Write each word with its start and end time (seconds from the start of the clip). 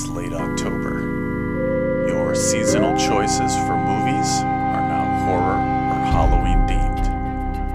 It's 0.00 0.08
late 0.08 0.32
October. 0.32 2.06
Your 2.08 2.34
seasonal 2.34 2.96
choices 2.96 3.54
for 3.54 3.76
movies 3.76 4.40
are 4.40 4.80
now 4.80 5.26
horror 5.26 5.58
or 5.58 6.04
Halloween 6.10 6.56
themed. 6.66 7.06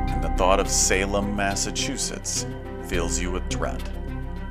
And 0.10 0.24
the 0.24 0.30
thought 0.30 0.60
of 0.60 0.68
Salem, 0.68 1.36
Massachusetts 1.36 2.48
fills 2.88 3.20
you 3.20 3.30
with 3.30 3.48
dread 3.48 3.84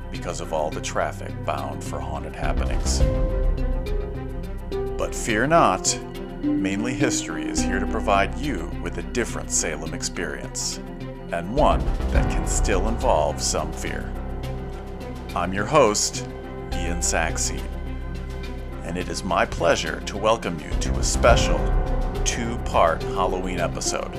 because 0.09 0.39
of 0.39 0.53
all 0.53 0.69
the 0.69 0.79
traffic 0.79 1.33
bound 1.43 1.83
for 1.83 1.99
haunted 1.99 2.33
happenings. 2.33 2.99
But 4.97 5.13
fear 5.13 5.45
not, 5.45 5.99
Mainly 6.43 6.93
History 6.93 7.45
is 7.45 7.61
here 7.61 7.81
to 7.81 7.87
provide 7.87 8.37
you 8.37 8.71
with 8.81 8.99
a 8.99 9.03
different 9.03 9.51
Salem 9.51 9.93
experience, 9.93 10.77
and 11.33 11.53
one 11.53 11.83
that 12.11 12.31
can 12.31 12.47
still 12.47 12.87
involve 12.87 13.41
some 13.41 13.73
fear. 13.73 14.09
I'm 15.35 15.51
your 15.51 15.65
host, 15.65 16.25
Saxine, 17.05 17.61
and 18.83 18.97
it 18.97 19.09
is 19.09 19.23
my 19.23 19.45
pleasure 19.45 20.01
to 20.01 20.17
welcome 20.17 20.59
you 20.59 20.69
to 20.79 20.91
a 20.97 21.03
special 21.03 21.59
two 22.25 22.57
part 22.65 23.03
Halloween 23.03 23.59
episode 23.59 24.13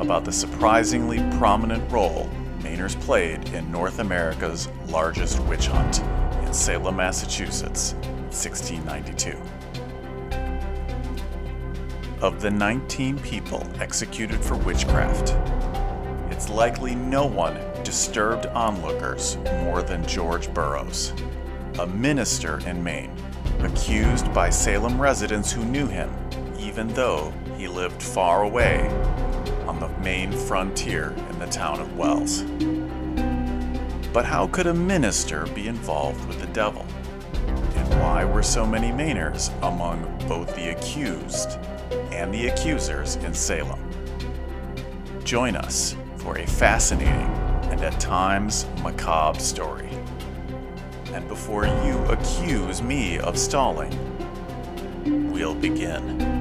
about 0.00 0.24
the 0.24 0.32
surprisingly 0.32 1.18
prominent 1.38 1.90
role 1.90 2.30
Mainers 2.60 3.00
played 3.00 3.48
in 3.54 3.72
North 3.72 4.00
America's 4.00 4.68
largest 4.88 5.40
witch 5.44 5.66
hunt 5.66 6.00
in 6.46 6.52
Salem, 6.52 6.96
Massachusetts, 6.96 7.94
1692. 8.32 9.36
Of 12.20 12.40
the 12.40 12.50
19 12.50 13.18
people 13.20 13.66
executed 13.80 14.44
for 14.44 14.56
witchcraft, 14.56 15.34
it's 16.30 16.50
likely 16.50 16.94
no 16.94 17.24
one 17.24 17.58
disturbed 17.82 18.46
onlookers 18.46 19.36
more 19.62 19.82
than 19.82 20.06
George 20.06 20.52
Burroughs, 20.52 21.12
a 21.78 21.86
minister 21.86 22.58
in 22.66 22.82
Maine, 22.82 23.14
accused 23.60 24.32
by 24.32 24.48
Salem 24.48 25.00
residents 25.00 25.52
who 25.52 25.64
knew 25.64 25.86
him, 25.86 26.10
even 26.58 26.88
though 26.88 27.32
he 27.56 27.68
lived 27.68 28.02
far 28.02 28.44
away 28.44 28.88
on 29.66 29.78
the 29.78 29.88
Maine 30.00 30.32
frontier 30.32 31.14
in 31.30 31.38
the 31.38 31.46
town 31.46 31.80
of 31.80 31.96
Wells. 31.96 32.42
But 34.12 34.24
how 34.24 34.46
could 34.46 34.66
a 34.66 34.72
minister 34.72 35.46
be 35.48 35.68
involved 35.68 36.26
with 36.26 36.40
the 36.40 36.46
devil? 36.48 36.86
And 37.74 38.00
why 38.00 38.24
were 38.24 38.42
so 38.42 38.64
many 38.66 38.88
Mainers 38.88 39.52
among 39.62 40.02
both 40.26 40.54
the 40.56 40.70
accused 40.70 41.58
and 42.10 42.32
the 42.32 42.48
accusers 42.48 43.16
in 43.16 43.34
Salem? 43.34 43.82
Join 45.24 45.56
us 45.56 45.94
for 46.16 46.38
a 46.38 46.46
fascinating 46.46 47.30
and 47.70 47.82
at 47.82 48.00
times 48.00 48.64
macabre 48.82 49.38
story. 49.40 49.95
Before 51.24 51.66
you 51.66 52.04
accuse 52.06 52.82
me 52.82 53.18
of 53.18 53.38
stalling, 53.38 53.90
we'll 55.32 55.54
begin. 55.54 56.35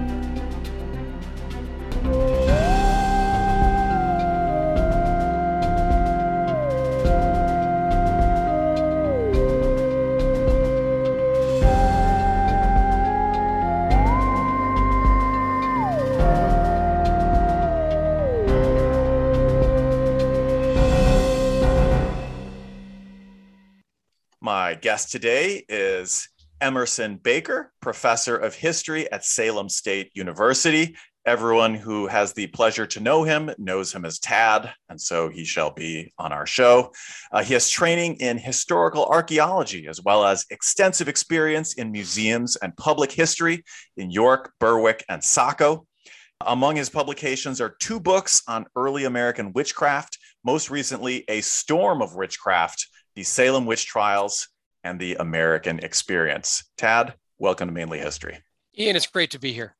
Guest 24.86 25.12
today 25.12 25.66
is 25.68 26.30
Emerson 26.62 27.16
Baker, 27.16 27.74
professor 27.82 28.38
of 28.38 28.54
history 28.54 29.12
at 29.12 29.26
Salem 29.26 29.68
State 29.68 30.12
University. 30.14 30.96
Everyone 31.26 31.74
who 31.74 32.06
has 32.06 32.34
the 32.34 32.46
pleasure 32.46 32.86
to 32.86 33.00
know 33.00 33.24
him 33.24 33.50
knows 33.58 33.92
him 33.92 34.06
as 34.06 34.20
Tad, 34.20 34.72
and 34.88 35.02
so 35.02 35.28
he 35.28 35.44
shall 35.44 35.72
be 35.72 36.14
on 36.20 36.32
our 36.32 36.46
show. 36.46 36.92
Uh, 37.32 37.44
he 37.44 37.56
has 37.56 37.68
training 37.68 38.18
in 38.18 38.38
historical 38.38 39.08
archaeology 39.08 39.88
as 39.88 40.04
well 40.04 40.24
as 40.24 40.46
extensive 40.52 41.08
experience 41.08 41.74
in 41.74 41.92
museums 41.92 42.56
and 42.58 42.78
public 42.78 43.12
history 43.12 43.64
in 43.98 44.12
York, 44.12 44.54
Berwick, 44.60 45.04
and 45.10 45.24
Saco. 45.24 45.88
Among 46.42 46.76
his 46.76 46.92
publications 46.92 47.60
are 47.60 47.76
two 47.80 48.00
books 48.00 48.44
on 48.48 48.68
early 48.76 49.06
American 49.06 49.52
witchcraft, 49.54 50.20
most 50.44 50.70
recently, 50.70 51.26
A 51.28 51.42
Storm 51.42 52.04
of 52.04 52.14
Witchcraft 52.14 52.86
The 53.16 53.24
Salem 53.24 53.66
Witch 53.66 53.88
Trials 53.88 54.48
and 54.86 55.00
the 55.00 55.16
American 55.16 55.80
Experience. 55.80 56.64
Tad, 56.78 57.16
welcome 57.40 57.68
to 57.68 57.74
Mainly 57.74 57.98
History. 58.00 58.38
Ian, 58.78 58.96
it's 58.96 59.08
great 59.08 59.32
to 59.32 59.40
be 59.40 59.52
here. 59.52 59.76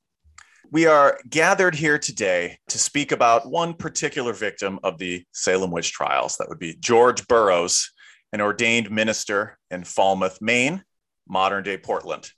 We 0.72 0.88
are 0.88 1.20
gathered 1.30 1.76
here 1.76 2.00
today 2.00 2.58
to 2.70 2.80
speak 2.80 3.12
about 3.12 3.48
one 3.50 3.76
particular 3.76 4.34
victim 4.34 4.80
of 4.84 4.98
the 4.98 5.24
Salem 5.32 5.70
witch 5.70 5.94
trials. 5.94 6.38
That 6.38 6.50
would 6.50 6.58
be 6.58 6.76
George 6.80 7.28
Burroughs, 7.28 7.92
an 8.34 8.42
ordained 8.42 8.90
minister 8.90 9.60
in 9.70 9.84
Falmouth, 9.84 10.40
Maine, 10.42 10.84
modern 11.30 11.64
day 11.64 11.78
Portland. 11.78 12.32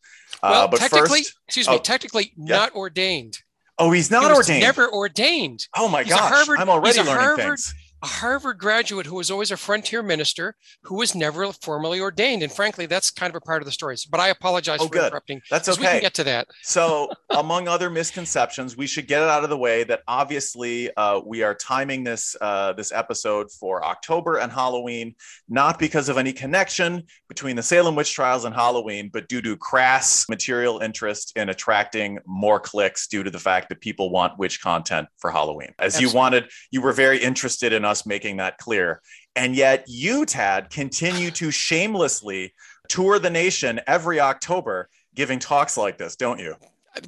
Well, 0.44 0.66
uh, 0.66 0.68
but 0.68 0.82
technically, 0.82 1.20
first, 1.20 1.40
excuse 1.48 1.70
me, 1.70 1.76
oh, 1.76 1.78
technically 1.80 2.34
yeah. 2.36 2.58
not 2.58 2.76
ordained. 2.76 3.40
oh, 3.80 3.92
he's 3.92 4.10
He 4.10 4.16
not 4.16 4.30
was 4.30 4.40
ordained. 4.40 4.62
Never 4.64 4.92
ordained. 4.92 5.66
oh 5.78 5.88
my 5.88 6.04
He's 6.04 6.12
gosh, 6.14 6.30
Harvard- 6.34 6.60
I'm 6.60 6.70
already 6.70 6.98
learning 6.98 7.14
Harvard- 7.14 7.46
things. 7.46 7.74
A 8.03 8.08
Harvard 8.08 8.59
graduate 8.59 9.08
who 9.08 9.16
was 9.16 9.31
always 9.31 9.50
a 9.50 9.58
frontier 9.58 10.03
minister 10.03 10.56
who 10.84 10.96
was 10.97 11.16
never 11.16 11.52
formally 11.52 12.00
ordained. 12.00 12.44
And 12.44 12.52
frankly, 12.52 12.85
that's 12.85 13.09
kind 13.09 13.31
of 13.31 13.35
a 13.35 13.41
part 13.41 13.63
of 13.63 13.66
the 13.66 13.72
story. 13.72 13.96
But 14.12 14.19
I 14.19 14.28
apologize 14.28 14.80
Oh, 14.80 14.85
for 14.85 14.94
good. 14.94 15.08
interrupting. 15.08 15.41
That's 15.50 15.68
'cause 15.68 15.80
We 15.80 15.85
okay. 15.85 15.94
can 15.96 16.02
get 16.02 16.13
to 16.16 16.24
that. 16.25 16.47
So, 16.62 17.09
among 17.31 17.68
other 17.68 17.90
misconceptions, 17.90 18.78
we 18.78 18.86
should 18.86 19.07
get 19.07 19.24
it 19.24 19.30
out 19.30 19.44
of 19.44 19.50
the 19.50 19.57
way 19.57 19.84
that 19.86 20.03
obviously 20.07 20.96
uh, 20.96 21.22
we 21.25 21.41
are 21.41 21.56
timing 21.56 22.03
this 22.03 22.36
uh, 22.40 22.74
this 22.74 22.91
episode 22.91 23.52
for 23.52 23.84
October 23.84 24.38
and 24.38 24.52
Halloween, 24.52 25.16
not 25.50 25.80
because 25.80 26.07
of 26.07 26.19
any 26.19 26.34
connection 26.34 27.03
between 27.30 27.56
the 27.56 27.63
Salem 27.63 27.96
witch 27.96 28.13
trials 28.13 28.46
and 28.46 28.53
Halloween, 28.53 29.09
but 29.12 29.28
due 29.28 29.41
to 29.41 29.57
crass 29.57 30.30
material 30.30 30.80
interest 30.80 31.34
in 31.36 31.50
attracting 31.50 32.19
more 32.28 32.59
clicks 32.59 33.07
due 33.07 33.24
to 33.24 33.31
the 33.31 33.40
fact 33.40 33.69
that 33.69 33.81
people 33.81 34.12
want 34.12 34.38
witch 34.38 34.62
content 34.62 35.07
for 35.18 35.31
Halloween. 35.31 35.74
As 35.80 36.00
you 36.00 36.12
wanted, 36.12 36.52
you 36.69 36.81
were 36.81 36.94
very 36.94 37.18
interested 37.18 37.74
in 37.74 37.87
us 37.88 38.06
making 38.06 38.38
that 38.38 38.58
clear. 38.59 39.02
And 39.36 39.56
yet, 39.56 39.86
you, 39.88 40.25
Tad, 40.25 40.70
continue 40.70 41.31
to 41.31 41.52
shamelessly 41.52 42.53
tour 42.88 43.20
the 43.20 43.30
nation 43.30 43.80
every 43.88 44.20
October 44.20 44.90
giving 45.16 45.40
talks 45.40 45.78
like 45.78 45.98
this, 45.98 46.16
don't 46.16 46.40
you? 46.40 46.56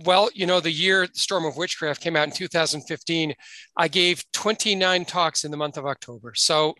Well, 0.04 0.30
you 0.34 0.46
know, 0.46 0.60
the 0.60 0.72
year 0.72 1.08
Storm 1.14 1.46
of 1.46 1.58
Witchcraft 1.58 2.02
came 2.02 2.16
out 2.16 2.28
in 2.28 2.34
2015, 2.34 3.34
I 3.78 3.88
gave 3.88 4.24
29 4.34 5.06
talks 5.06 5.44
in 5.44 5.52
the 5.52 5.58
month 5.58 5.78
of 5.78 5.86
October. 5.86 6.34
So, 6.36 6.76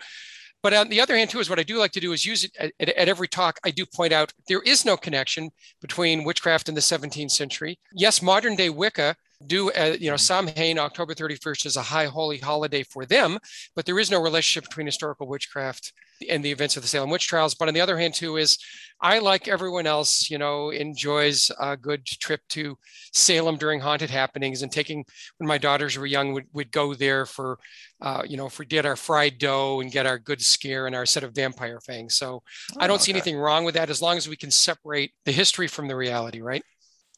but 0.62 0.74
on 0.74 0.90
the 0.90 1.00
other 1.00 1.16
hand, 1.16 1.30
too, 1.30 1.40
is 1.40 1.50
what 1.50 1.60
I 1.60 1.64
do 1.64 1.78
like 1.78 1.92
to 1.94 2.00
do 2.00 2.12
is 2.12 2.26
use 2.26 2.44
it 2.44 2.52
at, 2.60 2.74
at, 2.80 3.08
every 3.08 3.28
talk. 3.28 3.60
I 3.64 3.72
do 3.72 3.86
point 3.86 4.12
out 4.12 4.34
there 4.48 4.62
is 4.62 4.86
no 4.86 4.98
connection 4.98 5.52
between 5.82 6.26
witchcraft 6.26 6.68
and 6.68 6.76
the 6.76 6.82
17th 6.82 7.32
century. 7.32 7.80
Yes, 7.94 8.22
modern 8.22 8.56
day 8.56 8.70
Wicca 8.70 9.16
do, 9.46 9.72
uh, 9.72 9.96
you 10.00 10.10
know, 10.10 10.18
Samhain, 10.18 10.78
October 10.80 11.14
31st 11.14 11.66
is 11.66 11.78
a 11.78 11.82
high 11.82 12.06
holy 12.06 12.38
holiday 12.38 12.84
for 12.84 13.06
them, 13.06 13.38
but 13.76 13.86
there 13.86 14.00
is 14.00 14.12
no 14.12 14.22
relationship 14.22 14.70
between 14.70 14.86
historical 14.86 15.28
witchcraft 15.28 15.94
and 16.30 16.44
the 16.44 16.52
events 16.52 16.76
of 16.76 16.84
the 16.84 16.90
Salem 16.90 17.10
witch 17.10 17.28
trials. 17.28 17.56
But 17.56 17.70
on 17.70 17.74
the 17.74 17.80
other 17.82 17.98
hand, 17.98 18.14
too, 18.14 18.36
is 18.36 18.58
I, 19.02 19.20
like 19.20 19.48
everyone 19.48 19.88
else, 19.88 20.30
you 20.30 20.38
know, 20.38 20.72
enjoys 20.72 21.50
a 21.60 21.78
good 21.78 22.06
trip 22.06 22.42
to 22.50 22.78
Salem 23.14 23.56
during 23.58 23.80
haunted 23.80 24.10
happenings 24.10 24.62
and 24.62 24.72
taking 24.72 25.06
when 25.38 25.48
my 25.48 25.58
daughters 25.58 25.98
were 25.98 26.06
young 26.06 26.34
would 26.34 26.46
would 26.52 26.72
go 26.72 26.94
there 26.94 27.26
for 27.26 27.58
uh, 28.02 28.24
you 28.28 28.38
know 28.38 28.46
if 28.46 28.60
we 28.60 28.66
did 28.66 28.86
our 28.86 28.96
fried 28.96 29.38
dough 29.38 29.80
and 29.82 29.92
get 29.92 30.06
our 30.06 30.20
good 30.20 30.42
scare 30.42 30.86
and 30.88 30.96
our 30.96 31.06
set 31.06 31.24
of 31.24 31.34
vampire 31.34 31.80
fangs. 31.80 32.16
So 32.16 32.44
I 32.80 32.88
don't 32.88 33.02
see 33.02 33.12
Oh, 33.12 33.14
anything 33.14 33.38
wrong 33.38 33.64
with 33.64 33.76
that 33.76 33.90
as 33.90 34.02
long 34.02 34.18
as 34.18 34.28
we 34.28 34.36
can 34.36 34.52
separate 34.52 35.14
the 35.26 35.32
history 35.32 35.68
from 35.68 35.88
the 35.88 35.96
reality, 35.96 36.42
right? 36.42 36.64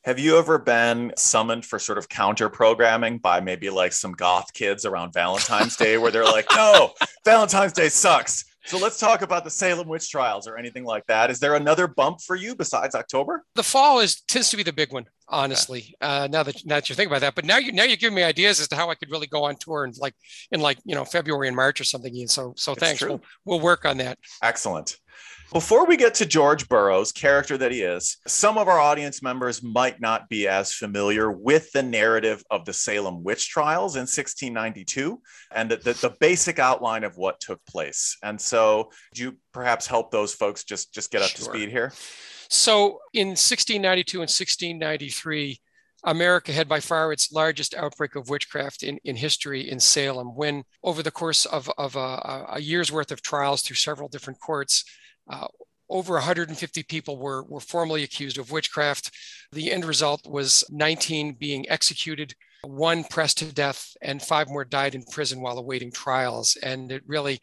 Have 0.03 0.17
you 0.17 0.39
ever 0.39 0.57
been 0.57 1.13
summoned 1.15 1.63
for 1.63 1.77
sort 1.77 1.99
of 1.99 2.09
counter 2.09 2.49
programming 2.49 3.19
by 3.19 3.39
maybe 3.39 3.69
like 3.69 3.93
some 3.93 4.13
goth 4.13 4.51
kids 4.51 4.83
around 4.83 5.13
Valentine's 5.13 5.75
Day 5.77 5.99
where 5.99 6.09
they're 6.09 6.23
like, 6.25 6.47
no, 6.55 6.93
Valentine's 7.23 7.73
Day 7.73 7.87
sucks. 7.87 8.45
So 8.65 8.79
let's 8.79 8.99
talk 8.99 9.21
about 9.21 9.43
the 9.43 9.51
Salem 9.51 9.87
witch 9.87 10.09
trials 10.09 10.47
or 10.47 10.57
anything 10.57 10.85
like 10.85 11.05
that. 11.07 11.29
Is 11.29 11.39
there 11.39 11.55
another 11.55 11.87
bump 11.87 12.21
for 12.21 12.35
you 12.35 12.55
besides 12.55 12.95
October? 12.95 13.43
The 13.55 13.63
fall 13.63 13.99
is 13.99 14.21
tends 14.21 14.49
to 14.49 14.57
be 14.57 14.63
the 14.63 14.73
big 14.73 14.91
one, 14.91 15.05
honestly. 15.27 15.95
Uh, 16.01 16.27
now 16.31 16.43
that 16.43 16.65
now 16.65 16.75
that 16.75 16.89
you 16.89 16.95
think 16.95 17.09
about 17.09 17.21
that, 17.21 17.35
but 17.35 17.45
now 17.45 17.57
you 17.57 17.71
now 17.71 17.83
you're 17.83 17.97
giving 17.97 18.15
me 18.15 18.23
ideas 18.23 18.59
as 18.59 18.67
to 18.69 18.75
how 18.75 18.89
I 18.89 18.95
could 18.95 19.09
really 19.09 19.27
go 19.27 19.43
on 19.43 19.55
tour 19.55 19.83
and 19.83 19.95
like 19.97 20.13
in 20.51 20.61
like 20.61 20.77
you 20.85 20.95
know 20.95 21.05
February 21.05 21.47
and 21.47 21.55
March 21.55 21.81
or 21.81 21.83
something. 21.83 22.15
Ian. 22.15 22.27
So 22.27 22.53
so 22.55 22.73
It's 22.73 22.81
thanks. 22.81 23.01
We'll, 23.01 23.21
we'll 23.45 23.59
work 23.59 23.85
on 23.85 23.97
that. 23.97 24.19
Excellent. 24.43 24.97
Before 25.53 25.85
we 25.85 25.97
get 25.97 26.15
to 26.15 26.25
George 26.25 26.69
Burroughs, 26.69 27.11
character 27.11 27.57
that 27.57 27.73
he 27.73 27.81
is, 27.81 28.15
some 28.25 28.57
of 28.57 28.69
our 28.69 28.79
audience 28.79 29.21
members 29.21 29.61
might 29.61 29.99
not 29.99 30.29
be 30.29 30.47
as 30.47 30.71
familiar 30.71 31.29
with 31.29 31.69
the 31.73 31.83
narrative 31.83 32.41
of 32.49 32.63
the 32.63 32.71
Salem 32.71 33.21
witch 33.21 33.49
trials 33.49 33.97
in 33.97 34.03
1692 34.03 35.19
and 35.53 35.69
the, 35.69 35.75
the, 35.75 35.91
the 35.93 36.15
basic 36.21 36.57
outline 36.57 37.03
of 37.03 37.17
what 37.17 37.41
took 37.41 37.59
place. 37.65 38.15
And 38.23 38.39
so, 38.39 38.91
do 39.13 39.23
you 39.23 39.37
perhaps 39.51 39.87
help 39.87 40.09
those 40.09 40.33
folks 40.33 40.63
just, 40.63 40.93
just 40.93 41.11
get 41.11 41.21
up 41.21 41.31
sure. 41.31 41.45
to 41.45 41.51
speed 41.51 41.69
here? 41.69 41.91
So, 42.49 42.99
in 43.11 43.31
1692 43.31 44.19
and 44.19 44.29
1693, 44.29 45.59
America 46.05 46.53
had 46.53 46.69
by 46.69 46.79
far 46.79 47.11
its 47.11 47.33
largest 47.33 47.75
outbreak 47.75 48.15
of 48.15 48.29
witchcraft 48.29 48.83
in, 48.83 48.99
in 49.03 49.17
history 49.17 49.69
in 49.69 49.81
Salem, 49.81 50.33
when 50.33 50.63
over 50.81 51.03
the 51.03 51.11
course 51.11 51.45
of, 51.45 51.69
of 51.77 51.97
a, 51.97 52.45
a 52.53 52.61
year's 52.61 52.89
worth 52.89 53.11
of 53.11 53.21
trials 53.21 53.61
through 53.61 53.75
several 53.75 54.07
different 54.07 54.39
courts, 54.39 54.85
uh, 55.31 55.47
over 55.89 56.13
150 56.13 56.83
people 56.83 57.17
were, 57.17 57.43
were 57.43 57.59
formally 57.59 58.03
accused 58.03 58.37
of 58.37 58.51
witchcraft. 58.51 59.11
The 59.51 59.71
end 59.71 59.85
result 59.85 60.25
was 60.25 60.63
19 60.69 61.33
being 61.33 61.69
executed, 61.69 62.33
one 62.63 63.03
pressed 63.03 63.39
to 63.39 63.53
death, 63.53 63.93
and 64.01 64.21
five 64.21 64.47
more 64.47 64.63
died 64.63 64.95
in 64.95 65.03
prison 65.03 65.41
while 65.41 65.57
awaiting 65.57 65.91
trials. 65.91 66.55
And 66.63 66.91
it 66.91 67.03
really 67.05 67.39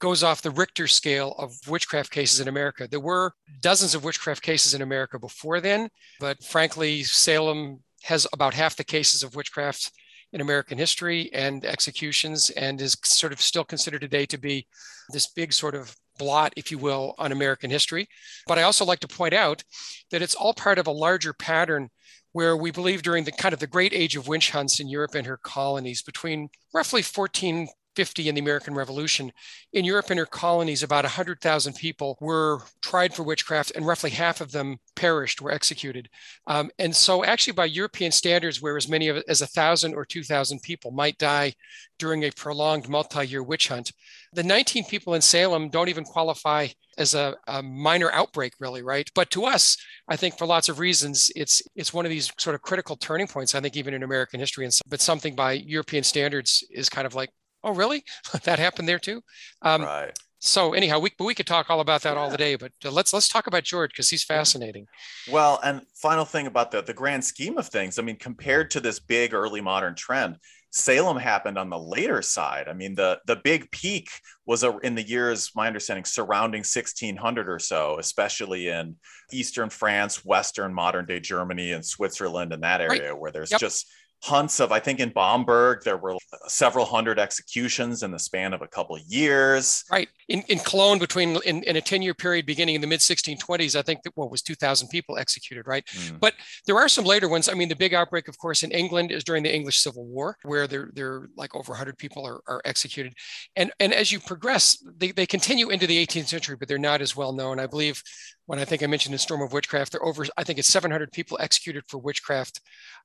goes 0.00 0.22
off 0.22 0.40
the 0.40 0.50
Richter 0.50 0.86
scale 0.86 1.34
of 1.38 1.54
witchcraft 1.68 2.10
cases 2.10 2.40
in 2.40 2.48
America. 2.48 2.88
There 2.90 3.00
were 3.00 3.34
dozens 3.60 3.94
of 3.94 4.02
witchcraft 4.02 4.42
cases 4.42 4.72
in 4.72 4.80
America 4.80 5.18
before 5.18 5.60
then, 5.60 5.90
but 6.20 6.42
frankly, 6.42 7.02
Salem 7.02 7.80
has 8.04 8.26
about 8.32 8.54
half 8.54 8.76
the 8.76 8.84
cases 8.84 9.22
of 9.22 9.34
witchcraft 9.34 9.92
in 10.32 10.40
American 10.40 10.78
history 10.78 11.30
and 11.34 11.64
executions, 11.66 12.50
and 12.50 12.80
is 12.80 12.96
sort 13.04 13.32
of 13.32 13.42
still 13.42 13.64
considered 13.64 14.00
today 14.00 14.24
to 14.24 14.38
be 14.38 14.66
this 15.12 15.26
big 15.26 15.52
sort 15.52 15.74
of 15.74 15.94
blot, 16.20 16.52
if 16.54 16.70
you 16.70 16.78
will, 16.78 17.14
on 17.18 17.32
American 17.32 17.70
history. 17.70 18.06
But 18.46 18.58
I 18.58 18.62
also 18.62 18.84
like 18.84 19.00
to 19.00 19.08
point 19.08 19.32
out 19.32 19.64
that 20.10 20.22
it's 20.22 20.34
all 20.34 20.52
part 20.52 20.78
of 20.78 20.86
a 20.86 20.92
larger 20.92 21.32
pattern 21.32 21.88
where 22.32 22.56
we 22.56 22.70
believe 22.70 23.02
during 23.02 23.24
the 23.24 23.32
kind 23.32 23.52
of 23.54 23.58
the 23.58 23.66
great 23.66 23.92
age 23.92 24.14
of 24.16 24.28
witch 24.28 24.50
hunts 24.50 24.78
in 24.78 24.88
Europe 24.88 25.14
and 25.14 25.26
her 25.26 25.38
colonies 25.38 26.02
between 26.02 26.50
roughly 26.72 27.02
14 27.02 27.68
50 27.96 28.28
in 28.28 28.34
the 28.34 28.40
American 28.40 28.74
Revolution. 28.74 29.32
In 29.72 29.84
Europe 29.84 30.10
and 30.10 30.18
her 30.18 30.26
colonies, 30.26 30.82
about 30.82 31.04
100,000 31.04 31.74
people 31.74 32.16
were 32.20 32.60
tried 32.82 33.14
for 33.14 33.22
witchcraft, 33.22 33.72
and 33.74 33.86
roughly 33.86 34.10
half 34.10 34.40
of 34.40 34.52
them 34.52 34.78
perished, 34.96 35.40
were 35.40 35.50
executed. 35.50 36.08
Um, 36.46 36.70
and 36.78 36.94
so, 36.94 37.24
actually, 37.24 37.54
by 37.54 37.66
European 37.66 38.12
standards, 38.12 38.62
where 38.62 38.76
as 38.76 38.88
many 38.88 39.08
as 39.08 39.40
1,000 39.40 39.94
or 39.94 40.04
2,000 40.04 40.62
people 40.62 40.90
might 40.90 41.18
die 41.18 41.54
during 41.98 42.24
a 42.24 42.30
prolonged 42.30 42.88
multi 42.88 43.26
year 43.26 43.42
witch 43.42 43.68
hunt, 43.68 43.92
the 44.32 44.42
19 44.42 44.84
people 44.84 45.14
in 45.14 45.20
Salem 45.20 45.68
don't 45.68 45.88
even 45.88 46.04
qualify 46.04 46.68
as 46.98 47.14
a, 47.14 47.34
a, 47.48 47.62
minor 47.62 48.10
outbreak, 48.12 48.52
really, 48.60 48.82
right? 48.82 49.10
But 49.14 49.30
to 49.30 49.44
us, 49.44 49.76
I 50.08 50.16
think 50.16 50.36
for 50.36 50.46
lots 50.46 50.68
of 50.68 50.78
reasons, 50.78 51.32
it's 51.34 51.62
it's 51.74 51.94
one 51.94 52.04
of 52.04 52.10
these 52.10 52.30
sort 52.38 52.54
of 52.54 52.62
critical 52.62 52.96
turning 52.96 53.26
points. 53.26 53.54
I 53.54 53.60
think 53.60 53.76
even 53.76 53.94
in 53.94 54.02
American 54.02 54.38
history, 54.38 54.64
and 54.64 54.78
but 54.88 55.00
something 55.00 55.34
by 55.34 55.52
European 55.52 56.04
standards 56.04 56.62
is 56.70 56.88
kind 56.88 57.06
of 57.06 57.14
like 57.14 57.30
oh, 57.62 57.74
really? 57.74 58.04
that 58.44 58.58
happened 58.58 58.88
there 58.88 58.98
too. 58.98 59.22
Um, 59.62 59.82
right. 59.82 60.16
So 60.42 60.72
anyhow, 60.72 60.98
we 60.98 61.10
we 61.18 61.34
could 61.34 61.46
talk 61.46 61.68
all 61.68 61.80
about 61.80 62.00
that 62.02 62.14
yeah. 62.14 62.18
all 62.18 62.30
the 62.30 62.38
day, 62.38 62.56
but 62.56 62.72
uh, 62.82 62.90
let's 62.90 63.12
let's 63.12 63.28
talk 63.28 63.46
about 63.46 63.62
George 63.62 63.90
because 63.90 64.08
he's 64.08 64.24
fascinating. 64.24 64.86
Well, 65.30 65.60
and 65.62 65.82
final 65.94 66.24
thing 66.24 66.46
about 66.46 66.70
the 66.70 66.82
the 66.82 66.94
grand 66.94 67.24
scheme 67.24 67.58
of 67.58 67.68
things, 67.68 67.98
I 67.98 68.02
mean, 68.02 68.16
compared 68.16 68.70
to 68.70 68.80
this 68.80 68.98
big 69.00 69.34
early 69.34 69.60
modern 69.60 69.94
trend, 69.94 70.38
Salem 70.72 71.18
happened 71.18 71.58
on 71.58 71.68
the 71.68 71.78
later 71.78 72.22
side. 72.22 72.68
I 72.68 72.72
mean, 72.72 72.94
the 72.94 73.20
the 73.26 73.36
big 73.36 73.70
peak 73.70 74.08
was 74.46 74.62
a, 74.62 74.78
in 74.78 74.94
the 74.94 75.06
years, 75.06 75.50
my 75.54 75.66
understanding, 75.66 76.04
surrounding 76.04 76.60
1600 76.60 77.48
or 77.48 77.58
so, 77.58 77.98
especially 77.98 78.68
in 78.68 78.96
eastern 79.32 79.68
France, 79.68 80.24
western 80.24 80.72
modern 80.72 81.06
day 81.06 81.20
Germany, 81.20 81.72
and 81.72 81.84
Switzerland, 81.84 82.52
and 82.52 82.62
that 82.62 82.80
area 82.80 83.10
right. 83.10 83.20
where 83.20 83.30
there's 83.32 83.50
yep. 83.50 83.60
just 83.60 83.86
hunts 84.22 84.60
of 84.60 84.70
i 84.70 84.78
think 84.78 85.00
in 85.00 85.10
Bamberg 85.10 85.82
there 85.82 85.96
were 85.96 86.16
several 86.46 86.84
hundred 86.84 87.18
executions 87.18 88.02
in 88.02 88.10
the 88.10 88.18
span 88.18 88.52
of 88.52 88.62
a 88.62 88.66
couple 88.66 88.94
of 88.94 89.02
years. 89.02 89.84
Right. 89.90 90.08
In, 90.28 90.42
in 90.48 90.58
cologne 90.60 90.98
between 90.98 91.38
in, 91.44 91.62
in 91.64 91.76
a 91.76 91.80
10 91.80 92.02
year 92.02 92.14
period 92.14 92.46
beginning 92.46 92.74
in 92.74 92.80
the 92.80 92.86
mid 92.86 93.00
1620s 93.00 93.76
i 93.76 93.82
think 93.82 94.02
that 94.02 94.12
what 94.16 94.30
was 94.30 94.42
2000 94.42 94.88
people 94.88 95.18
executed 95.18 95.66
right? 95.66 95.84
Mm. 95.86 96.20
but 96.20 96.34
there 96.66 96.76
are 96.76 96.88
some 96.88 97.04
later 97.04 97.28
ones. 97.28 97.48
I 97.48 97.54
mean 97.54 97.68
the 97.68 97.76
big 97.76 97.94
outbreak 97.94 98.28
of 98.28 98.38
course 98.38 98.62
in 98.62 98.70
england 98.70 99.10
is 99.10 99.24
during 99.24 99.42
the 99.42 99.54
english 99.54 99.80
civil 99.80 100.04
war 100.04 100.36
where 100.42 100.66
there 100.66 100.90
there 100.92 101.28
like 101.36 101.54
over 101.54 101.70
100 101.70 101.96
people 101.98 102.26
are, 102.26 102.40
are 102.46 102.60
executed. 102.64 103.14
And 103.56 103.72
and 103.80 103.92
as 103.92 104.12
you 104.12 104.20
progress 104.20 104.82
they, 104.96 105.12
they 105.12 105.26
continue 105.26 105.70
into 105.70 105.86
the 105.86 106.06
18th 106.06 106.28
century 106.28 106.56
but 106.58 106.68
they're 106.68 106.78
not 106.78 107.00
as 107.00 107.16
well 107.16 107.32
known. 107.32 107.58
I 107.58 107.66
believe 107.66 108.02
when 108.46 108.58
I 108.58 108.64
think 108.64 108.82
I 108.82 108.86
mentioned 108.86 109.12
in 109.12 109.18
Storm 109.18 109.42
of 109.42 109.52
Witchcraft, 109.52 109.92
there 109.92 110.00
are 110.00 110.06
over, 110.06 110.26
I 110.36 110.44
think 110.44 110.58
it's 110.58 110.68
700 110.68 111.12
people 111.12 111.38
executed 111.40 111.84
for 111.88 111.98
witchcraft 111.98 112.60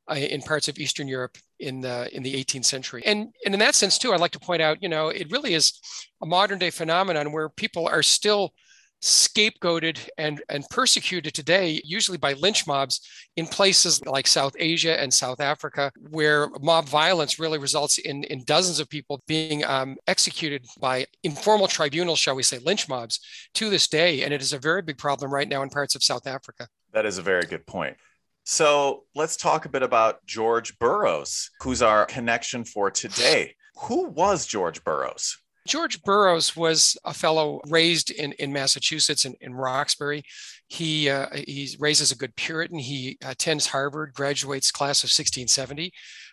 uh, 0.09 0.15
in 0.15 0.41
parts 0.41 0.67
of 0.67 0.77
Eastern 0.79 1.07
Europe 1.07 1.37
in 1.59 1.81
the 1.81 2.13
in 2.15 2.23
the 2.23 2.33
18th 2.33 2.65
century. 2.65 3.03
And 3.05 3.29
and 3.45 3.53
in 3.53 3.59
that 3.59 3.75
sense 3.75 3.97
too, 3.97 4.13
I'd 4.13 4.19
like 4.19 4.31
to 4.31 4.39
point 4.39 4.61
out, 4.61 4.81
you 4.81 4.89
know, 4.89 5.09
it 5.09 5.31
really 5.31 5.53
is 5.53 5.79
a 6.21 6.25
modern 6.25 6.59
day 6.59 6.69
phenomenon 6.69 7.31
where 7.31 7.49
people 7.49 7.87
are 7.87 8.03
still 8.03 8.53
scapegoated 9.01 10.09
and, 10.17 10.41
and 10.49 10.65
persecuted 10.69 11.33
today, 11.33 11.81
usually 11.83 12.17
by 12.17 12.33
lynch 12.33 12.65
mobs 12.65 13.01
in 13.35 13.45
places 13.45 14.03
like 14.05 14.27
South 14.27 14.55
Asia 14.57 14.99
and 14.99 15.13
South 15.13 15.39
Africa, 15.39 15.91
where 16.09 16.49
mob 16.61 16.85
violence 16.85 17.39
really 17.39 17.59
results 17.59 17.97
in, 17.97 18.23
in 18.25 18.43
dozens 18.45 18.79
of 18.79 18.89
people 18.89 19.21
being 19.27 19.63
um, 19.65 19.97
executed 20.07 20.65
by 20.79 21.05
informal 21.23 21.67
tribunals, 21.67 22.19
shall 22.19 22.35
we 22.35 22.43
say, 22.43 22.57
lynch 22.59 22.89
mobs 22.89 23.19
to 23.53 23.69
this 23.69 23.87
day. 23.87 24.23
And 24.23 24.33
it 24.33 24.41
is 24.41 24.53
a 24.53 24.59
very 24.59 24.81
big 24.81 24.97
problem 24.97 25.31
right 25.31 25.47
now 25.47 25.61
in 25.61 25.69
parts 25.69 25.95
of 25.95 26.03
South 26.03 26.25
Africa. 26.25 26.67
That 26.93 27.05
is 27.05 27.17
a 27.17 27.21
very 27.21 27.45
good 27.45 27.65
point. 27.67 27.97
So 28.43 29.05
let's 29.15 29.37
talk 29.37 29.65
a 29.65 29.69
bit 29.69 29.81
about 29.81 30.25
George 30.25 30.77
Burroughs, 30.77 31.49
who's 31.61 31.81
our 31.81 32.05
connection 32.05 32.63
for 32.63 32.91
today. 32.91 33.55
Who 33.83 34.09
was 34.09 34.45
George 34.45 34.83
Burroughs? 34.83 35.37
George 35.67 36.03
Burroughs 36.03 36.55
was 36.55 36.95
a 37.05 37.13
fellow 37.13 37.59
raised 37.69 38.11
in, 38.11 38.33
in 38.33 38.53
Massachusetts 38.53 39.25
in, 39.25 39.35
in 39.41 39.55
Roxbury. 39.55 40.23
He 40.67 41.09
uh, 41.09 41.27
he's 41.33 41.79
raised 41.79 42.01
as 42.01 42.11
a 42.11 42.17
good 42.17 42.35
Puritan. 42.35 42.79
He 42.79 43.17
attends 43.23 43.67
Harvard, 43.67 44.13
graduates 44.13 44.71
class 44.71 45.03
of 45.03 45.07
1670. 45.07 45.91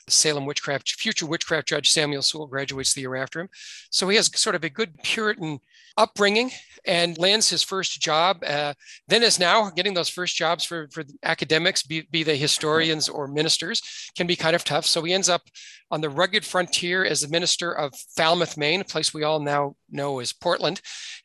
Salem 0.08 0.46
witchcraft 0.46 0.90
future 0.93 1.26
witchcraft 1.26 1.69
judge 1.69 1.90
Samuel 1.90 2.23
Sewall 2.23 2.46
graduates 2.46 2.93
the 2.93 3.02
year 3.02 3.14
after 3.14 3.40
him. 3.40 3.49
So 3.90 4.08
he 4.08 4.17
has 4.17 4.31
sort 4.38 4.56
of 4.56 4.64
a 4.64 4.70
good 4.70 4.94
Puritan 5.02 5.61
upbringing 5.96 6.50
and 6.84 7.16
lands 7.18 7.48
his 7.48 7.62
first 7.62 8.00
job. 8.00 8.42
Uh, 8.44 8.74
then, 9.08 9.22
as 9.22 9.38
now, 9.38 9.70
getting 9.70 9.94
those 9.94 10.08
first 10.08 10.34
jobs 10.36 10.64
for, 10.64 10.88
for 10.90 11.04
academics, 11.22 11.82
be, 11.82 12.02
be 12.10 12.22
they 12.22 12.36
historians 12.36 13.08
or 13.08 13.28
ministers, 13.28 14.10
can 14.16 14.26
be 14.26 14.36
kind 14.36 14.56
of 14.56 14.64
tough. 14.64 14.86
So 14.86 15.02
he 15.02 15.12
ends 15.12 15.28
up 15.28 15.42
on 15.90 16.00
the 16.00 16.10
rugged 16.10 16.44
frontier 16.44 17.04
as 17.04 17.20
the 17.20 17.28
minister 17.28 17.72
of 17.72 17.94
Falmouth, 18.16 18.56
Maine, 18.56 18.80
a 18.80 18.84
place 18.84 19.14
we 19.14 19.22
all 19.22 19.40
now 19.40 19.76
know 19.90 20.18
as 20.18 20.32
Portland, 20.32 20.80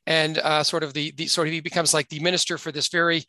and 0.06 0.38
uh, 0.40 0.64
sort 0.64 0.84
of 0.84 0.94
the, 0.94 1.12
the 1.12 1.28
sort 1.28 1.48
of 1.48 1.54
he 1.54 1.62
becomes 1.62 1.94
like 1.94 2.10
the 2.10 2.20
minister 2.20 2.58
for 2.58 2.72
this 2.72 2.90
very 2.90 3.24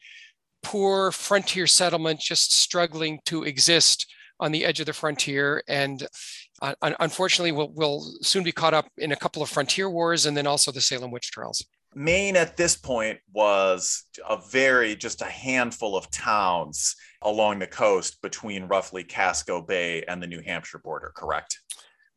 poor 0.63 1.13
frontier 1.13 1.67
settlement, 1.67 2.21
just 2.21 2.53
struggling 2.53 3.21
to 3.25 3.45
exist 3.45 4.07
on 4.41 4.53
the 4.53 4.65
edge 4.65 4.81
of 4.81 4.87
the 4.87 4.93
frontier. 4.93 5.63
And 5.67 6.07
uh, 6.61 6.75
unfortunately, 7.01 7.53
we'll, 7.53 7.73
we'll 7.75 8.01
soon 8.23 8.43
be 8.43 8.53
caught 8.53 8.75
up 8.75 8.89
in 8.99 9.13
a 9.13 9.17
couple 9.17 9.43
of 9.43 9.49
frontier 9.49 9.89
wars 9.89 10.27
and 10.27 10.37
then 10.37 10.47
also 10.47 10.73
the 10.73 10.81
Salem 10.81 11.11
witch 11.11 11.31
trials. 11.31 11.65
Maine 11.95 12.37
at 12.37 12.57
this 12.57 12.77
point 12.77 13.19
was 13.33 14.05
a 14.29 14.39
very 14.51 14.95
just 14.95 15.23
a 15.23 15.27
handful 15.27 15.97
of 15.97 16.11
towns 16.11 16.95
along 17.23 17.59
the 17.59 17.67
coast 17.67 18.21
between 18.23 18.65
roughly 18.65 19.03
Casco 19.03 19.63
Bay 19.63 20.05
and 20.07 20.23
the 20.23 20.27
New 20.27 20.41
Hampshire 20.43 20.79
border, 20.79 21.13
correct? 21.17 21.59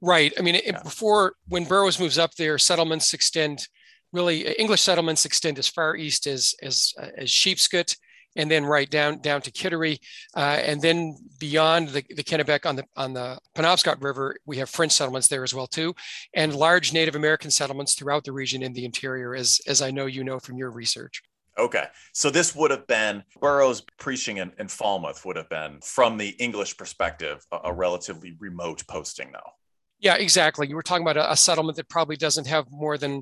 Right. 0.01 0.33
I 0.37 0.41
mean, 0.41 0.59
yeah. 0.65 0.81
before 0.83 1.33
when 1.47 1.65
Burroughs 1.65 1.99
moves 1.99 2.17
up 2.17 2.35
there, 2.35 2.57
settlements 2.57 3.13
extend 3.13 3.67
really 4.11 4.41
English 4.59 4.81
settlements 4.81 5.25
extend 5.25 5.57
as 5.57 5.67
far 5.67 5.95
east 5.95 6.27
as 6.27 6.53
as 6.61 6.93
as 7.17 7.29
Sheepscot 7.29 7.95
and 8.35 8.49
then 8.49 8.65
right 8.65 8.89
down 8.89 9.19
down 9.19 9.41
to 9.41 9.51
Kittery, 9.51 9.99
uh, 10.35 10.59
and 10.63 10.81
then 10.81 11.15
beyond 11.39 11.89
the, 11.89 12.03
the 12.09 12.23
Kennebec 12.23 12.65
on 12.65 12.75
the 12.75 12.85
on 12.95 13.13
the 13.13 13.39
Penobscot 13.55 14.01
River, 14.01 14.35
we 14.45 14.57
have 14.57 14.69
French 14.69 14.93
settlements 14.93 15.27
there 15.27 15.43
as 15.43 15.53
well 15.53 15.67
too, 15.67 15.93
and 16.33 16.55
large 16.55 16.93
Native 16.93 17.15
American 17.15 17.51
settlements 17.51 17.93
throughout 17.93 18.23
the 18.23 18.31
region 18.31 18.63
in 18.63 18.73
the 18.73 18.85
interior, 18.85 19.35
as 19.35 19.59
as 19.67 19.81
I 19.81 19.91
know 19.91 20.05
you 20.05 20.23
know 20.23 20.39
from 20.39 20.57
your 20.57 20.71
research. 20.71 21.21
Okay, 21.57 21.85
so 22.13 22.29
this 22.29 22.55
would 22.55 22.71
have 22.71 22.87
been 22.87 23.23
Burroughs 23.39 23.83
preaching 23.99 24.37
in, 24.37 24.51
in 24.57 24.67
Falmouth 24.67 25.25
would 25.25 25.35
have 25.35 25.49
been 25.49 25.79
from 25.81 26.17
the 26.17 26.29
English 26.29 26.77
perspective 26.77 27.45
a, 27.51 27.59
a 27.65 27.73
relatively 27.73 28.35
remote 28.39 28.85
posting, 28.87 29.31
though. 29.31 29.51
Yeah, 29.99 30.15
exactly. 30.15 30.67
You 30.67 30.75
were 30.75 30.81
talking 30.81 31.03
about 31.03 31.17
a, 31.17 31.31
a, 31.31 31.37
settlement 31.37 31.75
that 31.75 31.87
probably 31.87 32.17
doesn't 32.17 32.47
have 32.47 32.65
more 32.71 32.97
than 32.97 33.21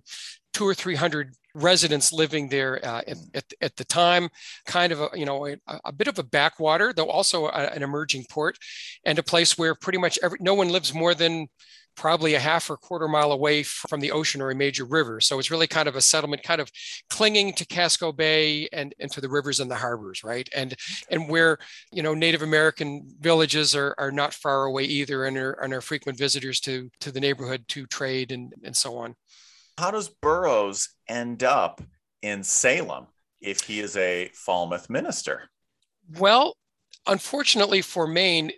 two 0.53 0.65
or 0.65 0.73
three 0.73 0.95
hundred 0.95 1.33
residents 1.55 2.13
living 2.13 2.49
there 2.49 2.83
uh, 2.85 3.01
at, 3.07 3.17
at, 3.33 3.43
at, 3.61 3.75
the 3.75 3.85
time. 3.85 4.29
Kind 4.65 4.91
of 4.91 5.01
a 5.01 5.09
you 5.13 5.25
know 5.25 5.47
a, 5.47 5.57
a 5.85 5.91
bit 5.91 6.07
of 6.07 6.19
a 6.19 6.23
backwater, 6.23 6.93
though 6.93 7.09
also 7.09 7.47
a, 7.47 7.51
an 7.51 7.83
emerging 7.83 8.25
port, 8.29 8.57
and 9.03 9.19
a 9.19 9.23
place 9.23 9.57
where 9.57 9.75
pretty 9.75 9.97
much 9.97 10.19
every 10.21 10.37
no 10.41 10.53
one 10.53 10.69
lives 10.69 10.93
more 10.93 11.13
than 11.13 11.47
probably 11.99 12.33
a 12.33 12.39
half 12.39 12.69
or 12.69 12.77
quarter 12.77 13.09
mile 13.09 13.33
away 13.33 13.61
from 13.61 13.99
the 13.99 14.11
ocean 14.11 14.41
or 14.41 14.51
a 14.51 14.55
major 14.55 14.85
river. 14.85 15.19
So 15.19 15.37
it's 15.37 15.51
really 15.51 15.67
kind 15.67 15.87
of 15.89 15.97
a 15.97 16.01
settlement, 16.01 16.43
kind 16.43 16.61
of 16.61 16.71
clinging 17.09 17.51
to 17.53 17.65
Casco 17.65 18.13
Bay 18.13 18.69
and, 18.71 18.95
and 18.99 19.11
to 19.11 19.19
the 19.19 19.27
rivers 19.27 19.59
and 19.59 19.69
the 19.69 19.75
harbors, 19.75 20.23
right? 20.23 20.47
And 20.55 20.75
and 21.11 21.29
where 21.29 21.57
you 21.91 22.01
know 22.01 22.13
Native 22.13 22.41
American 22.41 23.05
villages 23.19 23.75
are, 23.75 23.95
are 23.97 24.11
not 24.11 24.33
far 24.33 24.63
away 24.63 24.83
either, 24.83 25.25
and 25.25 25.37
are, 25.37 25.51
and 25.53 25.73
are 25.73 25.81
frequent 25.81 26.17
visitors 26.17 26.61
to 26.61 26.89
to 27.01 27.11
the 27.11 27.19
neighborhood 27.19 27.65
to 27.69 27.85
trade 27.85 28.31
and 28.31 28.53
and 28.63 28.75
so 28.75 28.95
on. 28.97 29.15
How 29.79 29.91
does 29.91 30.09
Burroughs 30.09 30.89
end 31.07 31.41
up 31.41 31.81
in 32.21 32.43
Salem 32.43 33.07
if 33.39 33.61
he 33.61 33.79
is 33.79 33.95
a 33.95 34.29
Falmouth 34.33 34.89
minister? 34.89 35.49
Well, 36.17 36.57
unfortunately 37.07 37.81
for 37.81 38.05
Maine, 38.05 38.51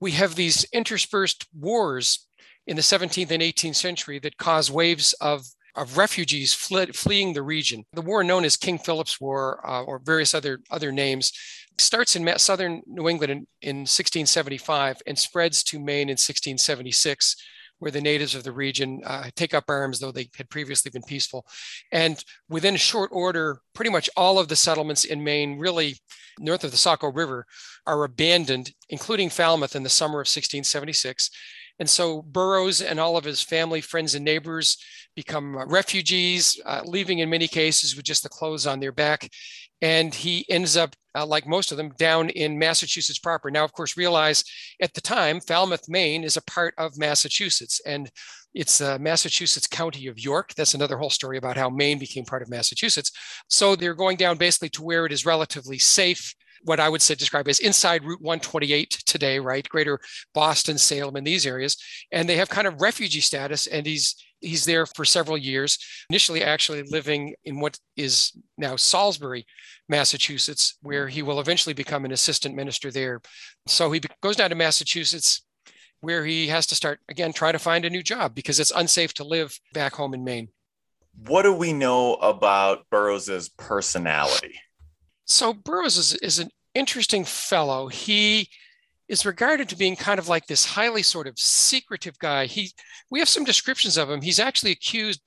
we 0.00 0.10
have 0.10 0.34
these 0.34 0.64
interspersed 0.74 1.46
wars 1.58 2.26
in 2.66 2.76
the 2.76 2.82
17th 2.82 3.30
and 3.30 3.42
18th 3.42 3.76
century 3.76 4.18
that 4.18 4.36
cause 4.36 4.70
waves 4.70 5.14
of, 5.14 5.46
of 5.76 5.96
refugees 5.96 6.52
fled, 6.52 6.94
fleeing 6.94 7.32
the 7.32 7.42
region. 7.42 7.86
The 7.94 8.02
war 8.02 8.22
known 8.22 8.44
as 8.44 8.58
King 8.58 8.76
Philip's 8.76 9.18
War 9.18 9.66
uh, 9.66 9.82
or 9.82 9.98
various 9.98 10.34
other, 10.34 10.60
other 10.70 10.92
names 10.92 11.32
starts 11.78 12.16
in 12.16 12.38
southern 12.38 12.82
New 12.86 13.08
England 13.08 13.32
in, 13.32 13.38
in 13.62 13.76
1675 13.78 14.98
and 15.06 15.18
spreads 15.18 15.62
to 15.64 15.78
Maine 15.78 16.10
in 16.10 16.18
1676 16.18 17.36
where 17.78 17.90
the 17.90 18.00
natives 18.00 18.34
of 18.34 18.44
the 18.44 18.52
region 18.52 19.02
uh, 19.04 19.30
take 19.34 19.54
up 19.54 19.64
arms, 19.68 19.98
though 19.98 20.12
they 20.12 20.28
had 20.36 20.48
previously 20.48 20.90
been 20.90 21.02
peaceful. 21.02 21.46
And 21.92 22.22
within 22.48 22.76
short 22.76 23.10
order, 23.12 23.60
pretty 23.74 23.90
much 23.90 24.10
all 24.16 24.38
of 24.38 24.48
the 24.48 24.56
settlements 24.56 25.04
in 25.04 25.22
Maine, 25.22 25.58
really 25.58 25.96
north 26.38 26.64
of 26.64 26.70
the 26.70 26.76
Saco 26.76 27.10
River, 27.10 27.46
are 27.86 28.04
abandoned, 28.04 28.72
including 28.88 29.30
Falmouth 29.30 29.76
in 29.76 29.82
the 29.82 29.88
summer 29.88 30.20
of 30.20 30.26
1676. 30.26 31.30
And 31.78 31.88
so 31.90 32.22
Burroughs 32.22 32.80
and 32.80 32.98
all 32.98 33.18
of 33.18 33.24
his 33.24 33.42
family, 33.42 33.82
friends, 33.82 34.14
and 34.14 34.24
neighbors 34.24 34.78
become 35.14 35.56
refugees, 35.70 36.58
uh, 36.64 36.80
leaving 36.84 37.18
in 37.18 37.28
many 37.28 37.48
cases 37.48 37.96
with 37.96 38.06
just 38.06 38.22
the 38.22 38.28
clothes 38.28 38.66
on 38.66 38.80
their 38.80 38.92
back 38.92 39.30
and 39.82 40.14
he 40.14 40.44
ends 40.48 40.76
up 40.76 40.94
uh, 41.14 41.26
like 41.26 41.46
most 41.46 41.70
of 41.70 41.76
them 41.76 41.92
down 41.98 42.28
in 42.30 42.58
massachusetts 42.58 43.18
proper 43.18 43.50
now 43.50 43.64
of 43.64 43.72
course 43.72 43.96
realize 43.96 44.44
at 44.80 44.92
the 44.94 45.00
time 45.00 45.40
falmouth 45.40 45.88
maine 45.88 46.24
is 46.24 46.36
a 46.36 46.42
part 46.42 46.74
of 46.78 46.98
massachusetts 46.98 47.80
and 47.86 48.10
it's 48.54 48.80
uh, 48.80 48.98
massachusetts 48.98 49.66
county 49.66 50.06
of 50.06 50.18
york 50.18 50.52
that's 50.54 50.74
another 50.74 50.96
whole 50.96 51.10
story 51.10 51.38
about 51.38 51.56
how 51.56 51.68
maine 51.68 51.98
became 51.98 52.24
part 52.24 52.42
of 52.42 52.48
massachusetts 52.48 53.12
so 53.48 53.76
they're 53.76 53.94
going 53.94 54.16
down 54.16 54.36
basically 54.36 54.68
to 54.68 54.82
where 54.82 55.06
it 55.06 55.12
is 55.12 55.26
relatively 55.26 55.78
safe 55.78 56.34
what 56.62 56.80
I 56.80 56.88
would 56.88 57.02
say 57.02 57.14
describe 57.14 57.48
as 57.48 57.60
inside 57.60 58.02
Route 58.04 58.20
128 58.20 58.90
today, 59.06 59.38
right? 59.38 59.66
Greater 59.68 60.00
Boston, 60.34 60.78
Salem, 60.78 61.14
and 61.14 61.26
these 61.26 61.46
areas. 61.46 61.76
And 62.10 62.28
they 62.28 62.36
have 62.36 62.48
kind 62.48 62.66
of 62.66 62.80
refugee 62.80 63.20
status. 63.20 63.68
And 63.68 63.86
he's 63.86 64.16
he's 64.46 64.64
there 64.64 64.86
for 64.86 65.04
several 65.04 65.36
years, 65.36 65.78
initially 66.08 66.42
actually 66.42 66.82
living 66.84 67.34
in 67.44 67.60
what 67.60 67.78
is 67.96 68.32
now 68.56 68.76
Salisbury, 68.76 69.46
Massachusetts, 69.88 70.78
where 70.82 71.08
he 71.08 71.22
will 71.22 71.40
eventually 71.40 71.74
become 71.74 72.04
an 72.04 72.12
assistant 72.12 72.54
minister 72.54 72.90
there. 72.90 73.20
So 73.66 73.90
he 73.90 74.00
goes 74.22 74.36
down 74.36 74.50
to 74.50 74.56
Massachusetts, 74.56 75.42
where 76.00 76.24
he 76.24 76.46
has 76.48 76.66
to 76.66 76.74
start 76.74 77.00
again 77.08 77.32
try 77.32 77.52
to 77.52 77.58
find 77.58 77.84
a 77.84 77.90
new 77.90 78.02
job 78.02 78.34
because 78.34 78.60
it's 78.60 78.72
unsafe 78.74 79.14
to 79.14 79.24
live 79.24 79.58
back 79.72 79.94
home 79.94 80.14
in 80.14 80.24
Maine. 80.24 80.48
What 81.26 81.42
do 81.42 81.52
we 81.52 81.72
know 81.72 82.14
about 82.16 82.86
Burroughs's 82.90 83.48
personality? 83.48 84.54
So 85.24 85.54
Burroughs 85.54 85.96
is, 85.96 86.14
is 86.16 86.38
an 86.38 86.50
interesting 86.74 87.24
fellow. 87.24 87.88
He 87.88 88.48
is 89.08 89.26
regarded 89.26 89.68
to 89.68 89.76
being 89.76 89.96
kind 89.96 90.18
of 90.18 90.28
like 90.28 90.46
this 90.46 90.64
highly 90.64 91.02
sort 91.02 91.26
of 91.26 91.38
secretive 91.38 92.18
guy. 92.18 92.46
He, 92.46 92.72
we 93.10 93.18
have 93.20 93.28
some 93.28 93.44
descriptions 93.44 93.96
of 93.96 94.10
him. 94.10 94.20
He's 94.20 94.40
actually 94.40 94.72
accused 94.72 95.20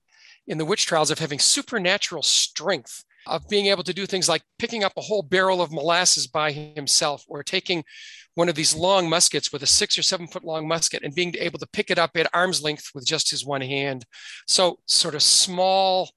in 0.48 0.57
the 0.57 0.65
witch 0.65 0.86
trials 0.86 1.12
of 1.12 1.19
having 1.19 1.39
supernatural 1.39 2.24
strength, 2.24 3.03
of 3.27 3.48
being 3.48 3.67
able 3.67 3.83
to 3.83 3.93
do 3.93 4.05
things 4.05 4.27
like 4.27 4.41
picking 4.57 4.83
up 4.83 4.93
a 4.98 5.01
whole 5.01 5.21
barrel 5.21 5.62
of 5.62 5.71
molasses 5.71 6.27
by 6.27 6.51
himself, 6.51 7.24
or 7.27 7.43
taking 7.43 7.83
one 8.36 8.50
of 8.50 8.55
these 8.55 8.75
long 8.75 9.09
muskets 9.09 9.51
with 9.51 9.63
a 9.63 9.67
six 9.67 9.98
or 9.98 10.01
seven 10.01 10.27
foot 10.27 10.43
long 10.43 10.67
musket 10.67 11.03
and 11.03 11.15
being 11.15 11.36
able 11.39 11.59
to 11.59 11.67
pick 11.67 11.91
it 11.91 12.00
up 12.00 12.12
at 12.15 12.29
arm's 12.33 12.62
length 12.62 12.89
with 12.93 13.05
just 13.05 13.29
his 13.29 13.45
one 13.45 13.62
hand. 13.62 14.05
So, 14.48 14.79
sort 14.88 15.15
of 15.15 15.21
small, 15.21 16.09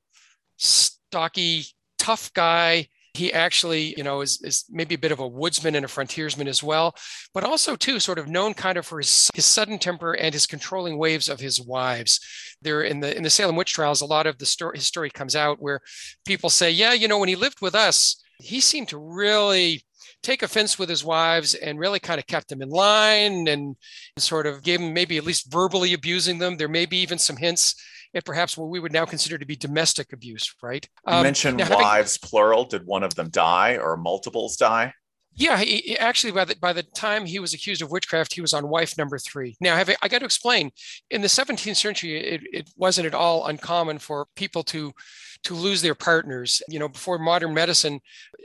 stocky, 0.56 1.66
tough 1.98 2.32
guy 2.32 2.88
he 3.14 3.32
actually, 3.32 3.94
you 3.96 4.02
know, 4.02 4.22
is, 4.22 4.40
is 4.42 4.64
maybe 4.70 4.94
a 4.94 4.98
bit 4.98 5.12
of 5.12 5.20
a 5.20 5.28
woodsman 5.28 5.74
and 5.74 5.84
a 5.84 5.88
frontiersman 5.88 6.48
as 6.48 6.62
well, 6.62 6.94
but 7.34 7.44
also 7.44 7.76
too 7.76 8.00
sort 8.00 8.18
of 8.18 8.28
known 8.28 8.54
kind 8.54 8.78
of 8.78 8.86
for 8.86 8.98
his, 8.98 9.30
his 9.34 9.44
sudden 9.44 9.78
temper 9.78 10.14
and 10.14 10.32
his 10.32 10.46
controlling 10.46 10.96
waves 10.96 11.28
of 11.28 11.40
his 11.40 11.60
wives. 11.60 12.20
There 12.62 12.82
in 12.82 13.00
the 13.00 13.14
in 13.14 13.22
the 13.22 13.30
Salem 13.30 13.56
witch 13.56 13.72
trials, 13.72 14.00
a 14.00 14.06
lot 14.06 14.26
of 14.26 14.38
the 14.38 14.46
story 14.46 14.78
his 14.78 14.86
story 14.86 15.10
comes 15.10 15.36
out 15.36 15.60
where 15.60 15.80
people 16.24 16.48
say, 16.48 16.70
yeah, 16.70 16.92
you 16.92 17.08
know, 17.08 17.18
when 17.18 17.28
he 17.28 17.36
lived 17.36 17.60
with 17.60 17.74
us, 17.74 18.22
he 18.38 18.60
seemed 18.60 18.88
to 18.88 18.98
really 18.98 19.82
take 20.22 20.42
offense 20.42 20.78
with 20.78 20.88
his 20.88 21.04
wives 21.04 21.54
and 21.54 21.78
really 21.78 21.98
kind 21.98 22.18
of 22.18 22.26
kept 22.26 22.48
them 22.48 22.62
in 22.62 22.68
line 22.70 23.48
and 23.48 23.76
sort 24.18 24.46
of 24.46 24.62
gave 24.62 24.78
them 24.80 24.94
maybe 24.94 25.18
at 25.18 25.24
least 25.24 25.50
verbally 25.50 25.92
abusing 25.92 26.38
them. 26.38 26.56
There 26.56 26.68
may 26.68 26.86
be 26.86 26.98
even 26.98 27.18
some 27.18 27.36
hints 27.36 27.74
at 28.14 28.24
perhaps 28.24 28.56
what 28.56 28.68
we 28.68 28.80
would 28.80 28.92
now 28.92 29.04
consider 29.04 29.38
to 29.38 29.46
be 29.46 29.56
domestic 29.56 30.12
abuse, 30.12 30.54
right? 30.62 30.86
You 31.06 31.14
um, 31.14 31.22
mentioned 31.22 31.58
now, 31.58 31.74
wives 31.74 32.18
having, 32.20 32.28
plural. 32.28 32.64
Did 32.64 32.86
one 32.86 33.02
of 33.02 33.14
them 33.14 33.30
die 33.30 33.76
or 33.76 33.96
multiples 33.96 34.56
die? 34.56 34.92
Yeah, 35.34 35.58
he, 35.58 35.78
he, 35.78 35.98
actually, 35.98 36.32
by 36.32 36.44
the 36.44 36.56
by 36.56 36.72
the 36.74 36.82
time 36.82 37.24
he 37.24 37.38
was 37.38 37.54
accused 37.54 37.80
of 37.80 37.90
witchcraft, 37.90 38.34
he 38.34 38.42
was 38.42 38.52
on 38.52 38.68
wife 38.68 38.98
number 38.98 39.18
three. 39.18 39.56
Now, 39.60 39.76
have, 39.76 39.88
I 40.02 40.08
got 40.08 40.18
to 40.18 40.26
explain. 40.26 40.70
In 41.10 41.22
the 41.22 41.28
17th 41.28 41.76
century, 41.76 42.18
it, 42.18 42.42
it 42.52 42.70
wasn't 42.76 43.06
at 43.06 43.14
all 43.14 43.46
uncommon 43.46 43.98
for 43.98 44.26
people 44.36 44.62
to 44.64 44.92
to 45.44 45.54
lose 45.54 45.80
their 45.80 45.94
partners. 45.94 46.62
You 46.68 46.78
know, 46.78 46.88
before 46.88 47.18
modern 47.18 47.54
medicine, 47.54 48.00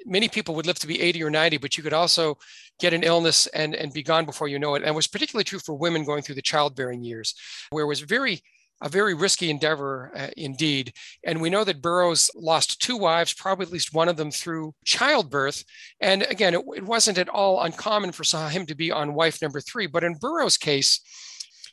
many 0.06 0.30
people 0.30 0.56
would 0.56 0.66
live 0.66 0.80
to 0.80 0.88
be 0.88 1.02
80 1.02 1.24
or 1.24 1.30
90, 1.30 1.58
but 1.58 1.78
you 1.78 1.84
could 1.84 1.94
also 1.94 2.38
get 2.80 2.94
an 2.94 3.04
illness 3.04 3.48
and 3.48 3.76
and 3.76 3.92
be 3.92 4.04
gone 4.04 4.26
before 4.26 4.48
you 4.48 4.58
know 4.58 4.76
it. 4.76 4.84
And 4.84 4.90
it 4.90 4.96
was 4.96 5.08
particularly 5.08 5.44
true 5.44 5.60
for 5.60 5.76
women 5.76 6.06
going 6.06 6.22
through 6.22 6.36
the 6.36 6.42
childbearing 6.42 7.04
years, 7.04 7.36
where 7.70 7.84
it 7.84 7.88
was 7.88 8.00
very 8.00 8.42
a 8.82 8.90
very 8.90 9.14
risky 9.14 9.50
endeavor 9.50 10.12
uh, 10.16 10.28
indeed. 10.38 10.94
And 11.24 11.42
we 11.42 11.50
know 11.50 11.64
that 11.64 11.82
Burroughs 11.82 12.30
lost 12.36 12.82
two 12.82 12.98
wives, 12.98 13.34
probably 13.34 13.66
at 13.66 13.72
least 13.72 13.94
one 13.94 14.10
of 14.10 14.18
them 14.18 14.32
through 14.32 14.74
childbirth. 14.86 15.64
And 16.00 16.24
again, 16.24 16.54
it, 16.54 16.64
it 16.76 16.84
wasn't 16.84 17.18
at 17.18 17.30
all 17.30 17.62
uncommon 17.62 18.12
for 18.12 18.24
him 18.50 18.66
to 18.68 18.76
be 18.76 18.92
on 18.92 19.16
wife 19.16 19.42
number 19.42 19.62
three. 19.62 19.88
But 19.88 20.04
in 20.04 20.16
Burroughs' 20.16 20.58
case, 20.58 21.02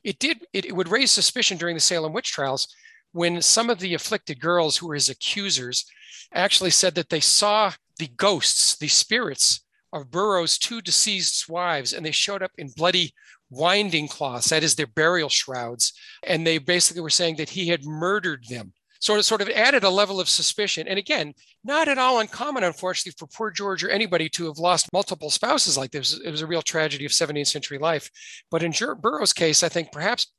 it 0.02 0.18
did 0.18 0.44
it, 0.52 0.64
it 0.64 0.76
would 0.76 0.88
raise 0.88 1.10
suspicion 1.10 1.56
during 1.58 1.74
the 1.74 1.80
Salem 1.80 2.12
witch 2.12 2.32
trials 2.32 2.68
when 3.12 3.40
some 3.40 3.70
of 3.70 3.78
the 3.78 3.94
afflicted 3.94 4.40
girls 4.40 4.76
who 4.76 4.88
were 4.88 4.94
his 4.94 5.08
accusers 5.08 5.84
actually 6.32 6.70
said 6.70 6.94
that 6.96 7.10
they 7.10 7.20
saw 7.20 7.72
the 7.98 8.08
ghosts, 8.08 8.76
the 8.76 8.88
spirits 8.88 9.64
of 9.92 10.10
Burroughs' 10.10 10.58
two 10.58 10.82
deceased 10.82 11.48
wives, 11.48 11.92
and 11.92 12.04
they 12.04 12.10
showed 12.10 12.42
up 12.42 12.50
in 12.58 12.72
bloody 12.76 13.14
winding 13.50 14.08
cloths, 14.08 14.50
that 14.50 14.62
is 14.62 14.74
their 14.74 14.86
burial 14.86 15.28
shrouds. 15.28 15.92
And 16.22 16.46
they 16.46 16.58
basically 16.58 17.02
were 17.02 17.10
saying 17.10 17.36
that 17.36 17.50
he 17.50 17.68
had 17.68 17.84
murdered 17.84 18.46
them. 18.48 18.72
Sort 19.00 19.18
of, 19.18 19.26
sort 19.26 19.42
of 19.42 19.50
added 19.50 19.84
a 19.84 19.90
level 19.90 20.18
of 20.18 20.30
suspicion. 20.30 20.88
And 20.88 20.98
again, 20.98 21.34
not 21.62 21.88
at 21.88 21.98
all 21.98 22.20
uncommon, 22.20 22.64
unfortunately, 22.64 23.14
for 23.18 23.26
poor 23.26 23.50
George 23.50 23.84
or 23.84 23.90
anybody 23.90 24.30
to 24.30 24.46
have 24.46 24.56
lost 24.56 24.90
multiple 24.94 25.28
spouses 25.28 25.76
like 25.76 25.90
this. 25.90 26.18
It 26.18 26.30
was 26.30 26.40
a 26.40 26.46
real 26.46 26.62
tragedy 26.62 27.04
of 27.04 27.12
17th 27.12 27.48
century 27.48 27.76
life. 27.76 28.08
But 28.50 28.62
in 28.62 28.72
Burroughs' 29.02 29.34
case, 29.34 29.62
I 29.62 29.68
think 29.68 29.92
perhaps 29.92 30.32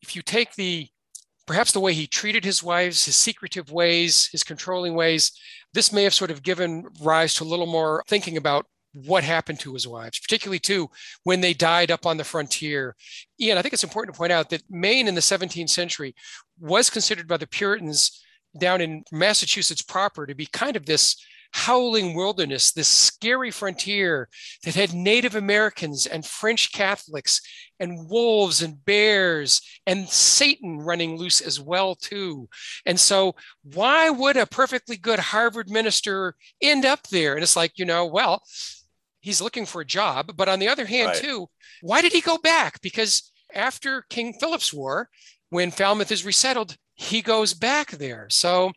if 0.00 0.16
you 0.16 0.22
take 0.22 0.54
the 0.54 0.88
perhaps 1.46 1.72
the 1.72 1.80
way 1.80 1.94
he 1.94 2.06
treated 2.06 2.44
his 2.44 2.62
wives, 2.62 3.06
his 3.06 3.16
secretive 3.16 3.72
ways, 3.72 4.28
his 4.30 4.44
controlling 4.44 4.94
ways, 4.94 5.32
this 5.72 5.92
may 5.92 6.04
have 6.04 6.14
sort 6.14 6.30
of 6.30 6.42
given 6.42 6.86
rise 7.00 7.34
to 7.34 7.44
a 7.44 7.46
little 7.46 7.66
more 7.66 8.04
thinking 8.06 8.36
about 8.36 8.66
what 8.94 9.24
happened 9.24 9.60
to 9.60 9.74
his 9.74 9.86
wives, 9.86 10.18
particularly 10.18 10.58
too 10.58 10.90
when 11.24 11.40
they 11.40 11.54
died 11.54 11.90
up 11.90 12.06
on 12.06 12.16
the 12.16 12.24
frontier. 12.24 12.96
Ian, 13.40 13.58
I 13.58 13.62
think 13.62 13.74
it's 13.74 13.84
important 13.84 14.14
to 14.14 14.18
point 14.18 14.32
out 14.32 14.50
that 14.50 14.62
Maine 14.70 15.08
in 15.08 15.14
the 15.14 15.20
17th 15.20 15.70
century 15.70 16.14
was 16.58 16.90
considered 16.90 17.28
by 17.28 17.36
the 17.36 17.46
Puritans 17.46 18.24
down 18.58 18.80
in 18.80 19.04
Massachusetts 19.12 19.82
proper 19.82 20.26
to 20.26 20.34
be 20.34 20.46
kind 20.46 20.76
of 20.76 20.86
this 20.86 21.16
howling 21.52 22.14
wilderness, 22.14 22.72
this 22.72 22.88
scary 22.88 23.50
frontier 23.50 24.28
that 24.64 24.74
had 24.74 24.92
Native 24.92 25.34
Americans 25.34 26.06
and 26.06 26.24
French 26.24 26.72
Catholics 26.72 27.40
and 27.80 28.08
wolves 28.08 28.62
and 28.62 28.84
bears 28.84 29.62
and 29.86 30.08
Satan 30.08 30.78
running 30.78 31.16
loose 31.16 31.40
as 31.40 31.60
well 31.60 31.94
too. 31.94 32.48
And 32.84 32.98
so 32.98 33.34
why 33.62 34.10
would 34.10 34.36
a 34.36 34.46
perfectly 34.46 34.96
good 34.96 35.18
Harvard 35.18 35.70
minister 35.70 36.34
end 36.60 36.84
up 36.84 37.06
there? 37.08 37.34
And 37.34 37.42
it's 37.42 37.56
like, 37.56 37.78
you 37.78 37.84
know, 37.84 38.04
well, 38.06 38.42
he's 39.20 39.40
looking 39.40 39.66
for 39.66 39.80
a 39.80 39.86
job. 39.86 40.32
But 40.36 40.48
on 40.48 40.58
the 40.58 40.68
other 40.68 40.86
hand, 40.86 41.08
right. 41.08 41.16
too, 41.16 41.46
why 41.82 42.02
did 42.02 42.12
he 42.12 42.20
go 42.20 42.38
back? 42.38 42.80
Because 42.80 43.30
after 43.54 44.04
King 44.10 44.34
Philip's 44.38 44.72
War, 44.72 45.08
when 45.50 45.70
Falmouth 45.70 46.12
is 46.12 46.24
resettled, 46.24 46.76
he 46.94 47.22
goes 47.22 47.54
back 47.54 47.92
there. 47.92 48.26
So, 48.30 48.72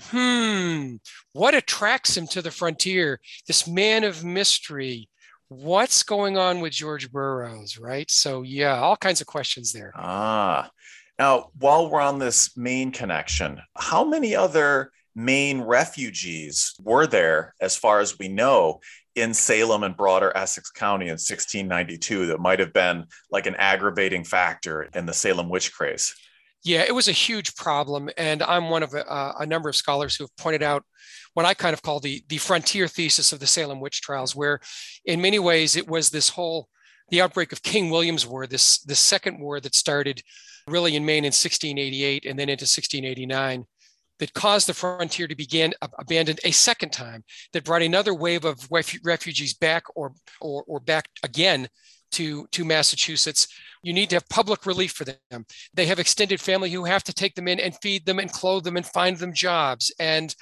hmm, 0.00 0.94
what 1.32 1.54
attracts 1.54 2.16
him 2.16 2.26
to 2.28 2.40
the 2.42 2.50
frontier? 2.50 3.20
This 3.46 3.66
man 3.66 4.04
of 4.04 4.24
mystery. 4.24 5.08
What's 5.48 6.02
going 6.02 6.38
on 6.38 6.60
with 6.60 6.72
George 6.72 7.12
Burroughs, 7.12 7.78
right? 7.78 8.10
So, 8.10 8.42
yeah, 8.42 8.78
all 8.78 8.96
kinds 8.96 9.20
of 9.20 9.26
questions 9.26 9.72
there. 9.72 9.92
Ah, 9.94 10.70
Now, 11.18 11.50
while 11.58 11.90
we're 11.90 12.00
on 12.00 12.18
this 12.18 12.56
Maine 12.56 12.90
connection, 12.90 13.60
how 13.76 14.04
many 14.04 14.34
other 14.34 14.90
Maine 15.14 15.60
refugees 15.60 16.74
were 16.82 17.06
there, 17.06 17.54
as 17.60 17.76
far 17.76 18.00
as 18.00 18.18
we 18.18 18.28
know, 18.28 18.80
in 19.14 19.32
Salem 19.32 19.84
and 19.84 19.96
broader 19.96 20.32
Essex 20.36 20.70
County 20.70 21.06
in 21.06 21.12
1692 21.12 22.26
that 22.26 22.40
might 22.40 22.58
have 22.58 22.72
been 22.72 23.06
like 23.30 23.46
an 23.46 23.54
aggravating 23.56 24.24
factor 24.24 24.88
in 24.94 25.06
the 25.06 25.12
Salem 25.12 25.48
witch 25.48 25.72
craze? 25.72 26.14
Yeah, 26.64 26.82
it 26.82 26.94
was 26.94 27.08
a 27.08 27.12
huge 27.12 27.54
problem. 27.54 28.10
And 28.16 28.42
I'm 28.42 28.70
one 28.70 28.82
of 28.82 28.94
a, 28.94 29.06
uh, 29.06 29.34
a 29.40 29.46
number 29.46 29.68
of 29.68 29.76
scholars 29.76 30.16
who 30.16 30.24
have 30.24 30.36
pointed 30.36 30.62
out 30.62 30.84
what 31.34 31.46
I 31.46 31.54
kind 31.54 31.74
of 31.74 31.82
call 31.82 32.00
the, 32.00 32.24
the 32.28 32.38
frontier 32.38 32.88
thesis 32.88 33.32
of 33.32 33.40
the 33.40 33.46
Salem 33.46 33.80
witch 33.80 34.00
trials, 34.00 34.34
where 34.34 34.60
in 35.04 35.20
many 35.20 35.38
ways 35.38 35.76
it 35.76 35.86
was 35.86 36.10
this 36.10 36.30
whole 36.30 36.68
the 37.10 37.20
outbreak 37.20 37.52
of 37.52 37.62
King 37.62 37.90
William's 37.90 38.26
War, 38.26 38.46
this, 38.46 38.78
this 38.78 38.98
second 38.98 39.38
war 39.38 39.60
that 39.60 39.74
started 39.74 40.22
really 40.66 40.96
in 40.96 41.04
Maine 41.04 41.24
in 41.24 41.28
1688 41.28 42.24
and 42.24 42.38
then 42.38 42.48
into 42.48 42.62
1689 42.62 43.66
that 44.24 44.32
caused 44.32 44.66
the 44.66 44.72
frontier 44.72 45.28
to 45.28 45.34
begin 45.34 45.74
abandoned 45.98 46.40
a 46.44 46.50
second 46.50 46.92
time 46.92 47.22
that 47.52 47.62
brought 47.62 47.82
another 47.82 48.14
wave 48.14 48.46
of 48.46 48.66
refugees 48.70 49.52
back 49.52 49.84
or, 49.94 50.14
or, 50.40 50.64
or 50.66 50.80
back 50.80 51.10
again 51.22 51.68
to, 52.10 52.46
to 52.52 52.64
Massachusetts 52.64 53.48
you 53.84 53.92
need 53.92 54.08
to 54.10 54.16
have 54.16 54.28
public 54.30 54.64
relief 54.64 54.92
for 54.92 55.04
them. 55.04 55.44
They 55.74 55.86
have 55.86 55.98
extended 55.98 56.40
family 56.40 56.70
who 56.70 56.84
have 56.84 57.04
to 57.04 57.12
take 57.12 57.34
them 57.34 57.46
in 57.46 57.60
and 57.60 57.76
feed 57.82 58.06
them 58.06 58.18
and 58.18 58.32
clothe 58.32 58.64
them 58.64 58.78
and 58.78 58.86
find 58.86 59.18
them 59.18 59.34
jobs 59.34 59.92
and 60.00 60.34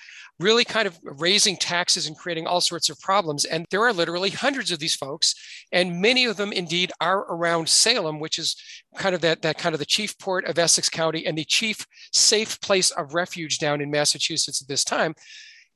really 0.42 0.64
kind 0.64 0.86
of 0.86 0.98
raising 1.02 1.56
taxes 1.56 2.06
and 2.06 2.16
creating 2.16 2.46
all 2.46 2.60
sorts 2.60 2.90
of 2.90 3.00
problems. 3.00 3.44
And 3.44 3.64
there 3.70 3.84
are 3.84 3.92
literally 3.92 4.30
hundreds 4.30 4.70
of 4.70 4.78
these 4.78 4.94
folks, 4.94 5.34
and 5.70 6.00
many 6.00 6.24
of 6.24 6.36
them 6.36 6.52
indeed 6.52 6.92
are 7.00 7.20
around 7.20 7.68
Salem, 7.68 8.20
which 8.20 8.38
is 8.38 8.56
kind 8.96 9.14
of 9.14 9.20
that, 9.22 9.42
that 9.42 9.58
kind 9.58 9.74
of 9.74 9.78
the 9.78 9.86
chief 9.86 10.18
port 10.18 10.44
of 10.44 10.58
Essex 10.58 10.88
County 10.88 11.24
and 11.24 11.38
the 11.38 11.44
chief 11.44 11.86
safe 12.12 12.60
place 12.60 12.90
of 12.90 13.14
refuge 13.14 13.58
down 13.58 13.80
in 13.80 13.90
Massachusetts 13.90 14.60
at 14.60 14.68
this 14.68 14.84
time. 14.84 15.14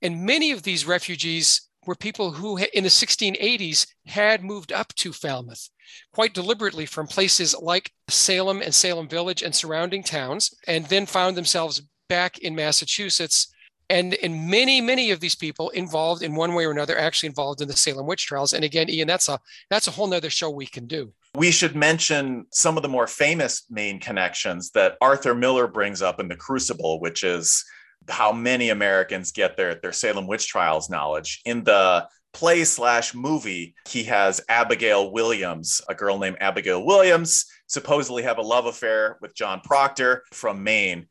And 0.02 0.24
many 0.24 0.50
of 0.50 0.62
these 0.62 0.86
refugees 0.86 1.68
were 1.86 1.94
people 1.94 2.32
who 2.32 2.58
in 2.58 2.82
the 2.82 2.90
1680s 2.90 3.86
had 4.06 4.42
moved 4.42 4.72
up 4.72 4.92
to 4.96 5.12
Falmouth 5.12 5.70
quite 6.12 6.34
deliberately 6.34 6.86
from 6.86 7.06
places 7.06 7.54
like 7.60 7.92
Salem 8.08 8.62
and 8.62 8.74
Salem 8.74 9.08
Village 9.08 9.42
and 9.42 9.54
surrounding 9.54 10.02
towns, 10.02 10.54
and 10.66 10.86
then 10.86 11.06
found 11.06 11.36
themselves 11.36 11.82
back 12.08 12.38
in 12.38 12.54
Massachusetts. 12.54 13.52
And 13.88 14.14
in 14.14 14.50
many, 14.50 14.80
many 14.80 15.10
of 15.12 15.20
these 15.20 15.36
people 15.36 15.70
involved 15.70 16.22
in 16.22 16.34
one 16.34 16.54
way 16.54 16.66
or 16.66 16.72
another, 16.72 16.98
actually 16.98 17.28
involved 17.28 17.60
in 17.60 17.68
the 17.68 17.76
Salem 17.76 18.06
witch 18.06 18.26
trials. 18.26 18.52
And 18.52 18.64
again, 18.64 18.90
Ian, 18.90 19.06
that's 19.06 19.28
a 19.28 19.38
that's 19.70 19.86
a 19.86 19.92
whole 19.92 20.08
nother 20.08 20.30
show 20.30 20.50
we 20.50 20.66
can 20.66 20.86
do. 20.86 21.12
We 21.34 21.50
should 21.50 21.76
mention 21.76 22.46
some 22.50 22.76
of 22.76 22.82
the 22.82 22.88
more 22.88 23.06
famous 23.06 23.64
Maine 23.70 24.00
connections 24.00 24.70
that 24.72 24.96
Arthur 25.00 25.34
Miller 25.34 25.66
brings 25.68 26.02
up 26.02 26.18
in 26.18 26.28
The 26.28 26.36
Crucible, 26.36 27.00
which 27.00 27.22
is 27.22 27.64
how 28.08 28.32
many 28.32 28.70
Americans 28.70 29.32
get 29.32 29.56
their, 29.56 29.76
their 29.76 29.92
Salem 29.92 30.26
witch 30.26 30.48
trials 30.48 30.90
knowledge. 30.90 31.42
In 31.44 31.64
the 31.64 32.08
play 32.32 32.64
slash 32.64 33.14
movie, 33.14 33.74
he 33.88 34.04
has 34.04 34.40
Abigail 34.48 35.10
Williams, 35.10 35.80
a 35.88 35.94
girl 35.94 36.18
named 36.18 36.36
Abigail 36.40 36.84
Williams, 36.84 37.46
supposedly 37.66 38.22
have 38.22 38.38
a 38.38 38.42
love 38.42 38.66
affair 38.66 39.18
with 39.20 39.34
John 39.34 39.60
Proctor 39.60 40.22
from 40.32 40.62
Maine. 40.62 41.06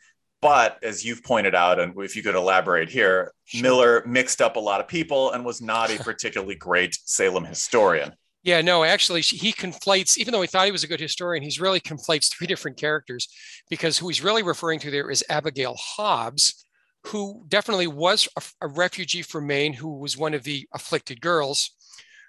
But 0.46 0.78
as 0.84 1.04
you've 1.04 1.24
pointed 1.24 1.56
out, 1.56 1.80
and 1.80 1.92
if 1.98 2.16
you 2.16 2.22
could 2.22 2.36
elaborate 2.36 2.88
here, 2.88 3.34
sure. 3.46 3.62
Miller 3.64 4.04
mixed 4.06 4.44
up 4.44 4.58
a 4.58 4.60
lot 4.60 4.80
of 4.80 4.88
people 4.88 5.32
and 5.32 5.44
was 5.44 5.60
not 5.60 5.90
a 5.90 5.98
particularly 6.04 6.54
great 6.54 6.96
Salem 7.04 7.46
historian. 7.46 8.14
Yeah, 8.44 8.62
no, 8.62 8.84
actually, 8.84 9.22
he 9.22 9.52
conflates, 9.52 10.20
even 10.20 10.32
though 10.32 10.42
he 10.42 10.48
thought 10.48 10.68
he 10.68 10.72
was 10.72 10.84
a 10.84 10.88
good 10.88 11.00
historian, 11.00 11.42
he's 11.42 11.60
really 11.60 11.80
conflates 11.80 12.32
three 12.32 12.46
different 12.46 12.78
characters 12.78 13.28
because 13.72 13.98
who 13.98 14.08
he's 14.08 14.24
really 14.24 14.44
referring 14.44 14.80
to 14.82 14.92
there 14.92 15.10
is 15.10 15.24
Abigail 15.30 15.75
Hobbs, 15.80 16.64
who 17.08 17.44
definitely 17.48 17.88
was 17.88 18.30
a, 18.38 18.44
a, 18.62 18.68
refugee 18.68 19.24
from 19.24 19.48
Maine, 19.48 19.74
who 19.74 19.98
was 19.98 20.16
one 20.16 20.36
of 20.36 20.44
the 20.44 20.68
afflicted 20.75 21.22
girls, 21.22 21.72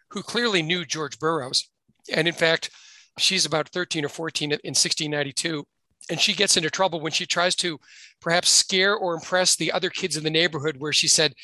who 0.08 0.23
clearly 0.23 0.62
knew 0.62 0.87
George 0.87 1.18
Burroughs. 1.18 1.68
And 2.11 2.26
in 2.26 2.32
fact, 2.32 2.70
she's 3.18 3.44
about 3.44 3.68
13 3.68 4.06
or 4.06 4.08
14 4.08 4.52
in 4.52 4.58
1692. 4.58 5.66
And 6.10 6.20
she 6.20 6.34
gets 6.34 6.56
into 6.56 6.70
trouble 6.70 7.00
when 7.00 7.12
she 7.12 7.26
tries 7.26 7.56
to 7.56 7.80
perhaps 8.20 8.48
scare 8.50 8.94
or 8.94 9.14
impress 9.14 9.56
the 9.56 9.72
other 9.72 9.90
kids 9.90 10.16
in 10.16 10.25
the 10.25 10.30
neighborhood, 10.30 10.76
where 10.78 10.92
she 10.92 11.08
said, 11.08 11.34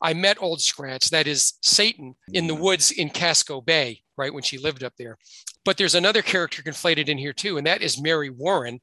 I 0.00 0.14
met 0.14 0.42
Old 0.42 0.60
Scratch, 0.60 1.10
that 1.10 1.26
is 1.26 1.54
Satan, 1.62 2.14
in 2.32 2.48
the 2.48 2.54
mm. 2.54 2.60
woods 2.60 2.90
in 2.90 3.08
Casco 3.08 3.60
Bay, 3.60 4.02
right, 4.16 4.34
when 4.34 4.42
she 4.42 4.58
lived 4.58 4.82
up 4.82 4.94
there. 4.98 5.16
But 5.64 5.76
there's 5.76 5.94
another 5.94 6.22
character 6.22 6.62
conflated 6.62 7.08
in 7.08 7.18
here 7.18 7.32
too, 7.32 7.56
and 7.56 7.66
that 7.66 7.82
is 7.82 8.02
Mary 8.02 8.28
Warren, 8.28 8.80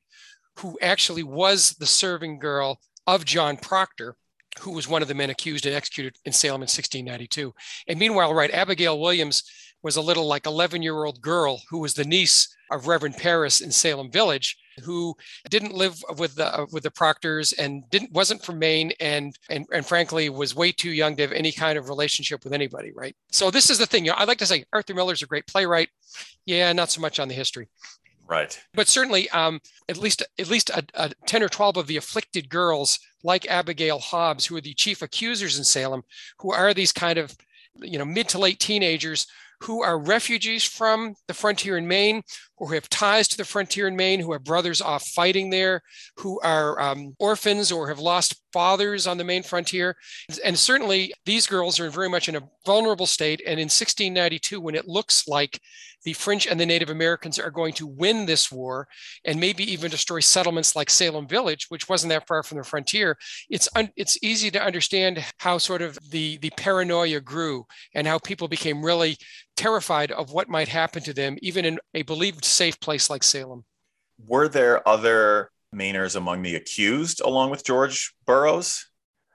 who 0.60 0.78
actually 0.82 1.24
was 1.24 1.76
the 1.76 1.86
serving 1.86 2.40
girl 2.40 2.80
of 3.06 3.26
John 3.26 3.58
Proctor, 3.58 4.16
who 4.60 4.72
was 4.72 4.88
one 4.88 5.02
of 5.02 5.08
the 5.08 5.14
men 5.14 5.30
accused 5.30 5.66
and 5.66 5.76
executed 5.76 6.16
in 6.26 6.32
Salem 6.32 6.62
in 6.62 6.68
1692. 6.68 7.54
And 7.88 8.00
meanwhile, 8.00 8.34
right, 8.34 8.52
Abigail 8.52 9.00
Williams 9.00 9.44
was 9.84 9.96
a 9.96 10.02
little 10.02 10.26
like 10.26 10.46
11 10.46 10.82
year 10.82 11.04
old 11.04 11.22
girl 11.22 11.62
who 11.70 11.80
was 11.80 11.94
the 11.94 12.06
niece 12.06 12.54
of 12.72 12.88
Reverend 12.88 13.18
Parris 13.18 13.62
in 13.62 13.72
Salem 13.72 14.12
Village, 14.12 14.58
who 14.80 15.16
didn't 15.50 15.74
live 15.74 16.04
with 16.18 16.36
the 16.36 16.68
with 16.72 16.84
the 16.84 16.92
Proctors 16.92 17.54
and 17.54 17.84
didn't 17.90 18.12
wasn't 18.12 18.44
from 18.44 18.60
Maine 18.60 18.92
and 19.00 19.38
and 19.50 19.66
and 19.72 19.86
frankly 19.86 20.30
was 20.30 20.56
way 20.56 20.72
too 20.72 20.92
young 20.92 21.16
to 21.16 21.24
have 21.24 21.32
any 21.32 21.52
kind 21.52 21.78
of 21.78 21.90
relationship 21.90 22.44
with 22.44 22.54
anybody, 22.54 22.92
right? 22.94 23.16
So 23.32 23.52
this 23.52 23.70
is 23.70 23.78
the 23.78 23.86
thing. 23.86 24.06
You 24.06 24.12
know, 24.12 24.18
I 24.18 24.26
like 24.26 24.40
to 24.40 24.46
say 24.46 24.66
Arthur 24.74 24.94
Miller's 24.94 25.22
a 25.22 25.28
great 25.28 25.48
playwright. 25.48 25.90
Yeah, 26.46 26.72
not 26.74 26.90
so 26.90 27.02
much 27.02 27.20
on 27.20 27.28
the 27.28 27.36
history. 27.36 27.68
Right. 28.28 28.60
But 28.76 28.88
certainly, 28.88 29.28
um, 29.32 29.60
at 29.90 29.98
least 29.98 30.22
at 30.38 30.50
least 30.50 30.70
a, 30.70 30.84
a, 30.94 31.12
ten 31.26 31.42
or 31.42 31.50
twelve 31.50 31.78
of 31.78 31.88
the 31.88 31.98
afflicted 31.98 32.50
girls, 32.50 33.00
like 33.24 33.50
Abigail 33.50 33.98
Hobbs, 33.98 34.46
who 34.46 34.56
are 34.56 34.62
the 34.62 34.76
chief 34.76 35.02
accusers 35.02 35.58
in 35.58 35.64
Salem, 35.64 36.04
who 36.38 36.52
are 36.52 36.74
these 36.74 36.92
kind 36.92 37.18
of 37.18 37.36
you 37.76 37.98
know 37.98 38.06
mid 38.06 38.30
to 38.30 38.38
late 38.38 38.60
teenagers 38.60 39.26
who 39.62 39.84
are 39.84 40.00
refugees 40.00 40.64
from 40.64 41.16
the 41.28 41.34
frontier 41.34 41.78
in 41.78 41.88
Maine, 41.88 42.24
who 42.58 42.68
have 42.74 42.90
ties 42.90 43.28
to 43.30 43.38
the 43.38 43.46
frontier 43.46 43.88
in 43.88 43.96
Maine, 43.96 44.20
who 44.20 44.34
have 44.34 44.44
brothers 44.44 44.82
off 44.82 45.06
fighting 45.08 45.50
there, 45.50 45.82
who 46.18 46.40
are 46.42 46.80
um, 46.80 47.16
orphans 47.20 47.72
or 47.72 47.90
have 47.90 48.00
lost 48.00 48.36
fathers 48.52 49.08
on 49.08 49.18
the 49.18 49.24
Maine 49.24 49.44
frontier. 49.44 49.96
And 50.44 50.58
certainly 50.58 51.14
these 51.26 51.48
girls 51.48 51.80
are 51.80 51.90
very 51.90 52.10
much 52.10 52.30
in 52.30 52.36
a 52.36 52.50
vulnerable 52.66 53.06
state. 53.06 53.42
And 53.46 53.60
in 53.60 53.66
1692, 53.66 54.60
when 54.60 54.76
it 54.76 54.88
looks 54.88 55.28
like 55.28 55.60
the 56.04 56.14
French 56.14 56.48
and 56.48 56.60
the 56.60 56.66
Native 56.66 56.90
Americans 56.90 57.38
are 57.40 57.52
going 57.52 57.74
to 57.74 57.88
win 57.88 58.26
this 58.26 58.52
war 58.52 58.88
and 59.26 59.40
maybe 59.40 59.70
even 59.72 59.92
destroy 59.92 60.20
settlements 60.20 60.76
like 60.76 60.90
Salem 60.90 61.28
Village, 61.28 61.66
which 61.70 61.90
wasn't 61.90 62.10
that 62.10 62.28
far 62.28 62.44
from 62.44 62.58
the 62.58 62.64
frontier, 62.64 63.18
it's 63.50 63.68
un- 63.76 63.92
it's 63.96 64.18
easy 64.24 64.50
to 64.52 64.64
understand 64.64 65.24
how 65.40 65.58
sort 65.58 65.82
of 65.82 65.98
the 66.10 66.38
the 66.38 66.52
paranoia 66.52 67.20
grew 67.20 67.66
and 67.94 68.08
how 68.08 68.18
people 68.18 68.48
became 68.48 68.84
really 68.84 69.18
terrified 69.58 70.12
of 70.12 70.32
what 70.32 70.48
might 70.48 70.70
happen 70.70 71.04
to 71.04 71.14
them, 71.14 71.38
even 71.42 71.66
in 71.66 71.80
a 71.94 72.04
believed 72.04 72.46
safe 72.46 72.80
place 72.80 73.10
like 73.10 73.24
Salem. 73.24 73.66
Were 74.26 74.48
there 74.48 74.88
other 74.88 75.52
Mainers 75.74 76.16
among 76.16 76.42
the 76.42 76.56
accused, 76.56 77.22
along 77.22 77.52
with 77.52 77.64
George 77.64 78.14
Burroughs, 78.26 78.88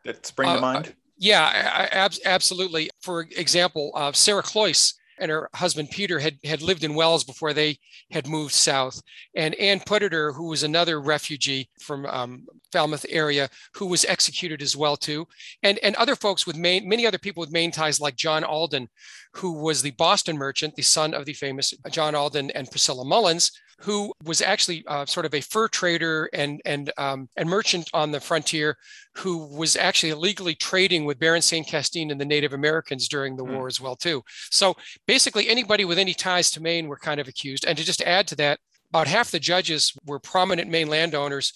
that 0.05 0.27
spring 0.27 0.49
to 0.49 0.59
uh, 0.59 0.61
mind? 0.61 0.89
Uh, 0.89 0.93
yeah, 1.19 1.89
ab- 1.93 2.13
absolutely. 2.25 2.91
For 3.03 3.27
example, 3.37 3.93
uh, 3.95 4.13
Sarah 4.13 4.43
Cloyce 4.43 4.95
and 5.19 5.31
her 5.31 5.49
husband 5.55 5.91
Peter 5.91 6.19
had, 6.19 6.39
had 6.45 6.63
lived 6.63 6.85
in 6.85 6.95
Wells 6.95 7.25
before 7.25 7.53
they 7.53 7.79
had 8.11 8.27
moved 8.27 8.53
south. 8.53 9.01
And 9.37 9.55
Ann 9.57 9.81
Pudeator, 9.81 10.35
who 10.35 10.49
was 10.49 10.63
another 10.63 11.01
refugee 11.01 11.69
from 11.81 12.07
um, 12.07 12.47
Falmouth 12.73 13.07
area, 13.09 13.49
who 13.75 13.87
was 13.87 14.05
executed 14.05 14.63
as 14.63 14.77
well 14.77 14.97
too, 14.97 15.27
and 15.63 15.79
and 15.83 15.95
other 15.97 16.17
folks 16.17 16.47
with 16.47 16.57
Maine, 16.57 16.89
many 16.89 17.07
other 17.07 17.19
people 17.19 17.41
with 17.41 17.53
Maine 17.53 17.71
ties, 17.71 18.01
like 18.01 18.17
John 18.17 18.45
Alden, 18.45 18.89
who 19.35 19.53
was 19.63 19.83
the 19.83 19.93
Boston 19.93 20.37
merchant, 20.37 20.75
the 20.75 20.83
son 20.83 21.15
of 21.15 21.25
the 21.27 21.33
famous 21.33 21.73
John 21.91 22.15
Alden 22.15 22.51
and 22.51 22.71
Priscilla 22.71 23.05
Mullins, 23.05 23.53
who 23.85 24.15
was 24.25 24.41
actually 24.41 24.83
uh, 24.87 25.05
sort 25.05 25.27
of 25.27 25.35
a 25.35 25.43
fur 25.43 25.69
trader 25.69 26.31
and 26.33 26.61
and 26.65 26.91
um, 26.97 27.29
and 27.37 27.49
merchant 27.49 27.89
on 27.93 28.11
the 28.11 28.21
frontier, 28.21 28.79
who 29.17 29.47
was 29.47 29.77
actually 29.77 30.09
illegally 30.09 30.55
trading 30.55 31.05
with 31.05 31.19
Baron 31.19 31.43
St. 31.43 31.67
Castine 31.67 32.11
and 32.11 32.19
the 32.19 32.25
Native 32.25 32.55
Americans 32.55 33.09
during 33.09 33.37
the 33.37 33.45
mm. 33.45 33.53
war 33.53 33.67
as 33.67 33.83
well 33.83 33.95
too. 33.95 34.23
So 34.51 34.75
basically, 35.07 35.49
anybody 35.49 35.85
with 35.85 35.99
any 35.99 36.15
ties 36.15 36.51
to 36.53 36.63
Maine 36.63 36.89
were 36.89 36.97
kind 36.97 37.21
of 37.21 37.29
accused. 37.29 37.67
And 37.67 37.77
to 37.77 37.85
just 37.85 38.01
add 38.03 38.27
to 38.29 38.37
that, 38.37 38.59
about 38.89 39.07
half 39.07 39.31
the 39.31 39.39
judges 39.39 39.93
were 40.07 40.19
prominent 40.19 40.71
Maine 40.71 40.89
landowners 40.89 41.53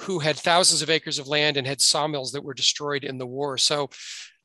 who 0.00 0.18
had 0.18 0.36
thousands 0.36 0.82
of 0.82 0.90
acres 0.90 1.18
of 1.18 1.28
land 1.28 1.56
and 1.56 1.66
had 1.66 1.80
sawmills 1.80 2.32
that 2.32 2.44
were 2.44 2.54
destroyed 2.54 3.04
in 3.04 3.16
the 3.16 3.26
war. 3.26 3.56
So 3.56 3.88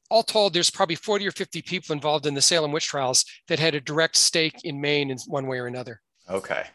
all 0.09 0.23
told, 0.23 0.53
there's 0.53 0.69
probably 0.69 0.95
40 0.95 1.27
or 1.27 1.31
50 1.31 1.61
people 1.63 1.93
involved 1.93 2.25
in 2.25 2.33
the 2.33 2.41
Salem 2.41 2.71
witch 2.71 2.87
trials 2.87 3.25
that 3.49 3.59
had 3.59 3.75
a 3.75 3.81
direct 3.81 4.15
stake 4.15 4.63
in 4.63 4.79
Maine 4.79 5.11
in 5.11 5.17
one 5.27 5.47
way 5.47 5.57
or 5.59 5.67
another. 5.67 5.99
Okay 6.29 6.65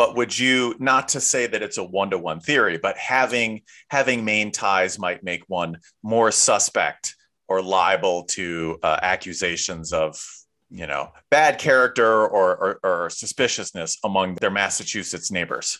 but 0.00 0.16
would 0.16 0.38
you 0.38 0.74
not 0.78 1.08
to 1.08 1.20
say 1.20 1.46
that 1.46 1.62
it's 1.62 1.76
a 1.76 1.84
one-to-one 1.84 2.40
theory 2.40 2.78
but 2.78 2.96
having 2.96 3.60
having 3.90 4.24
Maine 4.24 4.50
ties 4.50 4.98
might 4.98 5.22
make 5.22 5.42
one 5.48 5.76
more 6.02 6.30
suspect 6.32 7.14
or 7.48 7.60
liable 7.60 8.24
to 8.24 8.78
uh, 8.82 8.98
accusations 9.02 9.92
of 9.92 10.18
you 10.70 10.86
know 10.86 11.10
bad 11.30 11.58
character 11.58 12.26
or, 12.26 12.56
or, 12.56 12.80
or 12.82 13.10
suspiciousness 13.10 13.98
among 14.02 14.36
their 14.36 14.50
massachusetts 14.50 15.30
neighbors 15.30 15.78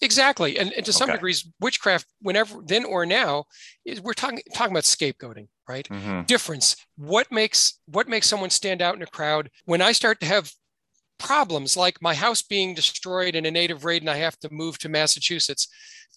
exactly, 0.00 0.58
and, 0.58 0.72
and 0.72 0.84
to 0.86 0.92
some 0.92 1.08
okay. 1.08 1.16
degrees, 1.16 1.48
witchcraft, 1.60 2.06
whenever 2.20 2.60
then 2.66 2.84
or 2.84 3.06
now, 3.06 3.44
is 3.84 4.00
we're 4.00 4.12
talking 4.12 4.40
talking 4.52 4.72
about 4.72 4.82
scapegoating, 4.82 5.46
right? 5.68 5.88
Mm-hmm. 5.88 6.22
Difference. 6.22 6.74
What 6.96 7.30
makes 7.30 7.78
what 7.86 8.08
makes 8.08 8.26
someone 8.26 8.50
stand 8.50 8.82
out 8.82 8.96
in 8.96 9.02
a 9.02 9.06
crowd? 9.06 9.50
When 9.66 9.80
I 9.80 9.92
start 9.92 10.18
to 10.18 10.26
have 10.26 10.50
problems 11.18 11.76
like 11.76 12.00
my 12.02 12.14
house 12.14 12.42
being 12.42 12.74
destroyed 12.74 13.34
in 13.34 13.46
a 13.46 13.50
native 13.50 13.84
raid 13.84 14.02
and 14.02 14.10
I 14.10 14.16
have 14.16 14.38
to 14.40 14.52
move 14.52 14.78
to 14.78 14.88
Massachusetts, 14.88 15.68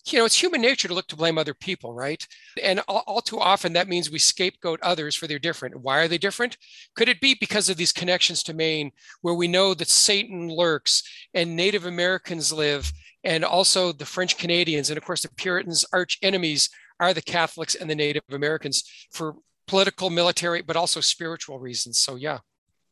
you 0.08 0.18
know, 0.18 0.26
it's 0.26 0.42
human 0.42 0.62
nature 0.62 0.88
to 0.88 0.94
look 0.94 1.08
to 1.08 1.16
blame 1.16 1.38
other 1.38 1.54
people, 1.54 1.94
right? 1.94 2.26
And 2.62 2.82
all, 2.88 3.04
all, 3.06 3.22
too 3.22 3.40
often 3.40 3.74
that 3.74 3.88
means 3.88 4.10
we 4.10 4.20
scapegoat 4.20 4.80
others 4.82 5.16
for 5.16 5.28
their 5.28 5.40
different. 5.40 5.80
Why 5.80 6.00
are 6.00 6.08
they 6.08 6.18
different? 6.18 6.58
Could 6.96 7.10
it 7.10 7.22
be 7.22 7.36
because 7.40 7.70
of 7.70 7.78
these 7.78 7.92
connections 7.92 8.42
to 8.44 8.54
Maine, 8.54 8.92
where 9.22 9.36
we 9.36 9.48
know 9.48 9.74
that 9.74 9.90
Satan 9.90 10.50
lurks 10.50 11.04
and 11.34 11.56
Native 11.56 11.86
Americans 11.86 12.52
live, 12.52 12.92
and 13.24 13.46
also 13.46 13.92
the 13.92 14.06
French 14.06 14.38
Canadians, 14.38 14.90
and 14.90 14.98
of 14.98 15.06
course 15.06 15.22
the 15.22 15.30
Puritans' 15.36 15.86
arch 15.94 16.18
enemies 16.24 16.70
are 17.00 17.14
the 17.14 17.22
Catholics 17.22 17.76
and 17.76 17.90
the 17.90 17.96
Native 17.96 18.24
Americans 18.32 18.84
for 19.12 19.36
political, 19.68 20.10
military, 20.10 20.62
but 20.62 20.76
also 20.76 21.00
spiritual 21.00 21.60
reasons. 21.60 22.00
So 22.00 22.16
yeah. 22.16 22.40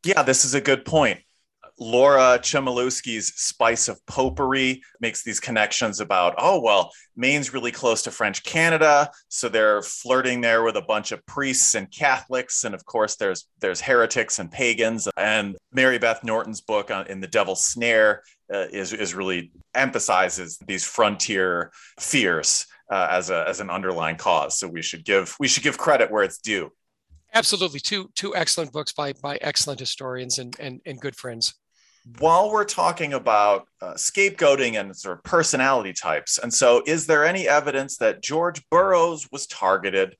Yeah, 0.04 0.22
this 0.22 0.44
is 0.44 0.54
a 0.54 0.60
good 0.60 0.84
point. 0.84 1.20
Laura 1.80 2.38
Chmielewski's 2.38 3.32
Spice 3.36 3.88
of 3.88 4.04
Popery 4.04 4.82
makes 5.00 5.24
these 5.24 5.40
connections 5.40 5.98
about, 5.98 6.34
oh, 6.36 6.60
well, 6.60 6.92
Maine's 7.16 7.54
really 7.54 7.72
close 7.72 8.02
to 8.02 8.10
French 8.10 8.42
Canada. 8.44 9.10
So 9.28 9.48
they're 9.48 9.80
flirting 9.80 10.42
there 10.42 10.62
with 10.62 10.76
a 10.76 10.82
bunch 10.82 11.10
of 11.10 11.24
priests 11.24 11.74
and 11.74 11.90
Catholics. 11.90 12.64
And 12.64 12.74
of 12.74 12.84
course, 12.84 13.16
there's 13.16 13.48
there's 13.60 13.80
heretics 13.80 14.38
and 14.38 14.52
pagans. 14.52 15.08
And 15.16 15.56
Mary 15.72 15.98
Beth 15.98 16.22
Norton's 16.22 16.60
book 16.60 16.90
on, 16.90 17.06
in 17.06 17.20
The 17.20 17.26
Devil's 17.26 17.64
Snare 17.64 18.24
uh, 18.52 18.66
is, 18.70 18.92
is 18.92 19.14
really 19.14 19.50
emphasizes 19.74 20.58
these 20.66 20.84
frontier 20.84 21.72
fears 21.98 22.66
uh, 22.90 23.08
as, 23.10 23.30
a, 23.30 23.48
as 23.48 23.60
an 23.60 23.70
underlying 23.70 24.16
cause. 24.16 24.58
So 24.58 24.68
we 24.68 24.82
should 24.82 25.04
give 25.06 25.34
we 25.40 25.48
should 25.48 25.62
give 25.62 25.78
credit 25.78 26.10
where 26.10 26.24
it's 26.24 26.38
due. 26.38 26.72
Absolutely, 27.32 27.80
two 27.80 28.10
two 28.14 28.36
excellent 28.36 28.70
books 28.70 28.92
by 28.92 29.14
by 29.14 29.38
excellent 29.40 29.80
historians 29.80 30.38
and 30.38 30.54
and, 30.60 30.82
and 30.84 31.00
good 31.00 31.16
friends 31.16 31.54
while 32.18 32.50
we're 32.50 32.64
talking 32.64 33.12
about 33.12 33.68
uh, 33.82 33.94
scapegoating 33.94 34.78
and 34.78 34.96
sort 34.96 35.18
of 35.18 35.24
personality 35.24 35.92
types, 35.92 36.38
and 36.38 36.52
so 36.52 36.82
is 36.86 37.06
there 37.06 37.24
any 37.24 37.48
evidence 37.48 37.98
that 37.98 38.22
George 38.22 38.62
Burroughs 38.70 39.28
was 39.30 39.46
targeted 39.46 40.16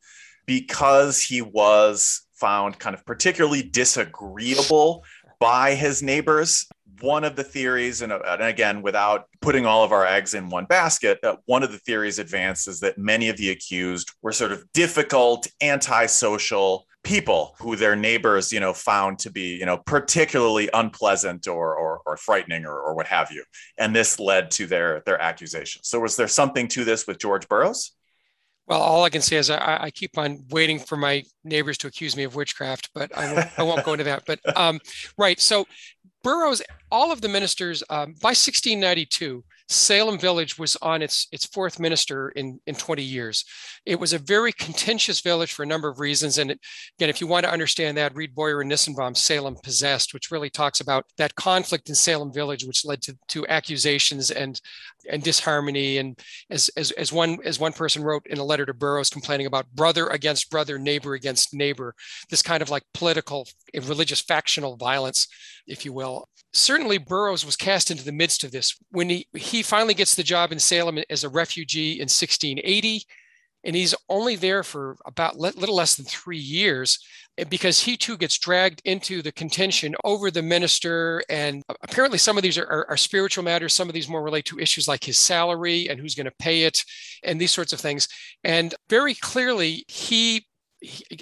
because 0.46 1.22
he 1.22 1.42
was 1.42 2.22
found 2.34 2.78
kind 2.78 2.94
of 2.94 3.04
particularly 3.06 3.62
disagreeable 3.62 5.04
by 5.38 5.74
his 5.74 6.02
neighbors? 6.02 6.66
One 7.00 7.24
of 7.24 7.34
the 7.34 7.44
theories, 7.44 8.02
and, 8.02 8.12
and 8.12 8.42
again, 8.42 8.82
without 8.82 9.24
putting 9.40 9.64
all 9.64 9.82
of 9.82 9.92
our 9.92 10.06
eggs 10.06 10.34
in 10.34 10.50
one 10.50 10.66
basket, 10.66 11.18
uh, 11.22 11.36
one 11.46 11.62
of 11.62 11.72
the 11.72 11.78
theories 11.78 12.18
advances 12.18 12.80
that 12.80 12.98
many 12.98 13.30
of 13.30 13.38
the 13.38 13.50
accused 13.50 14.12
were 14.20 14.32
sort 14.32 14.52
of 14.52 14.70
difficult, 14.74 15.46
antisocial, 15.62 16.86
people 17.02 17.56
who 17.58 17.76
their 17.76 17.96
neighbors, 17.96 18.52
you 18.52 18.60
know, 18.60 18.72
found 18.72 19.18
to 19.20 19.30
be, 19.30 19.56
you 19.56 19.66
know, 19.66 19.78
particularly 19.78 20.68
unpleasant 20.74 21.48
or 21.48 21.74
or, 21.74 22.00
or 22.06 22.16
frightening 22.16 22.64
or, 22.64 22.78
or 22.78 22.94
what 22.94 23.06
have 23.06 23.30
you. 23.30 23.44
And 23.78 23.94
this 23.94 24.18
led 24.18 24.50
to 24.52 24.66
their 24.66 25.02
their 25.06 25.20
accusations. 25.20 25.88
So 25.88 26.00
was 26.00 26.16
there 26.16 26.28
something 26.28 26.68
to 26.68 26.84
this 26.84 27.06
with 27.06 27.18
George 27.18 27.48
Burroughs? 27.48 27.92
Well, 28.66 28.80
all 28.80 29.02
I 29.02 29.10
can 29.10 29.20
say 29.20 29.36
is 29.36 29.50
I, 29.50 29.78
I, 29.82 29.90
keep 29.90 30.16
on 30.16 30.44
waiting 30.50 30.78
for 30.78 30.96
my 30.96 31.24
neighbors 31.42 31.76
to 31.78 31.88
accuse 31.88 32.16
me 32.16 32.22
of 32.22 32.36
witchcraft, 32.36 32.90
but 32.94 33.10
I 33.18 33.32
won't, 33.32 33.58
I 33.58 33.62
won't 33.64 33.84
go 33.84 33.94
into 33.94 34.04
that. 34.04 34.22
But 34.26 34.38
um, 34.56 34.78
right, 35.18 35.40
so 35.40 35.66
Burroughs, 36.22 36.62
all 36.88 37.10
of 37.10 37.20
the 37.20 37.28
ministers 37.28 37.82
um, 37.90 38.14
by 38.22 38.30
1692, 38.30 39.42
Salem 39.70 40.18
Village 40.18 40.58
was 40.58 40.76
on 40.82 41.00
its 41.00 41.28
its 41.30 41.46
fourth 41.46 41.78
minister 41.78 42.30
in 42.30 42.58
in 42.66 42.74
20 42.74 43.02
years. 43.02 43.44
It 43.86 44.00
was 44.00 44.12
a 44.12 44.18
very 44.18 44.52
contentious 44.52 45.20
village 45.20 45.52
for 45.52 45.62
a 45.62 45.66
number 45.66 45.88
of 45.88 46.00
reasons. 46.00 46.38
And 46.38 46.50
it, 46.50 46.60
again, 46.98 47.08
if 47.08 47.20
you 47.20 47.28
want 47.28 47.44
to 47.44 47.52
understand 47.52 47.96
that, 47.96 48.16
read 48.16 48.34
Boyer 48.34 48.60
and 48.62 48.70
Nissenbaum's 48.70 49.22
Salem 49.22 49.56
Possessed, 49.62 50.12
which 50.12 50.32
really 50.32 50.50
talks 50.50 50.80
about 50.80 51.04
that 51.18 51.36
conflict 51.36 51.88
in 51.88 51.94
Salem 51.94 52.32
Village, 52.32 52.64
which 52.64 52.84
led 52.84 53.00
to, 53.02 53.16
to 53.28 53.46
accusations 53.46 54.32
and 54.32 54.60
and 55.08 55.22
disharmony. 55.22 55.98
And 55.98 56.18
as, 56.50 56.70
as 56.76 56.90
as 56.92 57.12
one 57.12 57.38
as 57.44 57.60
one 57.60 57.72
person 57.72 58.02
wrote 58.02 58.26
in 58.26 58.38
a 58.38 58.44
letter 58.44 58.66
to 58.66 58.74
Burroughs 58.74 59.10
complaining 59.10 59.46
about 59.46 59.70
brother 59.72 60.08
against 60.08 60.50
brother, 60.50 60.78
neighbor 60.78 61.14
against 61.14 61.54
neighbor, 61.54 61.94
this 62.28 62.42
kind 62.42 62.62
of 62.62 62.70
like 62.70 62.82
political 62.92 63.46
eh, 63.72 63.80
religious 63.84 64.20
factional 64.20 64.76
violence, 64.76 65.28
if 65.66 65.84
you 65.84 65.92
will. 65.92 66.28
Certainly 66.52 66.98
Burroughs 66.98 67.46
was 67.46 67.54
cast 67.54 67.92
into 67.92 68.04
the 68.04 68.10
midst 68.10 68.42
of 68.42 68.50
this 68.50 68.76
when 68.90 69.08
he 69.08 69.26
he 69.34 69.60
he 69.60 69.64
finally 69.64 69.92
gets 69.92 70.14
the 70.14 70.22
job 70.22 70.52
in 70.52 70.58
Salem 70.58 70.98
as 71.10 71.22
a 71.22 71.28
refugee 71.28 71.92
in 71.92 72.08
1680. 72.08 73.04
And 73.64 73.76
he's 73.76 73.94
only 74.08 74.36
there 74.36 74.62
for 74.62 74.96
about 75.04 75.34
a 75.34 75.38
little 75.38 75.74
less 75.74 75.94
than 75.94 76.06
three 76.06 76.38
years 76.38 76.98
eh, 77.38 77.44
because 77.44 77.80
he 77.80 77.96
too 77.96 78.16
gets 78.16 78.38
dragged 78.38 78.80
into 78.84 79.22
the 79.22 79.32
contention 79.32 79.94
over 80.04 80.30
the 80.30 80.42
minister. 80.42 81.22
And 81.28 81.62
apparently, 81.82 82.18
some 82.18 82.36
of 82.36 82.42
these 82.42 82.58
are, 82.58 82.66
are, 82.66 82.86
are 82.90 82.96
spiritual 82.96 83.44
matters. 83.44 83.74
Some 83.74 83.88
of 83.88 83.94
these 83.94 84.08
more 84.08 84.22
relate 84.22 84.46
to 84.46 84.58
issues 84.58 84.88
like 84.88 85.04
his 85.04 85.18
salary 85.18 85.88
and 85.88 86.00
who's 86.00 86.14
going 86.14 86.26
to 86.26 86.32
pay 86.38 86.62
it 86.62 86.82
and 87.22 87.40
these 87.40 87.52
sorts 87.52 87.72
of 87.72 87.80
things. 87.80 88.08
And 88.44 88.74
very 88.88 89.14
clearly, 89.14 89.84
he 89.88 90.46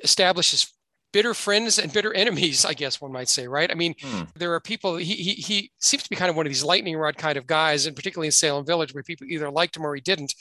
establishes 0.04 0.72
bitter 1.12 1.34
friends 1.34 1.78
and 1.78 1.92
bitter 1.92 2.12
enemies, 2.12 2.64
I 2.64 2.74
guess 2.74 3.00
one 3.00 3.12
might 3.12 3.28
say, 3.28 3.48
right? 3.48 3.70
I 3.70 3.74
mean, 3.74 3.94
hmm. 4.00 4.22
there 4.36 4.52
are 4.54 4.60
people, 4.60 4.96
he, 4.96 5.14
he, 5.14 5.32
he 5.34 5.72
seems 5.78 6.02
to 6.02 6.10
be 6.10 6.16
kind 6.16 6.30
of 6.30 6.36
one 6.36 6.46
of 6.46 6.50
these 6.50 6.64
lightning 6.64 6.96
rod 6.96 7.16
kind 7.16 7.38
of 7.38 7.46
guys, 7.46 7.86
and 7.86 7.96
particularly 7.96 8.28
in 8.28 8.32
Salem 8.32 8.66
Village, 8.66 8.94
where 8.94 9.02
people 9.02 9.26
either 9.28 9.50
liked 9.50 9.76
him 9.76 9.86
or 9.86 9.94
he 9.94 10.00
didn't. 10.00 10.34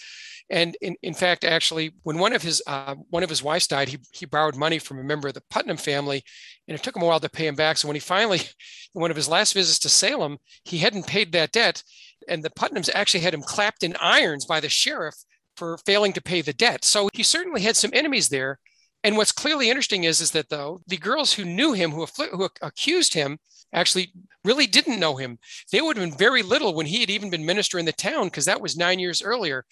And 0.49 0.77
in, 0.81 0.95
in 1.01 1.13
fact, 1.13 1.43
actually, 1.43 1.91
when 2.03 2.19
one 2.19 2.33
of 2.33 2.41
his 2.41 2.61
uh, 2.67 2.95
one 3.09 3.23
of 3.23 3.29
his 3.29 3.43
wives 3.43 3.67
died, 3.67 3.89
he, 3.89 3.97
he 4.13 4.25
borrowed 4.25 4.55
money 4.55 4.79
from 4.79 4.97
a 4.97 5.03
member 5.03 5.27
of 5.27 5.33
the 5.33 5.43
Putnam 5.49 5.75
family, 5.75 6.23
and 6.67 6.75
it 6.75 6.81
took 6.81 6.95
him 6.95 7.01
a 7.01 7.05
while 7.05 7.19
to 7.19 7.29
pay 7.29 7.47
him 7.47 7.55
back. 7.55 7.77
So 7.77 7.87
when 7.87 7.95
he 7.95 7.99
finally, 7.99 8.39
in 8.95 9.01
one 9.01 9.11
of 9.11 9.17
his 9.17 9.27
last 9.27 9.53
visits 9.53 9.79
to 9.79 9.89
Salem, 9.89 10.37
he 10.63 10.77
hadn't 10.77 11.07
paid 11.07 11.33
that 11.33 11.51
debt, 11.51 11.83
and 12.29 12.43
the 12.43 12.49
Putnams 12.49 12.89
actually 12.93 13.21
had 13.21 13.33
him 13.33 13.41
clapped 13.41 13.83
in 13.83 13.97
irons 13.99 14.45
by 14.45 14.61
the 14.61 14.69
sheriff 14.69 15.15
for 15.57 15.77
failing 15.85 16.13
to 16.13 16.21
pay 16.21 16.41
the 16.41 16.53
debt. 16.53 16.85
So 16.85 17.09
he 17.13 17.23
certainly 17.23 17.61
had 17.61 17.75
some 17.75 17.91
enemies 17.93 18.29
there. 18.29 18.59
And 19.03 19.15
what's 19.15 19.31
clearly 19.31 19.69
interesting 19.69 20.03
is, 20.03 20.21
is 20.21 20.31
that 20.31 20.49
though 20.49 20.81
the 20.87 20.97
girls 20.97 21.33
who 21.33 21.45
knew 21.45 21.73
him, 21.73 21.91
who, 21.91 22.05
who 22.31 22.49
accused 22.61 23.13
him, 23.13 23.37
actually 23.73 24.11
really 24.43 24.67
didn't 24.67 24.99
know 24.99 25.15
him. 25.15 25.37
They 25.71 25.81
would 25.81 25.97
have 25.97 26.09
been 26.09 26.17
very 26.17 26.41
little 26.41 26.73
when 26.73 26.85
he 26.85 27.01
had 27.01 27.09
even 27.09 27.29
been 27.29 27.45
minister 27.45 27.77
in 27.79 27.85
the 27.85 27.91
town, 27.91 28.25
because 28.27 28.45
that 28.45 28.61
was 28.61 28.77
nine 28.77 28.99
years 28.99 29.21
earlier. 29.21 29.65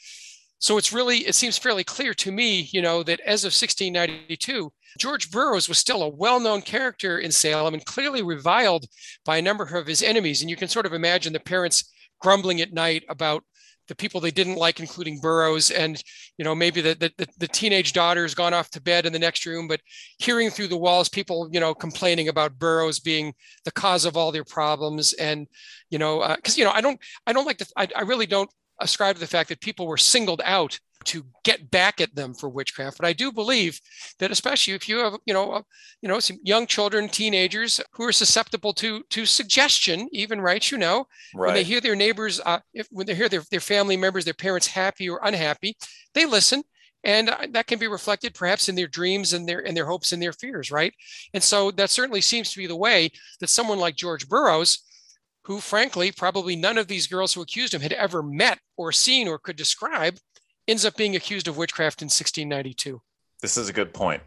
So 0.60 0.78
it's 0.78 0.94
really, 0.94 1.20
it 1.20 1.36
seems 1.36 1.58
fairly 1.58 1.84
clear 1.84 2.14
to 2.16 2.32
me, 2.32 2.70
you 2.72 2.82
know, 2.82 3.04
that 3.04 3.20
as 3.22 3.44
of 3.44 3.50
1692, 3.50 4.72
George 4.98 5.30
Burroughs 5.30 5.68
was 5.68 5.78
still 5.78 6.02
a 6.04 6.10
well 6.10 6.40
known 6.40 6.62
character 6.62 7.20
in 7.20 7.32
Salem 7.32 7.74
and 7.74 7.86
clearly 7.86 8.22
reviled 8.22 8.86
by 9.26 9.38
a 9.38 9.42
number 9.42 9.64
of 9.64 9.88
his 9.88 10.02
enemies. 10.02 10.42
And 10.42 10.50
you 10.50 10.56
can 10.56 10.70
sort 10.70 10.86
of 10.86 10.94
imagine 10.94 11.34
the 11.34 11.40
parents 11.40 11.92
grumbling 12.22 12.62
at 12.62 12.74
night 12.74 13.04
about 13.10 13.44
the 13.88 13.96
people 13.96 14.20
they 14.20 14.32
didn't 14.32 14.56
like, 14.56 14.80
including 14.80 15.20
Burroughs, 15.20 15.72
and 15.72 16.02
you 16.38 16.46
know 16.46 16.56
maybe 16.56 16.82
the, 16.82 16.96
the 16.96 17.28
the 17.38 17.48
teenage 17.48 17.94
daughter 17.94 18.24
has 18.24 18.36
gone 18.36 18.54
off 18.54 18.70
to 18.72 18.82
bed 18.82 19.06
in 19.06 19.14
the 19.14 19.20
next 19.20 19.46
room, 19.46 19.68
but 19.68 19.82
hearing 20.18 20.50
through 20.50 20.68
the 20.68 20.78
walls 20.78 21.10
people 21.10 21.50
you 21.52 21.60
know 21.60 21.74
complaining 21.74 22.28
about 22.28 22.60
Burroughs 22.60 23.00
being 23.00 23.34
the 23.64 23.72
cause 23.72 24.06
of 24.06 24.18
all 24.18 24.32
their 24.32 24.44
problems, 24.44 25.14
and 25.14 25.48
you 25.90 25.98
know 25.98 26.36
because 26.36 26.58
uh, 26.58 26.60
you 26.60 26.66
know 26.66 26.72
I 26.72 26.82
don't 26.82 27.00
I 27.28 27.34
don't 27.34 27.46
like 27.46 27.58
to 27.58 27.68
I, 27.78 27.88
I 27.96 28.02
really 28.02 28.26
don't 28.26 28.50
ascribe 28.82 29.16
to 29.16 29.22
the 29.22 29.28
fact 29.28 29.50
that 29.50 29.62
people 29.62 29.88
were 29.88 29.98
singled 29.98 30.42
out 30.44 30.80
to 31.06 31.26
get 31.44 31.72
back 31.72 32.02
at 32.02 32.16
them 32.16 32.34
for 32.34 32.50
witchcraft. 32.50 32.98
But 32.98 33.08
I 33.08 33.14
do 33.14 33.32
believe 33.32 33.80
that 34.20 34.32
especially 34.32 34.74
if 34.74 34.90
you 34.90 34.98
have, 34.98 35.16
you 35.26 35.34
know, 35.34 35.52
uh, 35.52 35.62
you 36.02 36.10
know, 36.10 36.20
some 36.20 36.38
young 36.44 36.68
children, 36.68 37.08
teenagers 37.08 37.80
who 37.94 38.04
are 38.04 38.12
susceptible 38.12 38.74
to 38.74 39.04
to 39.10 39.26
suggestion, 39.26 40.10
even 40.12 40.42
right, 40.42 40.72
you 40.72 40.78
know, 40.78 41.06
right. 41.34 41.48
when 41.48 41.56
they 41.56 41.64
hear 41.64 41.82
their 41.82 41.96
neighbors, 41.96 42.42
uh, 42.46 42.60
if, 42.74 42.88
when 42.92 43.08
they 43.08 43.16
hear 43.16 43.30
their, 43.30 43.44
their 43.52 43.60
family 43.60 43.98
members, 43.98 44.26
their 44.26 44.34
parents 44.34 44.68
happy 44.68 45.10
or 45.10 45.20
unhappy, 45.24 45.76
they 46.14 46.26
listen. 46.26 46.64
And 47.04 47.30
uh, 47.30 47.48
that 47.52 47.68
can 47.68 47.78
be 47.78 47.88
reflected 47.88 48.34
perhaps 48.34 48.68
in 48.68 48.74
their 48.76 48.88
dreams 48.88 49.34
and 49.34 49.48
their 49.48 49.60
and 49.60 49.78
their 49.78 49.86
hopes 49.86 50.12
and 50.12 50.22
their 50.22 50.34
fears, 50.34 50.72
right? 50.72 50.94
And 51.34 51.44
so 51.44 51.72
that 51.72 51.92
certainly 51.92 52.22
seems 52.22 52.52
to 52.52 52.58
be 52.58 52.68
the 52.68 52.76
way 52.76 53.12
that 53.40 53.50
someone 53.50 53.78
like 53.78 53.96
George 53.96 54.28
Burroughs, 54.28 54.84
who 55.44 55.60
frankly 55.60 56.12
probably 56.12 56.56
none 56.56 56.80
of 56.80 56.88
these 56.88 57.06
girls 57.06 57.34
who 57.34 57.44
accused 57.44 57.76
him 57.76 57.82
had 57.82 57.94
ever 57.94 58.24
met 58.24 58.58
or 58.76 58.92
seen 58.92 59.28
or 59.28 59.38
could 59.38 59.56
describe, 59.56 60.18
ends 60.68 60.86
up 60.86 60.96
being 60.96 61.16
accused 61.16 61.48
of 61.48 61.58
witchcraft 61.58 62.02
in 62.02 62.08
1692. 62.08 63.02
This 63.42 63.58
is 63.58 63.70
a 63.70 63.74
good 63.74 63.94
point. 63.94 64.24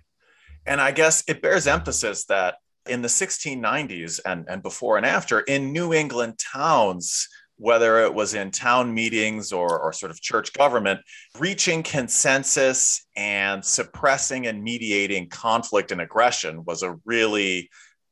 And 0.66 0.81
I 0.81 0.92
guess 0.92 1.24
it 1.29 1.42
bears 1.42 1.66
emphasis 1.66 2.24
that 2.27 2.57
in 2.87 3.03
the 3.03 3.09
1690s 3.09 4.20
and, 4.24 4.46
and 4.48 4.62
before 4.62 4.96
and 4.96 5.07
after, 5.07 5.40
in 5.40 5.72
New 5.72 5.92
England 5.92 6.38
towns, 6.38 7.29
whether 7.57 8.05
it 8.05 8.14
was 8.14 8.35
in 8.35 8.51
town 8.51 8.94
meetings 8.94 9.53
or, 9.53 9.81
or 9.81 9.92
sort 9.92 10.11
of 10.11 10.20
church 10.20 10.53
government, 10.53 11.01
reaching 11.38 11.83
consensus 11.83 13.07
and 13.16 13.64
suppressing 13.64 14.46
and 14.46 14.62
mediating 14.62 15.29
conflict 15.29 15.90
and 15.90 16.01
aggression 16.01 16.64
was 16.64 16.83
a 16.83 16.96
really 17.05 17.68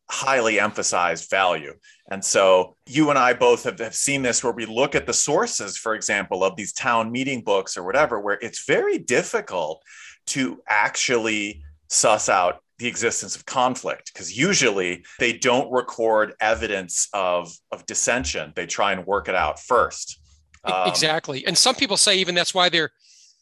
highly 0.09 0.61
emphasized 0.61 1.29
value. 1.31 1.75
And 2.11 2.25
so 2.25 2.77
you 2.87 3.11
and 3.11 3.19
I 3.19 3.33
both 3.33 3.65
have, 3.65 3.79
have 3.81 3.95
seen 3.95 4.23
this 4.23 4.43
where 4.45 4.53
we 4.53 4.67
look 4.67 4.95
at 4.95 5.07
the 5.07 5.13
sources, 5.13 5.77
for 5.77 5.95
example, 5.95 6.45
of 6.45 6.57
these 6.57 6.73
town 6.73 7.11
meeting 7.11 7.43
books 7.43 7.77
or 7.77 7.85
whatever, 7.85 8.21
where 8.21 8.39
it's 8.41 8.65
very 8.65 8.99
difficult 8.99 9.83
to 10.29 10.63
actually 10.69 11.63
suss 11.89 12.29
out 12.29 12.63
the 12.79 12.87
existence 12.87 13.35
of 13.35 13.47
conflict 13.47 14.13
because 14.13 14.37
usually 14.37 15.05
they 15.19 15.33
don't 15.33 15.73
record 15.73 16.35
evidence 16.41 17.09
of, 17.13 17.53
of 17.73 17.87
dissension. 17.87 18.53
They 18.55 18.67
try 18.67 18.93
and 18.93 19.07
work 19.07 19.29
it 19.29 19.35
out 19.35 19.59
first. 19.59 20.21
Um, 20.63 20.89
exactly. 20.89 21.47
And 21.47 21.57
some 21.57 21.75
people 21.75 21.97
say 21.97 22.19
even 22.19 22.35
that's 22.35 22.55
why 22.55 22.69
they're 22.69 22.91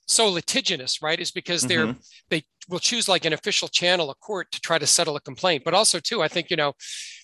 so 0.07 0.29
litigious, 0.29 1.03
right? 1.03 1.18
Is 1.18 1.31
because 1.31 1.62
they're 1.62 1.87
mm-hmm. 1.87 2.00
they 2.29 2.44
will 2.68 2.79
choose 2.79 3.09
like 3.09 3.24
an 3.24 3.33
official 3.33 3.68
channel, 3.68 4.11
a 4.11 4.14
court, 4.14 4.50
to 4.53 4.61
try 4.61 4.79
to 4.79 4.87
settle 4.87 5.16
a 5.16 5.20
complaint. 5.20 5.62
But 5.64 5.74
also, 5.74 6.00
too, 6.00 6.22
I 6.22 6.29
think 6.29 6.50
you 6.50 6.57
know 6.57 6.72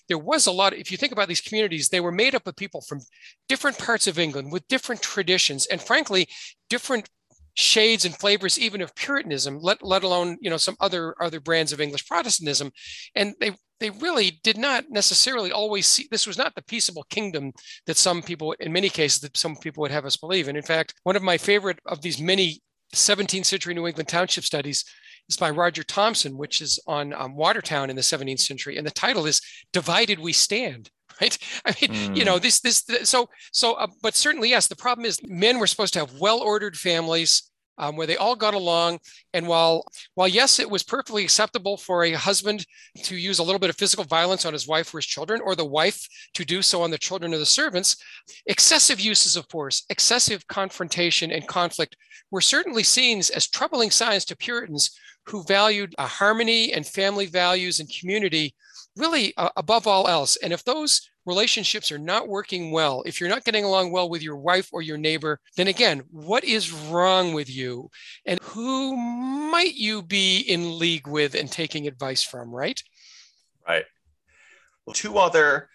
there 0.07 0.17
was 0.17 0.47
a 0.47 0.51
lot. 0.51 0.73
If 0.73 0.91
you 0.91 0.97
think 0.97 1.11
about 1.11 1.27
these 1.27 1.41
communities, 1.41 1.89
they 1.89 2.01
were 2.01 2.11
made 2.11 2.35
up 2.35 2.47
of 2.47 2.55
people 2.55 2.81
from 2.81 2.99
different 3.47 3.77
parts 3.77 4.07
of 4.07 4.19
England 4.19 4.51
with 4.51 4.67
different 4.67 5.01
traditions, 5.01 5.65
and 5.67 5.81
frankly, 5.81 6.27
different 6.69 7.09
shades 7.53 8.05
and 8.05 8.15
flavors 8.17 8.57
even 8.57 8.81
of 8.81 8.95
puritanism 8.95 9.59
let, 9.59 9.83
let 9.83 10.03
alone 10.03 10.37
you 10.41 10.49
know 10.49 10.57
some 10.57 10.75
other 10.79 11.15
other 11.21 11.39
brands 11.39 11.73
of 11.73 11.81
english 11.81 12.07
protestantism 12.07 12.71
and 13.15 13.33
they 13.39 13.51
they 13.79 13.89
really 13.89 14.39
did 14.43 14.57
not 14.57 14.85
necessarily 14.89 15.51
always 15.51 15.85
see 15.85 16.07
this 16.11 16.25
was 16.25 16.37
not 16.37 16.55
the 16.55 16.63
peaceable 16.63 17.05
kingdom 17.09 17.51
that 17.87 17.97
some 17.97 18.21
people 18.21 18.53
in 18.59 18.71
many 18.71 18.87
cases 18.87 19.19
that 19.19 19.35
some 19.35 19.55
people 19.57 19.81
would 19.81 19.91
have 19.91 20.05
us 20.05 20.15
believe 20.15 20.47
and 20.47 20.57
in 20.57 20.63
fact 20.63 20.93
one 21.03 21.15
of 21.15 21.23
my 21.23 21.37
favorite 21.37 21.79
of 21.87 22.01
these 22.01 22.21
many 22.21 22.61
17th 22.95 23.45
century 23.45 23.73
new 23.73 23.85
england 23.85 24.07
township 24.07 24.45
studies 24.45 24.85
is 25.31 25.37
by 25.37 25.49
roger 25.49 25.83
Thompson, 25.83 26.37
which 26.37 26.61
is 26.61 26.79
on 26.87 27.13
um, 27.13 27.35
watertown 27.35 27.89
in 27.89 27.95
the 27.95 28.01
17th 28.01 28.39
century 28.39 28.77
and 28.77 28.85
the 28.85 28.91
title 28.91 29.25
is 29.25 29.41
divided 29.73 30.19
we 30.19 30.33
stand 30.33 30.89
right? 31.21 31.37
I 31.65 31.75
mean, 31.81 31.91
mm. 31.91 32.17
you 32.17 32.25
know, 32.25 32.37
hmm. 32.37 32.41
this, 32.41 32.61
this, 32.61 32.83
this 32.83 33.09
so, 33.09 33.29
so, 33.51 33.73
uh, 33.73 33.87
but 34.01 34.15
certainly, 34.15 34.49
yes, 34.49 34.67
the 34.67 34.75
problem 34.75 35.05
is 35.05 35.19
men 35.27 35.59
were 35.59 35.67
supposed 35.67 35.93
to 35.93 35.99
have 35.99 36.19
well-ordered 36.19 36.77
families. 36.77 37.50
Um, 37.77 37.95
where 37.95 38.05
they 38.05 38.17
all 38.17 38.35
got 38.35 38.53
along. 38.53 38.99
And 39.33 39.47
while, 39.47 39.85
while 40.13 40.27
yes, 40.27 40.59
it 40.59 40.69
was 40.69 40.83
perfectly 40.83 41.23
acceptable 41.23 41.77
for 41.77 42.03
a 42.03 42.11
husband 42.11 42.65
to 43.03 43.15
use 43.15 43.39
a 43.39 43.43
little 43.43 43.59
bit 43.59 43.71
of 43.71 43.77
physical 43.77 44.03
violence 44.03 44.45
on 44.45 44.53
his 44.53 44.67
wife 44.67 44.93
or 44.93 44.99
his 44.99 45.05
children, 45.07 45.41
or 45.43 45.55
the 45.55 45.65
wife 45.65 46.07
to 46.35 46.45
do 46.45 46.61
so 46.61 46.83
on 46.83 46.91
the 46.91 46.97
children 46.97 47.33
or 47.33 47.37
the 47.37 47.45
servants, 47.45 47.95
excessive 48.45 48.99
uses 48.99 49.35
of 49.35 49.49
force, 49.49 49.85
excessive 49.89 50.45
confrontation 50.47 51.31
and 51.31 51.47
conflict 51.47 51.95
were 52.29 52.41
certainly 52.41 52.83
seen 52.83 53.19
as 53.19 53.47
troubling 53.47 53.91
signs 53.91 54.25
to 54.25 54.37
Puritans 54.37 54.91
who 55.25 55.43
valued 55.43 55.93
uh, 55.97 56.07
harmony 56.07 56.73
and 56.73 56.85
family 56.85 57.25
values 57.25 57.79
and 57.79 57.89
community 57.99 58.55
really 58.95 59.33
uh, 59.37 59.49
above 59.57 59.87
all 59.87 60.07
else. 60.07 60.35
And 60.37 60.51
if 60.53 60.63
those 60.63 61.10
relationships 61.25 61.91
are 61.91 61.99
not 61.99 62.27
working 62.27 62.71
well, 62.71 63.03
if 63.05 63.19
you're 63.19 63.29
not 63.29 63.43
getting 63.43 63.63
along 63.63 63.91
well 63.91 64.09
with 64.09 64.21
your 64.21 64.37
wife 64.37 64.69
or 64.71 64.81
your 64.81 64.97
neighbor, 64.97 65.39
then 65.57 65.67
again, 65.67 66.03
what 66.09 66.43
is 66.43 66.71
wrong 66.71 67.33
with 67.33 67.49
you? 67.49 67.89
And 68.25 68.39
who 68.41 68.95
might 68.95 69.75
you 69.75 70.01
be 70.01 70.39
in 70.39 70.79
league 70.79 71.07
with 71.07 71.35
and 71.35 71.51
taking 71.51 71.87
advice 71.87 72.23
from, 72.23 72.49
right? 72.49 72.81
Right. 73.67 73.85
Well, 74.85 74.93
two 74.93 75.17
other 75.17 75.69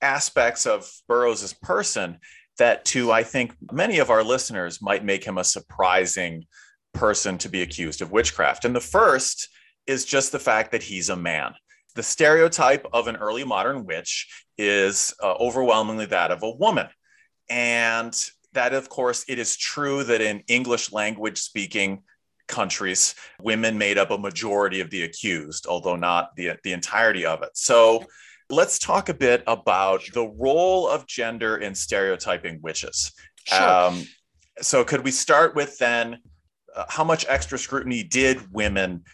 aspects 0.00 0.66
of 0.66 0.90
Burroughs' 1.08 1.52
person 1.52 2.18
that 2.58 2.84
to 2.86 3.12
I 3.12 3.22
think 3.22 3.54
many 3.70 3.98
of 3.98 4.10
our 4.10 4.24
listeners 4.24 4.80
might 4.80 5.04
make 5.04 5.24
him 5.24 5.38
a 5.38 5.44
surprising 5.44 6.46
person 6.94 7.36
to 7.38 7.48
be 7.50 7.62
accused 7.62 8.00
of 8.00 8.12
witchcraft. 8.12 8.64
And 8.64 8.74
the 8.74 8.80
first 8.80 9.48
is 9.86 10.04
just 10.04 10.32
the 10.32 10.38
fact 10.38 10.72
that 10.72 10.82
he's 10.82 11.10
a 11.10 11.16
man 11.16 11.52
the 11.96 12.02
stereotype 12.02 12.86
of 12.92 13.08
an 13.08 13.16
early 13.16 13.42
modern 13.42 13.84
witch 13.84 14.44
is 14.56 15.14
uh, 15.22 15.32
overwhelmingly 15.32 16.06
that 16.06 16.30
of 16.30 16.42
a 16.42 16.50
woman. 16.50 16.86
And 17.50 18.14
that, 18.52 18.74
of 18.74 18.88
course, 18.88 19.24
it 19.28 19.38
is 19.38 19.56
true 19.56 20.04
that 20.04 20.20
in 20.20 20.42
English 20.46 20.92
language 20.92 21.38
speaking 21.38 22.02
countries, 22.48 23.14
women 23.40 23.76
made 23.76 23.98
up 23.98 24.10
a 24.10 24.18
majority 24.18 24.80
of 24.80 24.90
the 24.90 25.02
accused, 25.02 25.66
although 25.66 25.96
not 25.96 26.36
the, 26.36 26.52
the 26.62 26.72
entirety 26.72 27.26
of 27.26 27.42
it. 27.42 27.50
So 27.54 28.04
let's 28.50 28.78
talk 28.78 29.08
a 29.08 29.14
bit 29.14 29.42
about 29.46 30.02
the 30.12 30.26
role 30.26 30.88
of 30.88 31.06
gender 31.06 31.56
in 31.56 31.74
stereotyping 31.74 32.60
witches. 32.62 33.12
Sure. 33.44 33.68
Um, 33.68 34.06
so, 34.60 34.84
could 34.84 35.04
we 35.04 35.10
start 35.10 35.54
with 35.54 35.76
then 35.78 36.18
uh, 36.74 36.84
how 36.88 37.04
much 37.04 37.26
extra 37.28 37.58
scrutiny 37.58 38.02
did 38.02 38.40
women 38.52 39.04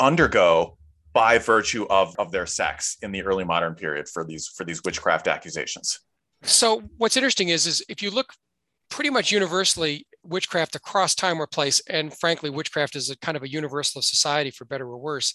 undergo 0.00 0.77
by 1.12 1.38
virtue 1.38 1.86
of, 1.88 2.14
of 2.18 2.30
their 2.30 2.46
sex 2.46 2.96
in 3.02 3.12
the 3.12 3.22
early 3.22 3.44
modern 3.44 3.74
period 3.74 4.08
for 4.08 4.24
these 4.24 4.48
for 4.48 4.64
these 4.64 4.82
witchcraft 4.84 5.28
accusations. 5.28 6.00
So 6.42 6.82
what's 6.96 7.16
interesting 7.16 7.48
is 7.48 7.66
is 7.66 7.84
if 7.88 8.02
you 8.02 8.10
look 8.10 8.32
pretty 8.90 9.10
much 9.10 9.32
universally 9.32 10.06
witchcraft 10.22 10.74
across 10.74 11.14
time 11.14 11.40
or 11.40 11.46
place, 11.46 11.80
and 11.88 12.16
frankly, 12.18 12.50
witchcraft 12.50 12.96
is 12.96 13.10
a 13.10 13.18
kind 13.18 13.36
of 13.36 13.42
a 13.42 13.50
universalist 13.50 14.08
society 14.08 14.50
for 14.50 14.64
better 14.64 14.86
or 14.86 14.98
worse. 14.98 15.34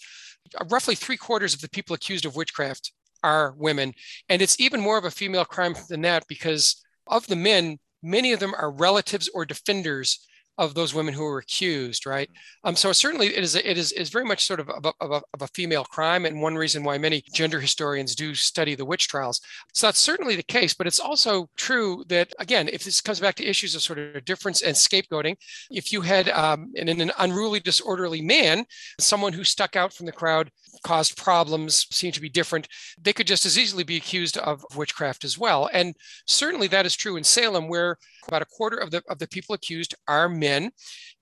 Roughly 0.70 0.96
three 0.96 1.18
quarters 1.18 1.54
of 1.54 1.62
the 1.62 1.70
people 1.70 1.94
accused 1.94 2.26
of 2.26 2.36
witchcraft 2.36 2.92
are 3.24 3.56
women, 3.58 3.94
and 4.30 4.42
it's 4.42 4.60
even 4.60 4.82
more 4.82 4.98
of 4.98 5.06
a 5.06 5.12
female 5.12 5.46
crime 5.46 5.76
than 5.90 6.02
that 6.02 6.28
because 6.28 6.84
of 7.08 7.28
the 7.28 7.36
men, 7.36 7.80
many 8.02 8.34
of 8.34 8.40
them 8.40 8.54
are 8.56 8.72
relatives 8.72 9.30
or 9.34 9.46
defenders 9.46 10.28
of 10.58 10.76
those 10.76 10.94
women 10.94 11.14
who 11.14 11.24
were 11.24 11.40
accused, 11.40 12.06
right? 12.06 12.30
Um, 12.64 12.76
so 12.76 12.92
certainly 12.92 13.28
it 13.28 13.44
is 13.44 13.56
it 13.56 13.78
is 13.78 13.92
is 13.92 14.10
very 14.10 14.26
much 14.26 14.46
sort 14.46 14.60
of 14.60 14.70
of 14.70 14.86
a, 14.86 14.94
of, 15.02 15.42
a, 15.42 15.48
female 15.48 15.84
crime, 15.84 16.26
and 16.26 16.42
one 16.42 16.56
reason 16.56 16.84
why 16.84 16.98
many 16.98 17.24
gender 17.34 17.60
historians 17.60 18.16
do 18.16 18.34
study 18.36 18.76
the 18.76 18.86
witch 18.86 19.08
trials. 19.08 19.42
So 19.74 19.88
that's 19.88 20.00
certainly 20.00 20.36
the 20.36 20.44
case, 20.44 20.74
but 20.74 20.88
it's 20.88 21.00
also 21.00 21.50
true 21.58 22.04
that 22.08 22.34
again, 22.40 22.70
if 22.72 22.84
this 22.84 23.02
comes 23.02 23.20
back 23.20 23.36
to 23.36 23.46
issues 23.46 23.76
of 23.76 23.82
sort 23.82 24.00
of 24.00 24.26
difference 24.26 24.62
and 24.62 24.76
scapegoating, 24.76 25.36
if 25.72 25.92
you 25.92 26.02
had 26.02 26.30
um, 26.30 26.72
an, 26.76 26.90
an 26.90 27.12
unruly, 27.20 27.60
disorderly 27.60 28.22
man, 28.22 28.66
someone 29.00 29.34
who 29.34 29.44
stuck 29.44 29.76
out 29.76 29.94
from 29.94 30.06
the 30.06 30.12
crowd, 30.12 30.52
caused 30.84 31.18
problems, 31.18 31.88
seemed 31.92 32.14
to 32.14 32.22
be 32.22 32.30
different, 32.30 32.68
they 33.02 33.14
could 33.14 33.28
just 33.28 33.46
as 33.46 33.58
easily 33.58 33.84
be 33.84 33.98
accused 33.98 34.38
of 34.38 34.64
witchcraft 34.76 35.24
as 35.24 35.38
well. 35.38 35.70
And 35.74 35.96
certainly 36.28 36.68
that 36.68 36.86
is 36.86 36.96
true 36.96 37.18
in 37.18 37.24
Salem, 37.24 37.68
where 37.68 37.98
about 38.28 38.42
a 38.42 38.46
quarter 38.46 38.78
of 38.78 38.92
the 38.92 39.04
of 39.10 39.20
the 39.20 39.28
people 39.28 39.56
accused 39.56 39.96
are 40.08 40.30
men. 40.44 40.72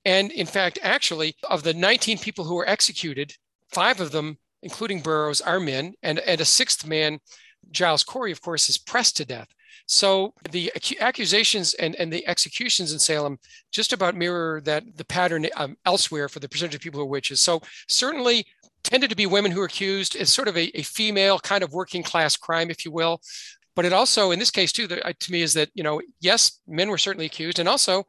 And 0.04 0.32
in 0.32 0.48
fact, 0.48 0.80
actually, 0.82 1.36
of 1.50 1.64
the 1.64 1.74
19 1.74 2.18
people 2.18 2.46
who 2.46 2.56
were 2.56 2.68
executed, 2.68 3.34
five 3.70 4.02
of 4.02 4.12
them, 4.12 4.38
including 4.64 5.02
Burroughs, 5.02 5.42
are 5.42 5.60
men, 5.60 5.94
and, 6.02 6.20
and 6.20 6.42
a 6.42 6.46
sixth 6.46 6.86
man, 6.86 7.20
Giles 7.72 8.04
Corey, 8.04 8.32
of 8.32 8.42
course, 8.42 8.70
is 8.70 8.78
pressed 8.78 9.18
to 9.18 9.26
death. 9.26 9.50
So 9.88 10.34
the 10.52 10.72
accusations 11.00 11.74
and, 11.76 11.96
and 11.96 12.12
the 12.12 12.26
executions 12.28 12.94
in 12.94 13.00
Salem 13.00 13.38
just 13.72 13.94
about 13.94 14.16
mirror 14.16 14.62
that 14.62 14.84
the 14.96 15.06
pattern 15.06 15.46
um, 15.56 15.76
elsewhere 15.86 16.30
for 16.30 16.40
the 16.40 16.50
percentage 16.50 16.76
of 16.76 16.82
people 16.82 17.00
who 17.00 17.06
are 17.06 17.10
witches. 17.10 17.42
So 17.42 17.62
certainly 17.88 18.46
tended 18.84 19.10
to 19.10 19.16
be 19.16 19.26
women 19.26 19.52
who 19.52 19.62
are 19.62 19.66
accused. 19.66 20.16
It's 20.16 20.34
sort 20.34 20.48
of 20.48 20.58
a, 20.58 20.66
a 20.80 20.84
female 20.84 21.40
kind 21.40 21.64
of 21.64 21.74
working 21.74 22.04
class 22.04 22.38
crime, 22.38 22.70
if 22.70 22.86
you 22.86 22.92
will. 22.92 23.22
But 23.76 23.86
it 23.86 23.94
also, 23.94 24.32
in 24.32 24.40
this 24.40 24.52
case 24.52 24.72
too, 24.72 24.88
the, 24.88 25.06
uh, 25.06 25.14
to 25.18 25.32
me 25.32 25.42
is 25.42 25.54
that 25.54 25.70
you 25.74 25.84
know, 25.84 26.02
yes, 26.20 26.60
men 26.68 26.90
were 26.90 26.98
certainly 26.98 27.26
accused, 27.26 27.60
and 27.60 27.70
also 27.70 28.06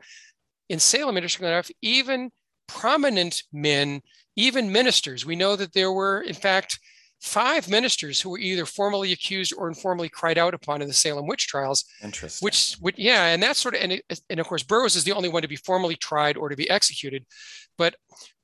in 0.73 0.79
Salem, 0.79 1.19
interestingly 1.19 1.53
enough, 1.53 1.71
even 1.83 2.31
prominent 2.67 3.43
men, 3.53 4.01
even 4.37 4.73
ministers. 4.73 5.27
We 5.27 5.37
know 5.37 5.55
that 5.55 5.75
there 5.75 5.93
were, 5.93 6.23
in 6.23 6.33
fact, 6.33 6.81
five 7.21 7.69
ministers 7.69 8.23
who 8.23 8.31
were 8.31 8.39
either 8.39 8.65
formally 8.65 9.13
accused 9.13 9.53
or 9.55 9.69
informally 9.69 10.09
cried 10.09 10.39
out 10.39 10.55
upon 10.55 10.81
in 10.81 10.89
the 10.89 10.95
Salem 10.95 11.27
witch 11.27 11.47
trials. 11.47 11.85
Interesting. 12.03 12.43
Which, 12.43 12.77
which 12.81 12.99
yeah, 12.99 13.27
and 13.27 13.43
that's 13.43 13.59
sort 13.59 13.75
of, 13.75 13.83
and, 13.83 14.01
and 14.31 14.41
of 14.41 14.47
course, 14.47 14.63
Burroughs 14.63 14.97
is 14.97 15.05
the 15.05 15.13
only 15.13 15.29
one 15.29 15.43
to 15.43 15.49
be 15.49 15.57
formally 15.57 15.95
tried 15.95 16.39
or 16.39 16.49
to 16.49 16.57
be 16.57 16.71
executed. 16.71 17.27
But 17.77 17.95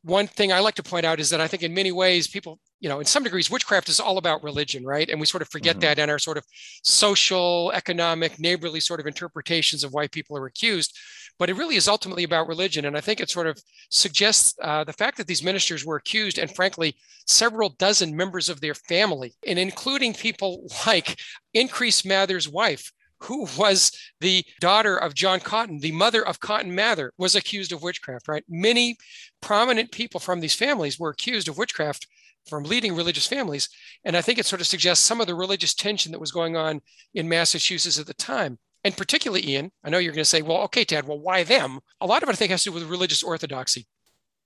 one 0.02 0.26
thing 0.26 0.52
I 0.52 0.60
like 0.60 0.74
to 0.74 0.82
point 0.82 1.06
out 1.06 1.20
is 1.20 1.30
that 1.30 1.40
I 1.40 1.48
think 1.48 1.62
in 1.62 1.72
many 1.72 1.92
ways 1.92 2.28
people 2.28 2.60
you 2.80 2.88
know, 2.88 3.00
in 3.00 3.06
some 3.06 3.24
degrees, 3.24 3.50
witchcraft 3.50 3.88
is 3.88 3.98
all 3.98 4.18
about 4.18 4.42
religion, 4.44 4.84
right? 4.84 5.08
And 5.08 5.18
we 5.18 5.26
sort 5.26 5.42
of 5.42 5.48
forget 5.48 5.74
mm-hmm. 5.74 5.80
that 5.80 5.98
in 5.98 6.10
our 6.10 6.18
sort 6.18 6.38
of 6.38 6.44
social, 6.84 7.72
economic, 7.74 8.38
neighborly 8.38 8.80
sort 8.80 9.00
of 9.00 9.06
interpretations 9.06 9.82
of 9.82 9.92
why 9.92 10.06
people 10.06 10.36
are 10.36 10.46
accused. 10.46 10.96
But 11.38 11.51
it 11.51 11.57
really 11.57 11.77
is 11.77 11.88
ultimately 11.88 12.24
about 12.24 12.48
religion. 12.48 12.85
And 12.85 12.96
I 12.96 13.01
think 13.01 13.20
it 13.20 13.31
sort 13.31 13.46
of 13.46 13.61
suggests 13.90 14.55
uh, 14.62 14.85
the 14.85 14.92
fact 14.92 15.16
that 15.18 15.27
these 15.27 15.42
ministers 15.42 15.85
were 15.85 15.96
accused, 15.96 16.38
and 16.38 16.55
frankly, 16.55 16.96
several 17.27 17.70
dozen 17.70 18.16
members 18.16 18.48
of 18.48 18.61
their 18.61 18.74
family, 18.74 19.35
and 19.46 19.59
including 19.59 20.14
people 20.14 20.68
like 20.87 21.18
Increase 21.55 22.05
Mather's 22.05 22.48
wife, 22.48 22.92
who 23.20 23.46
was 23.57 23.92
the 24.20 24.44
daughter 24.61 24.96
of 24.96 25.14
John 25.14 25.40
Cotton, 25.40 25.81
the 25.81 25.92
mother 25.92 26.27
of 26.27 26.40
Cotton 26.40 26.74
Mather, 26.74 27.12
was 27.18 27.35
accused 27.35 27.72
of 27.72 27.83
witchcraft, 27.83 28.29
right? 28.29 28.44
Many 28.48 28.96
prominent 29.40 29.90
people 29.90 30.20
from 30.20 30.40
these 30.40 30.55
families 30.55 30.98
were 30.98 31.11
accused 31.11 31.48
of 31.48 31.59
witchcraft 31.59 32.07
from 32.48 32.64
leading 32.64 32.94
religious 32.94 33.27
families. 33.27 33.68
And 34.05 34.16
I 34.16 34.22
think 34.22 34.38
it 34.38 34.46
sort 34.46 34.61
of 34.61 34.66
suggests 34.66 35.05
some 35.05 35.20
of 35.20 35.27
the 35.27 35.35
religious 35.35 35.74
tension 35.74 36.12
that 36.12 36.20
was 36.20 36.33
going 36.33 36.57
on 36.57 36.81
in 37.14 37.29
Massachusetts 37.29 37.98
at 37.98 38.07
the 38.07 38.14
time. 38.14 38.59
And 38.84 38.96
particularly, 38.96 39.48
Ian, 39.48 39.72
I 39.82 39.90
know 39.90 39.98
you're 39.98 40.12
going 40.12 40.22
to 40.22 40.28
say, 40.28 40.42
well, 40.42 40.58
okay, 40.62 40.84
Tad, 40.84 41.06
well, 41.06 41.18
why 41.18 41.42
them? 41.42 41.80
A 42.00 42.06
lot 42.06 42.22
of 42.22 42.28
it, 42.28 42.32
I 42.32 42.36
think, 42.36 42.50
has 42.50 42.62
to 42.64 42.70
do 42.70 42.74
with 42.74 42.84
religious 42.84 43.22
orthodoxy. 43.22 43.86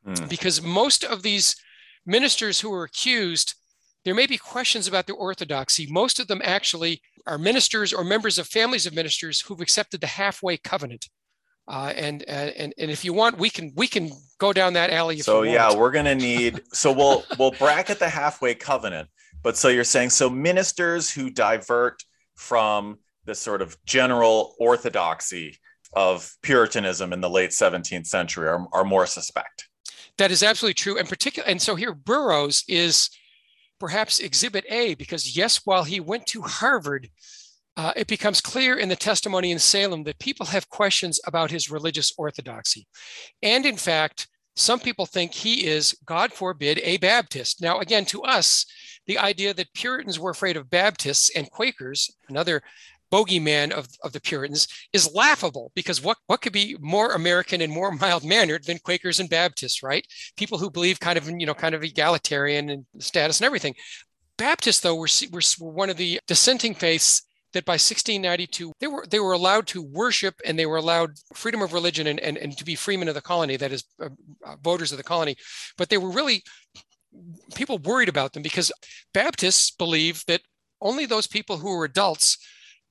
Mm. 0.07 0.29
Because 0.29 0.63
most 0.63 1.05
of 1.05 1.23
these 1.23 1.55
ministers 2.07 2.61
who 2.61 2.73
are 2.73 2.85
accused 2.85 3.55
there 4.05 4.15
may 4.15 4.27
be 4.27 4.37
questions 4.37 4.89
about 4.89 5.07
their 5.07 5.17
orthodoxy. 5.17 5.87
Most 5.89 6.19
of 6.19 6.27
them 6.27 6.41
actually 6.45 7.01
are 7.27 7.39
ministers 7.39 7.93
or 7.93 8.05
members 8.05 8.39
of 8.39 8.49
families 8.49 8.87
of 8.87 8.95
ministers 8.95 9.41
who've 9.41 9.61
accepted 9.61 10.01
the 10.01 10.07
halfway 10.07 10.57
covenant. 10.57 11.09
Uh, 11.69 11.93
and, 11.95 12.25
and 12.25 12.75
and 12.77 12.91
if 12.91 13.05
you 13.05 13.13
want, 13.13 13.39
we 13.39 13.49
can 13.49 13.73
we 13.77 13.87
can 13.87 14.11
go 14.39 14.53
down 14.53 14.73
that 14.73 14.91
alley. 14.91 15.21
so 15.21 15.43
yeah, 15.43 15.73
we're 15.73 15.93
gonna 15.93 16.15
need. 16.15 16.61
So 16.73 16.91
we'll 16.91 17.25
we'll 17.39 17.53
bracket 17.53 18.01
the 18.01 18.09
halfway 18.09 18.55
covenant. 18.55 19.09
But 19.45 19.57
so 19.57 19.69
you're 19.69 19.85
saying 19.85 20.11
so 20.11 20.29
ministers 20.29 21.09
who 21.11 21.31
divert 21.31 22.03
from 22.35 22.99
the 23.25 23.35
sort 23.35 23.63
of 23.63 23.77
general 23.85 24.55
orthodoxy 24.59 25.59
of 25.95 26.35
Puritanism 26.43 27.13
in 27.13 27.21
the 27.21 27.31
late 27.31 27.51
17th 27.51 28.07
century 28.07 28.49
are, 28.49 28.67
are 28.73 28.85
more 28.85 29.07
suspect. 29.07 29.69
That 30.19 30.31
is 30.31 30.43
absolutely 30.43 30.75
true. 30.75 30.99
And 30.99 31.09
particular, 31.09 31.49
and 31.49 31.61
so 31.61 31.75
here 31.75 31.95
Burroughs 31.95 32.65
is 32.69 33.11
perhaps 33.79 34.21
exhibit 34.21 34.65
A, 34.71 34.95
because 34.95 35.37
yes, 35.37 35.63
while 35.65 35.85
he 35.85 36.01
went 36.01 36.27
to 36.29 36.43
Harvard, 36.43 37.09
uh, 37.77 37.93
it 37.97 38.07
becomes 38.07 38.41
clear 38.41 38.79
in 38.79 38.89
the 38.89 38.97
testimony 38.97 39.51
in 39.51 39.59
Salem 39.59 40.05
that 40.05 40.19
people 40.19 40.47
have 40.47 40.69
questions 40.69 41.19
about 41.27 41.51
his 41.51 41.71
religious 41.71 42.13
orthodoxy. 42.19 42.87
And 43.43 43.65
in 43.65 43.77
fact, 43.77 44.29
some 44.55 44.81
people 44.81 45.07
think 45.07 45.33
he 45.33 45.67
is, 45.67 45.97
God 46.05 46.33
forbid, 46.33 46.79
a 46.83 46.99
Baptist. 46.99 47.63
Now, 47.63 47.81
again, 47.81 48.05
to 48.07 48.23
us, 48.23 48.67
the 49.07 49.19
idea 49.19 49.55
that 49.55 49.73
Puritans 49.73 50.19
were 50.19 50.31
afraid 50.31 50.57
of 50.57 50.71
Baptists 50.71 51.31
and 51.35 51.51
Quakers, 51.51 52.15
another 52.29 52.63
bogeyman 53.13 53.71
of, 53.71 53.87
of 54.03 54.13
the 54.13 54.21
Puritans 54.21 54.67
is 54.93 55.15
laughable 55.15 55.71
because 55.75 56.03
what, 56.03 56.17
what 56.27 56.41
could 56.41 56.53
be 56.53 56.77
more 56.81 57.13
American 57.13 57.61
and 57.61 57.73
more 57.73 57.93
mild 58.01 58.25
mannered 58.25 58.65
than 58.65 58.79
Quakers 58.79 59.21
and 59.21 59.29
Baptists, 59.29 59.83
right? 59.83 60.07
People 60.37 60.59
who 60.59 60.71
believe 60.71 60.99
kind 60.99 61.19
of, 61.19 61.29
you 61.29 61.47
know, 61.47 61.55
kind 61.55 61.75
of 61.75 61.85
egalitarian 61.85 62.71
and 62.71 62.87
status 62.99 63.41
and 63.41 63.47
everything. 63.47 63.75
Baptists, 64.39 64.81
though, 64.81 64.97
were, 64.97 65.09
were, 65.31 65.43
were 65.61 65.71
one 65.71 65.91
of 65.91 65.97
the 65.97 66.19
dissenting 66.27 66.75
faiths 66.75 67.23
that 67.53 67.67
by 67.67 67.73
1692 67.73 68.73
they 68.81 68.87
were 68.87 69.05
they 69.11 69.21
were 69.21 69.33
allowed 69.33 69.67
to 69.67 69.83
worship 69.83 70.35
and 70.45 70.59
they 70.59 70.65
were 70.65 70.79
allowed 70.79 71.11
freedom 71.35 71.61
of 71.61 71.75
religion 71.75 72.07
and, 72.07 72.19
and, 72.21 72.39
and 72.39 72.57
to 72.57 72.65
be 72.65 72.75
freemen 72.75 73.09
of 73.09 73.15
the 73.15 73.21
colony 73.21 73.57
that 73.57 73.73
is 73.73 73.85
uh, 74.01 74.09
uh 74.47 74.57
voters 74.63 74.91
of 74.91 74.97
the 74.97 75.05
colony 75.05 75.37
but 75.77 75.91
they 75.91 75.99
were 75.99 76.11
really 76.11 76.43
people 77.55 77.77
worried 77.79 78.09
about 78.09 78.33
them 78.33 78.43
because 78.43 78.73
baptists 79.13 79.71
believe 79.71 80.25
that 80.27 80.41
only 80.81 81.05
those 81.05 81.27
people 81.27 81.59
who 81.59 81.71
are 81.73 81.85
adults 81.85 82.39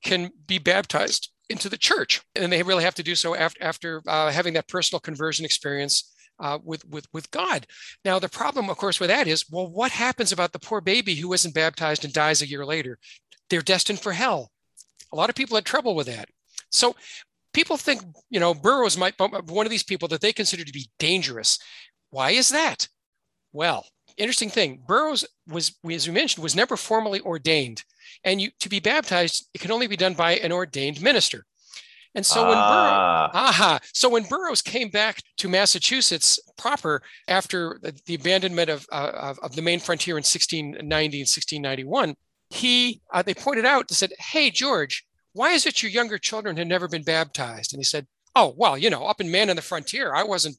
can 0.03 0.31
be 0.47 0.59
baptized 0.59 1.31
into 1.49 1.69
the 1.69 1.77
church. 1.77 2.21
And 2.35 2.51
they 2.51 2.63
really 2.63 2.83
have 2.83 2.95
to 2.95 3.03
do 3.03 3.15
so 3.15 3.35
after, 3.35 3.63
after 3.63 4.01
uh, 4.07 4.31
having 4.31 4.53
that 4.53 4.67
personal 4.67 4.99
conversion 4.99 5.45
experience 5.45 6.13
uh, 6.39 6.57
with, 6.63 6.83
with, 6.89 7.05
with 7.13 7.29
God. 7.31 7.67
Now, 8.03 8.17
the 8.19 8.29
problem, 8.29 8.69
of 8.69 8.77
course, 8.77 8.99
with 8.99 9.09
that 9.09 9.27
is 9.27 9.45
well, 9.49 9.67
what 9.67 9.91
happens 9.91 10.31
about 10.31 10.53
the 10.53 10.59
poor 10.59 10.81
baby 10.81 11.15
who 11.15 11.33
isn't 11.33 11.53
baptized 11.53 12.03
and 12.03 12.13
dies 12.13 12.41
a 12.41 12.47
year 12.47 12.65
later? 12.65 12.97
They're 13.49 13.61
destined 13.61 13.99
for 13.99 14.13
hell. 14.13 14.49
A 15.11 15.15
lot 15.15 15.29
of 15.29 15.35
people 15.35 15.55
had 15.55 15.65
trouble 15.65 15.93
with 15.93 16.07
that. 16.07 16.29
So 16.69 16.95
people 17.53 17.77
think, 17.77 18.01
you 18.29 18.39
know, 18.39 18.53
Burroughs 18.53 18.97
might 18.97 19.19
one 19.19 19.65
of 19.65 19.69
these 19.69 19.83
people 19.83 20.07
that 20.07 20.21
they 20.21 20.33
consider 20.33 20.63
to 20.63 20.71
be 20.71 20.89
dangerous. 20.99 21.59
Why 22.09 22.31
is 22.31 22.49
that? 22.49 22.87
Well, 23.51 23.85
interesting 24.17 24.49
thing 24.49 24.81
Burroughs 24.87 25.25
was, 25.47 25.73
as 25.89 26.07
we 26.07 26.13
mentioned, 26.13 26.43
was 26.43 26.55
never 26.55 26.77
formally 26.77 27.21
ordained. 27.21 27.83
And 28.23 28.41
you, 28.41 28.51
to 28.59 28.69
be 28.69 28.79
baptized, 28.79 29.49
it 29.53 29.61
can 29.61 29.71
only 29.71 29.87
be 29.87 29.97
done 29.97 30.13
by 30.13 30.33
an 30.37 30.51
ordained 30.51 31.01
minister. 31.01 31.45
And 32.13 32.25
so 32.25 32.45
when 32.47 32.57
ah. 32.57 33.29
Burroughs, 33.31 33.47
aha, 33.47 33.79
so 33.93 34.09
when 34.09 34.23
Burroughs 34.23 34.61
came 34.61 34.89
back 34.89 35.21
to 35.37 35.47
Massachusetts 35.47 36.39
proper 36.57 37.01
after 37.27 37.79
the, 37.81 37.97
the 38.05 38.15
abandonment 38.15 38.69
of, 38.69 38.85
uh, 38.91 39.11
of, 39.13 39.39
of, 39.39 39.55
the 39.55 39.61
Maine 39.61 39.79
frontier 39.79 40.15
in 40.15 40.23
1690 40.23 41.17
and 41.17 41.21
1691, 41.21 42.15
he 42.49 43.01
uh, 43.13 43.21
they 43.21 43.33
pointed 43.33 43.65
out 43.65 43.89
and 43.89 43.95
said, 43.95 44.11
"Hey 44.19 44.51
George, 44.51 45.05
why 45.31 45.51
is 45.51 45.65
it 45.65 45.81
your 45.81 45.89
younger 45.89 46.17
children 46.17 46.57
had 46.57 46.67
never 46.67 46.89
been 46.89 47.03
baptized?" 47.03 47.71
And 47.71 47.79
he 47.79 47.85
said, 47.85 48.07
"Oh 48.35 48.53
well, 48.57 48.77
you 48.77 48.89
know, 48.89 49.05
up 49.05 49.21
in 49.21 49.31
Maine 49.31 49.49
on 49.49 49.55
the 49.55 49.61
Frontier, 49.61 50.13
I 50.13 50.23
wasn't, 50.23 50.57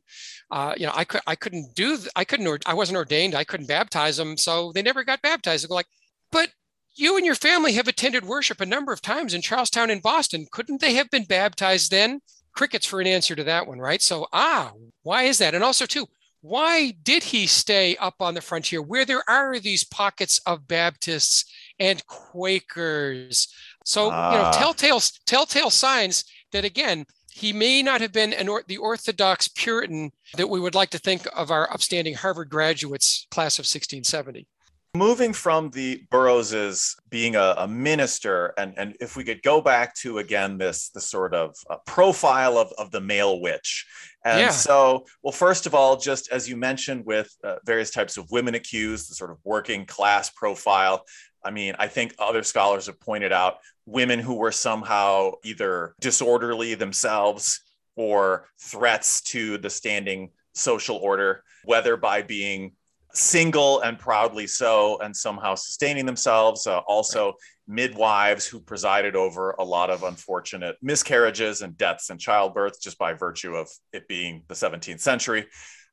uh, 0.51 0.75
you 0.77 0.87
know, 0.87 0.93
I 0.95 1.05
could 1.05 1.21
I 1.27 1.35
couldn't 1.35 1.75
do 1.75 1.99
I 2.17 2.25
couldn't 2.25 2.67
I 2.67 2.75
wasn't 2.75 2.97
ordained, 2.97 3.35
I 3.35 3.45
couldn't 3.45 3.67
baptize 3.67 4.17
them, 4.17 4.37
so 4.37 4.73
they 4.73 4.83
never 4.83 5.05
got 5.05 5.23
baptized." 5.23 5.65
I'm 5.65 5.75
like, 5.75 5.87
but 6.31 6.51
you 6.95 7.17
and 7.17 7.25
your 7.25 7.35
family 7.35 7.73
have 7.73 7.89
attended 7.89 8.25
worship 8.25 8.61
a 8.61 8.67
number 8.67 8.93
of 8.93 9.01
times 9.01 9.35
in 9.35 9.41
Charlestown 9.41 9.91
and 9.91 10.03
Boston. 10.03 10.47
Couldn't 10.51 10.81
they 10.81 10.95
have 10.95 11.11
been 11.11 11.25
baptized 11.25 11.91
then? 11.91 12.21
Crickets 12.55 12.87
for 12.87 13.01
an 13.01 13.07
answer 13.07 13.35
to 13.35 13.45
that 13.45 13.67
one, 13.67 13.79
right? 13.79 14.03
So, 14.03 14.27
ah, 14.33 14.73
why 15.03 15.23
is 15.25 15.39
that? 15.39 15.55
And 15.55 15.65
also, 15.65 15.87
too, 15.87 16.07
why 16.43 16.93
did 17.03 17.23
he 17.23 17.47
stay 17.47 17.97
up 17.97 18.17
on 18.21 18.35
the 18.35 18.41
frontier 18.41 18.83
where 18.83 19.07
there 19.07 19.23
are 19.29 19.59
these 19.59 19.85
pockets 19.85 20.39
of 20.45 20.69
Baptists 20.69 21.47
and 21.79 22.05
Quakers? 22.07 23.49
So, 23.85 24.07
you 24.07 24.11
know, 24.11 24.45
ah. 24.45 24.53
telltale, 24.53 25.01
telltale 25.25 25.71
signs 25.71 26.25
that, 26.53 26.65
again, 26.65 27.07
he 27.35 27.53
may 27.53 27.83
not 27.83 28.01
have 28.01 28.13
been 28.13 28.33
an 28.33 28.49
or, 28.49 28.63
the 28.67 28.77
Orthodox 28.77 29.49
Puritan 29.49 30.13
that 30.37 30.49
we 30.49 30.61
would 30.61 30.75
like 30.75 30.91
to 30.91 30.99
think 30.99 31.27
of 31.35 31.51
our 31.51 31.71
upstanding 31.73 32.15
Harvard 32.15 32.51
graduates 32.51 33.27
class 33.31 33.59
of 33.59 33.65
1670. 33.65 34.47
Moving 34.95 35.33
from 35.33 35.71
the 35.71 36.03
Burroughses 36.11 36.95
being 37.09 37.35
a, 37.35 37.55
a, 37.57 37.67
minister, 37.67 38.53
and, 38.59 38.75
and 38.77 38.95
if 39.01 39.17
we 39.17 39.25
could 39.25 39.43
go 39.43 39.63
back 39.63 39.95
to 39.97 40.19
again 40.19 40.59
this 40.59 40.91
the 40.91 41.01
sort 41.01 41.33
of 41.33 41.57
uh, 41.71 41.77
profile 41.87 42.59
of, 42.59 42.71
of 42.77 42.91
the 42.91 43.01
male 43.01 43.41
witch. 43.41 43.87
And 44.23 44.41
yeah. 44.41 44.51
so, 44.51 45.07
well, 45.23 45.33
first 45.33 45.65
of 45.65 45.75
all, 45.75 45.97
just 45.97 46.31
as 46.31 46.47
you 46.47 46.59
mentioned 46.59 47.07
with 47.07 47.35
uh, 47.43 47.57
various 47.65 47.91
types 47.91 48.19
of 48.19 48.31
women 48.31 48.55
accused, 48.55 49.11
the 49.11 49.15
sort 49.15 49.31
of 49.31 49.39
working 49.45 49.87
class 49.87 50.29
profile. 50.29 51.07
I 51.45 51.51
mean, 51.51 51.75
I 51.79 51.89
think 51.89 52.15
other 52.19 52.43
scholars 52.43 52.87
have 52.87 53.01
pointed 53.01 53.33
out 53.33 53.59
women 53.87 54.19
who 54.19 54.35
were 54.35 54.53
somehow 54.53 55.33
either 55.45 55.95
disorderly 56.01 56.75
themselves 56.75 57.61
or 57.97 58.49
threats 58.61 59.21
to 59.23 59.59
the 59.59 59.71
standing 59.71 60.31
social 60.55 60.97
order, 60.97 61.43
whether 61.65 61.97
by 61.97 62.23
being 62.23 62.73
single 63.15 63.81
and 63.81 63.99
proudly 63.99 64.47
so, 64.47 64.99
and 65.01 65.15
somehow 65.15 65.55
sustaining 65.55 66.07
themselves. 66.07 66.67
Uh, 66.67 66.79
also, 66.87 67.35
midwives 67.69 68.47
who 68.47 68.61
presided 68.61 69.15
over 69.15 69.53
a 69.59 69.65
lot 69.65 69.91
of 69.91 70.03
unfortunate 70.03 70.77
miscarriages 70.83 71.63
and 71.63 71.77
deaths 71.77 72.11
and 72.11 72.19
childbirth 72.19 72.81
just 72.81 72.99
by 72.99 73.13
virtue 73.13 73.55
of 73.55 73.69
it 73.93 74.07
being 74.09 74.43
the 74.49 74.55
17th 74.55 75.01
century. 75.01 75.47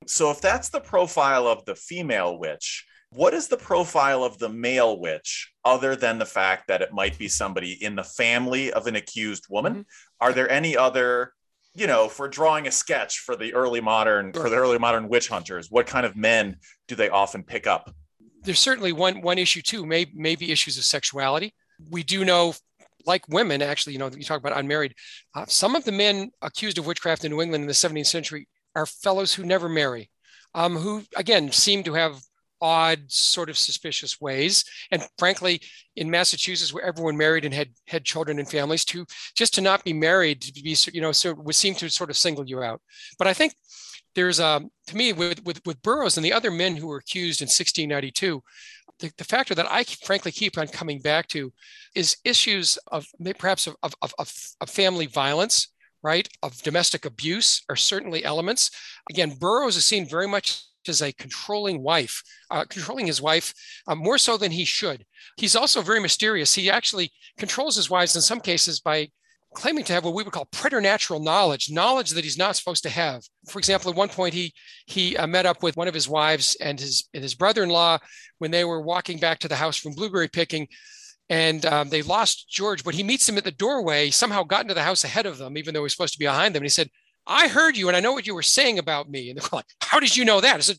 So, 0.08 0.32
if 0.32 0.42
that's 0.42 0.70
the 0.70 0.82
profile 0.82 1.48
of 1.48 1.66
the 1.66 1.76
female 1.76 2.38
witch, 2.38 2.86
what 3.12 3.34
is 3.34 3.48
the 3.48 3.58
profile 3.58 4.24
of 4.24 4.38
the 4.38 4.50
male 4.50 5.00
witch 5.00 5.52
other 5.66 5.96
than 5.96 6.20
the 6.20 6.26
fact 6.26 6.68
that 6.68 6.82
it 6.82 6.94
might 6.94 7.18
be 7.18 7.28
somebody 7.28 7.84
in 7.84 7.96
the 7.96 8.04
family 8.04 8.72
of 8.72 8.88
an 8.88 8.96
accused 8.96 9.46
woman? 9.50 9.74
Mm-hmm. 9.74 9.82
Are 10.22 10.34
there 10.34 10.50
any 10.50 10.78
other 10.78 11.34
you 11.76 11.88
know, 11.88 12.10
for 12.10 12.28
drawing 12.28 12.68
a 12.68 12.72
sketch 12.72 13.20
for 13.20 13.36
the 13.36 13.54
early 13.54 13.82
modern 13.82 14.34
for 14.34 14.50
the 14.50 14.56
early 14.56 14.78
modern 14.78 15.08
witch 15.08 15.28
hunters, 15.28 15.70
what 15.70 15.88
kind 15.88 16.06
of 16.06 16.16
men 16.16 16.58
do 16.88 16.96
they 16.96 17.10
often 17.10 17.44
pick 17.44 17.68
up? 17.68 17.94
There's 18.44 18.60
certainly 18.60 18.92
one 18.92 19.22
one 19.22 19.38
issue 19.38 19.62
too, 19.62 19.86
may, 19.86 20.08
maybe 20.14 20.52
issues 20.52 20.78
of 20.78 20.84
sexuality. 20.84 21.54
We 21.90 22.04
do 22.04 22.26
know, 22.26 22.54
like 23.06 23.28
women, 23.30 23.62
actually, 23.62 23.94
you 23.94 24.00
know, 24.00 24.10
you 24.10 24.24
talk 24.24 24.40
about 24.40 24.58
unmarried. 24.58 24.96
Uh, 25.36 25.46
some 25.48 25.76
of 25.76 25.86
the 25.86 25.92
men 25.92 26.32
accused 26.42 26.78
of 26.78 26.86
witchcraft 26.86 27.24
in 27.24 27.32
New 27.32 27.42
England 27.42 27.62
in 27.62 27.68
the 27.68 27.74
17th 27.74 28.08
century 28.08 28.48
are 28.76 28.86
fellows 28.86 29.34
who 29.34 29.44
never 29.44 29.70
marry, 29.70 30.10
um, 30.56 30.76
who 30.76 31.04
again 31.16 31.52
seem 31.52 31.84
to 31.84 31.94
have 31.94 32.20
odd, 32.62 33.12
sort 33.12 33.50
of 33.50 33.58
suspicious 33.58 34.20
ways. 34.20 34.64
And 34.92 35.04
frankly, 35.18 35.62
in 35.96 36.10
Massachusetts, 36.10 36.74
where 36.74 36.84
everyone 36.84 37.18
married 37.18 37.46
and 37.46 37.54
had 37.54 37.70
had 37.88 38.06
children 38.06 38.40
and 38.40 38.50
families, 38.50 38.86
to 38.86 39.06
just 39.36 39.54
to 39.56 39.62
not 39.62 39.84
be 39.84 39.94
married, 39.94 40.42
to 40.42 40.64
be 40.64 40.76
you 40.94 41.02
know, 41.02 41.12
so 41.12 41.34
would 41.34 41.56
seem 41.56 41.76
to 41.76 41.90
sort 41.90 42.10
of 42.10 42.18
single 42.18 42.48
you 42.48 42.62
out. 42.62 42.82
But 43.18 43.28
I 43.28 43.34
think 43.34 43.54
there's 44.16 44.40
a 44.40 44.46
um, 44.46 44.72
to 44.88 44.96
me 44.96 45.14
with 45.14 45.44
with 45.46 45.62
with 45.66 45.82
Burroughs 45.82 46.18
and 46.18 46.26
the 46.26 46.34
other 46.34 46.52
men 46.52 46.76
who 46.76 46.88
were 46.88 46.98
accused 46.98 47.42
in 47.42 47.46
1692. 47.46 48.44
The, 49.00 49.12
the 49.18 49.24
factor 49.24 49.56
that 49.56 49.72
I 49.72 49.84
frankly 49.84 50.32
keep 50.32 50.58
on 50.58 50.68
coming 50.68 51.00
back 51.00 51.28
to 51.30 51.54
is 51.96 52.18
issues 52.26 52.78
of 52.92 53.06
perhaps 53.38 53.66
of, 53.68 53.76
of, 53.82 53.94
of, 54.02 54.32
of 54.60 54.70
family 54.70 55.06
violence, 55.06 55.70
right? 56.04 56.28
Of 56.44 56.62
domestic 56.64 57.06
abuse 57.06 57.64
are 57.70 57.76
certainly 57.76 58.26
elements. 58.26 58.72
Again, 59.10 59.38
Burroughs 59.40 59.78
is 59.78 59.86
seen 59.86 60.08
very 60.08 60.28
much 60.28 60.64
as 60.88 61.02
a 61.02 61.12
controlling 61.14 61.82
wife, 61.82 62.24
uh, 62.50 62.64
controlling 62.70 63.08
his 63.08 63.22
wife 63.22 63.54
uh, 63.88 63.96
more 63.96 64.18
so 64.18 64.38
than 64.38 64.52
he 64.52 64.66
should. 64.66 65.06
He's 65.38 65.56
also 65.56 65.82
very 65.82 66.00
mysterious. 66.00 66.56
He 66.56 66.70
actually 66.70 67.12
controls 67.38 67.76
his 67.76 67.90
wives 67.90 68.16
in 68.16 68.22
some 68.22 68.40
cases 68.40 68.80
by 68.80 69.10
claiming 69.56 69.84
to 69.84 69.94
have 69.94 70.06
what 70.06 70.14
we 70.14 70.24
would 70.24 70.32
call 70.32 70.48
preternatural 70.52 71.20
knowledge, 71.20 71.72
knowledge 71.72 72.12
that 72.12 72.24
he's 72.24 72.38
not 72.38 72.56
supposed 72.56 72.84
to 72.84 72.90
have. 72.90 73.24
For 73.48 73.60
example, 73.60 73.90
at 73.90 73.98
one 73.98 74.10
point 74.10 74.34
he 74.34 74.54
he 74.86 75.18
uh, 75.18 75.28
met 75.28 75.46
up 75.46 75.64
with 75.64 75.76
one 75.76 75.88
of 75.88 75.94
his 75.94 76.08
wives 76.08 76.56
and 76.62 76.80
his 76.80 77.10
and 77.14 77.24
his 77.24 77.36
brother-in-law 77.36 77.98
when 78.38 78.52
they 78.52 78.64
were 78.64 78.82
walking 78.82 79.18
back 79.18 79.40
to 79.40 79.48
the 79.48 79.56
house 79.56 79.76
from 79.78 79.94
blueberry 79.94 80.28
picking. 80.28 80.68
And 81.32 81.64
um, 81.68 81.90
they 81.90 82.02
lost 82.02 82.50
George, 82.50 82.84
but 82.84 82.96
he 82.96 83.04
meets 83.04 83.30
him 83.30 83.38
at 83.38 83.44
the 83.44 83.52
doorway. 83.52 84.10
Somehow 84.10 84.42
got 84.42 84.62
into 84.62 84.74
the 84.74 84.82
house 84.82 85.04
ahead 85.04 85.28
of 85.28 85.38
them, 85.38 85.58
even 85.58 85.76
though 85.76 85.84
he's 85.84 85.92
supposed 85.92 86.14
to 86.14 86.20
be 86.20 86.26
behind 86.26 86.56
them. 86.56 86.62
And 86.62 86.66
he 86.66 86.70
said, 86.70 86.90
I 87.28 87.48
heard 87.48 87.78
you 87.78 87.88
and 87.88 87.98
I 87.98 88.00
know 88.00 88.14
what 88.14 88.28
you 88.28 88.36
were 88.36 88.42
saying 88.42 88.80
about 88.80 89.10
me. 89.10 89.30
And 89.30 89.40
they're 89.40 89.50
like, 89.52 89.66
How 89.82 90.00
did 90.00 90.16
you 90.16 90.26
know 90.26 90.42
that? 90.42 90.56
I 90.56 90.60
said, 90.60 90.78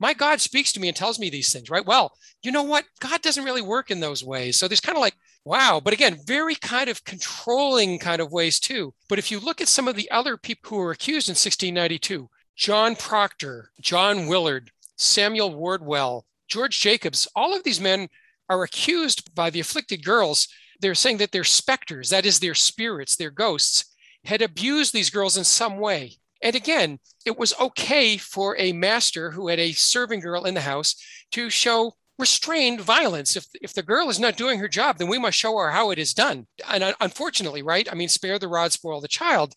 my 0.00 0.14
God 0.14 0.40
speaks 0.40 0.72
to 0.72 0.80
me 0.80 0.88
and 0.88 0.96
tells 0.96 1.18
me 1.18 1.28
these 1.28 1.52
things, 1.52 1.68
right? 1.68 1.84
Well, 1.84 2.12
you 2.42 2.50
know 2.50 2.62
what? 2.62 2.86
God 3.00 3.20
doesn't 3.20 3.44
really 3.44 3.60
work 3.60 3.90
in 3.90 4.00
those 4.00 4.24
ways. 4.24 4.56
So 4.56 4.66
there's 4.66 4.80
kind 4.80 4.96
of 4.96 5.02
like, 5.02 5.14
wow. 5.44 5.80
But 5.84 5.92
again, 5.92 6.18
very 6.26 6.54
kind 6.54 6.88
of 6.88 7.04
controlling 7.04 7.98
kind 7.98 8.22
of 8.22 8.32
ways 8.32 8.58
too. 8.58 8.94
But 9.10 9.18
if 9.18 9.30
you 9.30 9.38
look 9.38 9.60
at 9.60 9.68
some 9.68 9.86
of 9.86 9.96
the 9.96 10.10
other 10.10 10.38
people 10.38 10.70
who 10.70 10.76
were 10.76 10.90
accused 10.90 11.28
in 11.28 11.32
1692, 11.32 12.30
John 12.56 12.96
Proctor, 12.96 13.70
John 13.80 14.26
Willard, 14.26 14.70
Samuel 14.96 15.54
Wardwell, 15.54 16.24
George 16.48 16.80
Jacobs, 16.80 17.28
all 17.36 17.54
of 17.54 17.62
these 17.62 17.80
men 17.80 18.08
are 18.48 18.62
accused 18.62 19.34
by 19.34 19.50
the 19.50 19.60
afflicted 19.60 20.02
girls. 20.02 20.48
They're 20.80 20.94
saying 20.94 21.18
that 21.18 21.30
they're 21.30 21.44
specters, 21.44 22.08
that 22.08 22.24
is, 22.24 22.40
their 22.40 22.54
spirits, 22.54 23.16
their 23.16 23.30
ghosts, 23.30 23.89
had 24.24 24.42
abused 24.42 24.92
these 24.92 25.10
girls 25.10 25.36
in 25.36 25.44
some 25.44 25.78
way. 25.78 26.16
And 26.42 26.56
again, 26.56 26.98
it 27.26 27.38
was 27.38 27.58
okay 27.60 28.16
for 28.16 28.56
a 28.58 28.72
master 28.72 29.30
who 29.30 29.48
had 29.48 29.58
a 29.58 29.72
serving 29.72 30.20
girl 30.20 30.44
in 30.44 30.54
the 30.54 30.60
house 30.62 30.96
to 31.32 31.50
show 31.50 31.94
restrained 32.18 32.80
violence. 32.80 33.36
If, 33.36 33.46
if 33.60 33.74
the 33.74 33.82
girl 33.82 34.08
is 34.08 34.20
not 34.20 34.36
doing 34.36 34.58
her 34.58 34.68
job, 34.68 34.98
then 34.98 35.08
we 35.08 35.18
must 35.18 35.38
show 35.38 35.56
her 35.58 35.70
how 35.70 35.90
it 35.90 35.98
is 35.98 36.14
done. 36.14 36.46
And 36.68 36.94
unfortunately, 37.00 37.62
right? 37.62 37.88
I 37.90 37.94
mean, 37.94 38.08
spare 38.08 38.38
the 38.38 38.48
rod, 38.48 38.72
spoil 38.72 39.00
the 39.00 39.08
child. 39.08 39.54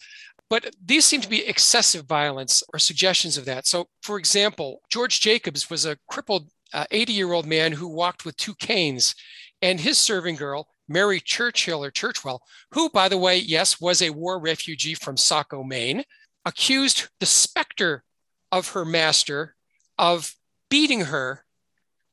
But 0.49 0.74
these 0.84 1.05
seem 1.05 1.22
to 1.22 1.30
be 1.30 1.45
excessive 1.45 2.05
violence 2.05 2.64
or 2.74 2.80
suggestions 2.80 3.38
of 3.38 3.45
that. 3.45 3.66
So, 3.66 3.88
for 4.01 4.18
example, 4.18 4.82
George 4.89 5.20
Jacobs 5.20 5.70
was 5.70 5.86
a 5.86 5.97
crippled 6.09 6.49
80 6.91 7.14
uh, 7.14 7.16
year 7.16 7.32
old 7.32 7.45
man 7.45 7.72
who 7.72 7.88
walked 7.88 8.26
with 8.26 8.38
two 8.38 8.55
canes, 8.55 9.16
and 9.61 9.80
his 9.80 9.97
serving 9.97 10.36
girl, 10.36 10.68
Mary 10.88 11.19
Churchill 11.19 11.84
or 11.84 11.91
Churchwell, 11.91 12.39
who, 12.71 12.89
by 12.89 13.09
the 13.09 13.17
way, 13.17 13.38
yes, 13.38 13.79
was 13.79 14.01
a 14.01 14.09
war 14.09 14.39
refugee 14.39 14.93
from 14.93 15.17
Saco, 15.17 15.63
Maine, 15.63 16.03
accused 16.45 17.09
the 17.19 17.25
specter 17.25 18.03
of 18.51 18.69
her 18.69 18.86
master 18.86 19.55
of 19.97 20.36
beating 20.69 21.01
her 21.01 21.45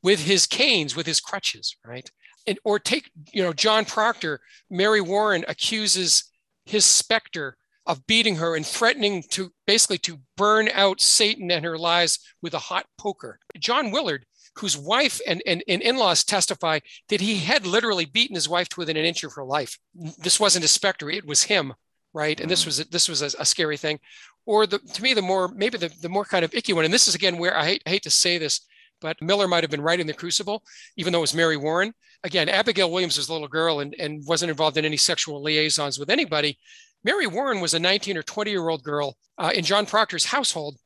with 0.02 0.24
his 0.24 0.46
canes, 0.46 0.96
with 0.96 1.06
his 1.06 1.20
crutches, 1.20 1.76
right? 1.84 2.10
And, 2.46 2.58
or 2.64 2.78
take, 2.78 3.10
you 3.32 3.42
know, 3.42 3.52
John 3.52 3.84
Proctor, 3.84 4.40
Mary 4.70 5.00
Warren 5.00 5.44
accuses 5.48 6.24
his 6.64 6.84
specter 6.84 7.56
of 7.86 8.06
beating 8.06 8.36
her 8.36 8.54
and 8.56 8.64
threatening 8.64 9.22
to 9.30 9.50
basically 9.66 9.98
to 9.98 10.20
burn 10.36 10.68
out 10.72 11.00
Satan 11.00 11.50
and 11.50 11.64
her 11.64 11.78
lies 11.78 12.18
with 12.40 12.54
a 12.54 12.58
hot 12.58 12.86
poker. 12.98 13.38
John 13.58 13.90
Willard, 13.90 14.24
whose 14.56 14.76
wife 14.76 15.20
and, 15.26 15.42
and, 15.46 15.62
and 15.68 15.82
in-laws 15.82 16.24
testify 16.24 16.80
that 17.08 17.20
he 17.20 17.36
had 17.36 17.66
literally 17.66 18.04
beaten 18.04 18.34
his 18.34 18.48
wife 18.48 18.68
to 18.70 18.80
within 18.80 18.96
an 18.96 19.04
inch 19.04 19.24
of 19.24 19.34
her 19.34 19.44
life. 19.44 19.78
This 19.94 20.40
wasn't 20.40 20.64
a 20.64 20.68
specter, 20.68 21.08
it 21.08 21.26
was 21.26 21.44
him 21.44 21.74
right? 22.12 22.40
And 22.40 22.50
this 22.50 22.62
mm. 22.62 22.66
was 22.66 22.78
this 22.86 23.08
was 23.08 23.22
a, 23.22 23.30
a, 23.38 23.44
scary 23.44 23.76
thing. 23.76 24.00
Or 24.46 24.66
the 24.66 24.78
to 24.78 25.02
me 25.02 25.14
the 25.14 25.22
more 25.22 25.48
maybe 25.48 25.78
the, 25.78 25.90
the 26.00 26.08
more 26.08 26.24
kind 26.24 26.44
of 26.44 26.54
icky 26.54 26.72
one, 26.72 26.84
and 26.84 26.92
this 26.92 27.08
is 27.08 27.14
again 27.14 27.38
where 27.38 27.56
I 27.56 27.64
hate, 27.64 27.82
I 27.86 27.90
hate 27.90 28.02
to 28.04 28.10
say 28.10 28.38
this, 28.38 28.62
but 29.00 29.20
Miller 29.22 29.48
might 29.48 29.64
have 29.64 29.70
been 29.70 29.80
right 29.80 30.00
in 30.00 30.06
the 30.06 30.12
crucible, 30.12 30.62
even 30.96 31.12
though 31.12 31.20
it 31.20 31.22
was 31.22 31.34
Mary 31.34 31.56
Warren. 31.56 31.92
Again, 32.22 32.48
Abigail 32.48 32.90
Williams 32.90 33.16
was 33.16 33.28
a 33.28 33.32
little 33.32 33.48
girl 33.48 33.80
and, 33.80 33.94
and 33.98 34.22
wasn't 34.26 34.50
involved 34.50 34.76
in 34.76 34.84
any 34.84 34.96
sexual 34.96 35.42
liaisons 35.42 35.98
with 35.98 36.10
anybody. 36.10 36.58
Mary 37.02 37.26
Warren 37.26 37.60
was 37.60 37.72
a 37.72 37.78
19 37.78 38.18
or 38.18 38.22
20 38.22 38.50
year 38.50 38.68
old 38.68 38.82
girl 38.82 39.16
uh, 39.38 39.52
in 39.54 39.64
John 39.64 39.86
Proctor's 39.86 40.26
household, 40.26 40.76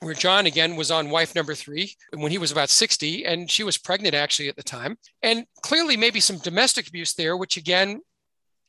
where 0.00 0.14
John 0.14 0.46
again 0.46 0.76
was 0.76 0.90
on 0.90 1.10
wife 1.10 1.34
number 1.34 1.54
three 1.54 1.94
when 2.14 2.30
he 2.30 2.38
was 2.38 2.52
about 2.52 2.70
60, 2.70 3.24
and 3.24 3.50
she 3.50 3.64
was 3.64 3.78
pregnant 3.78 4.14
actually 4.14 4.48
at 4.48 4.56
the 4.56 4.62
time. 4.62 4.96
And 5.22 5.44
clearly, 5.62 5.96
maybe 5.96 6.20
some 6.20 6.38
domestic 6.38 6.88
abuse 6.88 7.14
there, 7.14 7.36
which 7.36 7.56
again 7.56 8.00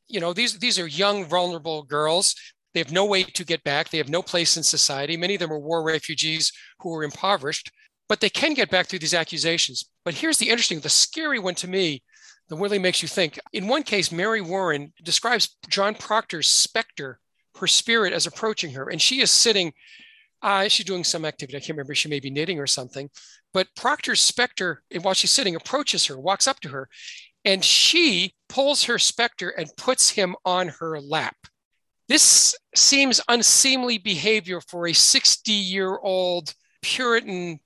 you 0.10 0.20
know, 0.20 0.34
these, 0.34 0.58
these 0.58 0.80
are 0.80 0.88
young, 0.88 1.24
vulnerable 1.24 1.84
girls. 1.84 2.36
They 2.74 2.80
have 2.80 2.92
no 2.92 3.06
way 3.06 3.24
to 3.24 3.46
get 3.46 3.64
back. 3.64 3.90
They 3.90 4.00
have 4.00 4.10
no 4.10 4.22
place 4.22 4.58
in 4.58 4.64
society. 4.64 5.16
Many 5.16 5.36
of 5.36 5.40
them 5.40 5.54
are 5.54 5.60
war 5.60 5.84
refugees 5.84 6.52
who 6.80 6.94
are 6.96 7.04
impoverished, 7.04 7.72
but 8.10 8.20
they 8.20 8.30
can 8.30 8.54
get 8.54 8.72
back 8.72 8.88
through 8.88 9.00
these 9.00 9.14
accusations. 9.14 9.86
But 10.04 10.16
here's 10.16 10.38
the 10.38 10.50
interesting, 10.50 10.80
the 10.80 10.90
scary 10.90 11.40
one 11.40 11.56
to 11.56 11.68
me 11.68 12.04
that 12.50 12.58
really 12.58 12.80
makes 12.80 13.02
you 13.02 13.08
think. 13.08 13.40
In 13.54 13.68
one 13.68 13.84
case, 13.84 14.12
Mary 14.12 14.42
Warren 14.42 14.92
describes 15.04 15.56
John 15.70 15.94
Proctor's 15.94 16.50
specter, 16.50 17.20
her 17.60 17.68
spirit, 17.68 18.12
as 18.12 18.26
approaching 18.26 18.72
her, 18.74 18.90
and 18.90 19.02
she 19.02 19.22
is 19.22 19.32
sitting. 19.32 19.74
Uh, 20.42 20.68
she's 20.68 20.86
doing 20.86 21.04
some 21.04 21.26
activity. 21.26 21.58
I 21.58 21.60
can't 21.60 21.72
remember. 21.72 21.96
She 21.96 22.10
may 22.10 22.20
be 22.20 22.30
knitting 22.30 22.60
or 22.60 22.68
something. 22.68 23.10
But 23.54 23.68
Proctor's 23.76 24.22
specter, 24.22 24.84
while 25.02 25.14
she's 25.14 25.32
sitting, 25.32 25.56
approaches 25.56 26.06
her, 26.06 26.20
walks 26.20 26.48
up 26.48 26.60
to 26.62 26.70
her, 26.70 26.88
and 27.46 27.64
she 27.64 28.36
pulls 28.48 28.84
her 28.84 29.00
specter 29.00 29.50
and 29.50 29.70
puts 29.78 30.10
him 30.12 30.36
on 30.46 30.70
her 30.80 31.00
lap. 31.00 31.36
This 32.08 32.56
seems 32.76 33.22
unseemly 33.28 33.98
behavior 33.98 34.62
for 34.62 34.88
a 34.88 34.94
60 34.94 35.52
year 35.52 35.98
old 35.98 36.54
Puritan 36.82 37.60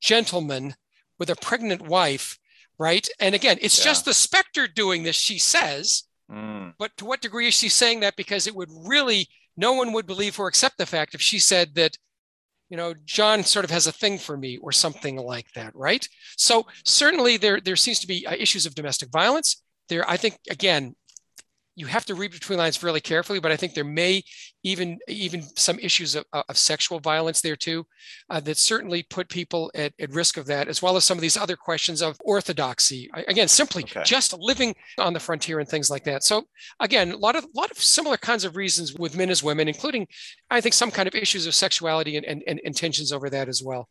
gentleman 0.00 0.74
with 1.18 1.30
a 1.30 1.36
pregnant 1.36 1.82
wife, 1.82 2.38
right? 2.78 3.08
And 3.20 3.34
again, 3.34 3.58
it's 3.60 3.78
yeah. 3.78 3.84
just 3.84 4.04
the 4.04 4.14
specter 4.14 4.68
doing 4.68 5.02
this, 5.02 5.16
she 5.16 5.38
says. 5.38 6.04
Mm. 6.30 6.74
But 6.78 6.96
to 6.98 7.04
what 7.04 7.22
degree 7.22 7.48
is 7.48 7.54
she 7.54 7.68
saying 7.68 8.00
that? 8.00 8.16
Because 8.16 8.46
it 8.46 8.54
would 8.54 8.70
really, 8.70 9.28
no 9.56 9.72
one 9.72 9.92
would 9.92 10.06
believe 10.06 10.36
her 10.36 10.48
except 10.48 10.76
the 10.76 10.86
fact 10.86 11.14
if 11.14 11.22
she 11.22 11.38
said 11.38 11.74
that 11.76 11.96
you 12.68 12.76
know, 12.76 12.94
John 13.04 13.44
sort 13.44 13.64
of 13.64 13.70
has 13.70 13.86
a 13.86 13.92
thing 13.92 14.18
for 14.18 14.36
me 14.36 14.58
or 14.58 14.72
something 14.72 15.16
like 15.16 15.52
that, 15.52 15.74
right? 15.74 16.06
So 16.36 16.66
certainly 16.84 17.36
there, 17.36 17.60
there 17.60 17.76
seems 17.76 18.00
to 18.00 18.06
be 18.06 18.26
uh, 18.26 18.34
issues 18.34 18.66
of 18.66 18.74
domestic 18.74 19.10
violence. 19.10 19.62
There, 19.88 20.08
I 20.08 20.16
think, 20.16 20.38
again, 20.50 20.96
you 21.76 21.86
have 21.86 22.06
to 22.06 22.14
read 22.14 22.32
between 22.32 22.58
lines 22.58 22.76
fairly 22.76 23.02
carefully, 23.02 23.38
but 23.38 23.52
I 23.52 23.56
think 23.56 23.74
there 23.74 23.84
may 23.84 24.24
even 24.64 24.98
even 25.06 25.42
some 25.56 25.78
issues 25.78 26.16
of, 26.16 26.24
of 26.32 26.56
sexual 26.56 26.98
violence 26.98 27.42
there 27.42 27.54
too, 27.54 27.86
uh, 28.30 28.40
that 28.40 28.56
certainly 28.56 29.02
put 29.04 29.28
people 29.28 29.70
at, 29.74 29.92
at 30.00 30.10
risk 30.10 30.38
of 30.38 30.46
that, 30.46 30.68
as 30.68 30.80
well 30.80 30.96
as 30.96 31.04
some 31.04 31.18
of 31.18 31.22
these 31.22 31.36
other 31.36 31.54
questions 31.54 32.00
of 32.00 32.16
orthodoxy. 32.24 33.10
Again, 33.28 33.46
simply 33.46 33.84
okay. 33.84 34.02
just 34.04 34.36
living 34.38 34.74
on 34.98 35.12
the 35.12 35.20
frontier 35.20 35.60
and 35.60 35.68
things 35.68 35.90
like 35.90 36.04
that. 36.04 36.24
So 36.24 36.44
again, 36.80 37.12
a 37.12 37.16
lot 37.16 37.36
of 37.36 37.46
lot 37.54 37.70
of 37.70 37.78
similar 37.78 38.16
kinds 38.16 38.44
of 38.44 38.56
reasons 38.56 38.94
with 38.94 39.16
men 39.16 39.30
as 39.30 39.42
women, 39.42 39.68
including 39.68 40.08
I 40.50 40.62
think 40.62 40.74
some 40.74 40.90
kind 40.90 41.06
of 41.06 41.14
issues 41.14 41.46
of 41.46 41.54
sexuality 41.54 42.16
and, 42.16 42.24
and, 42.24 42.60
and 42.64 42.74
tensions 42.74 43.12
over 43.12 43.28
that 43.30 43.48
as 43.48 43.62
well. 43.62 43.88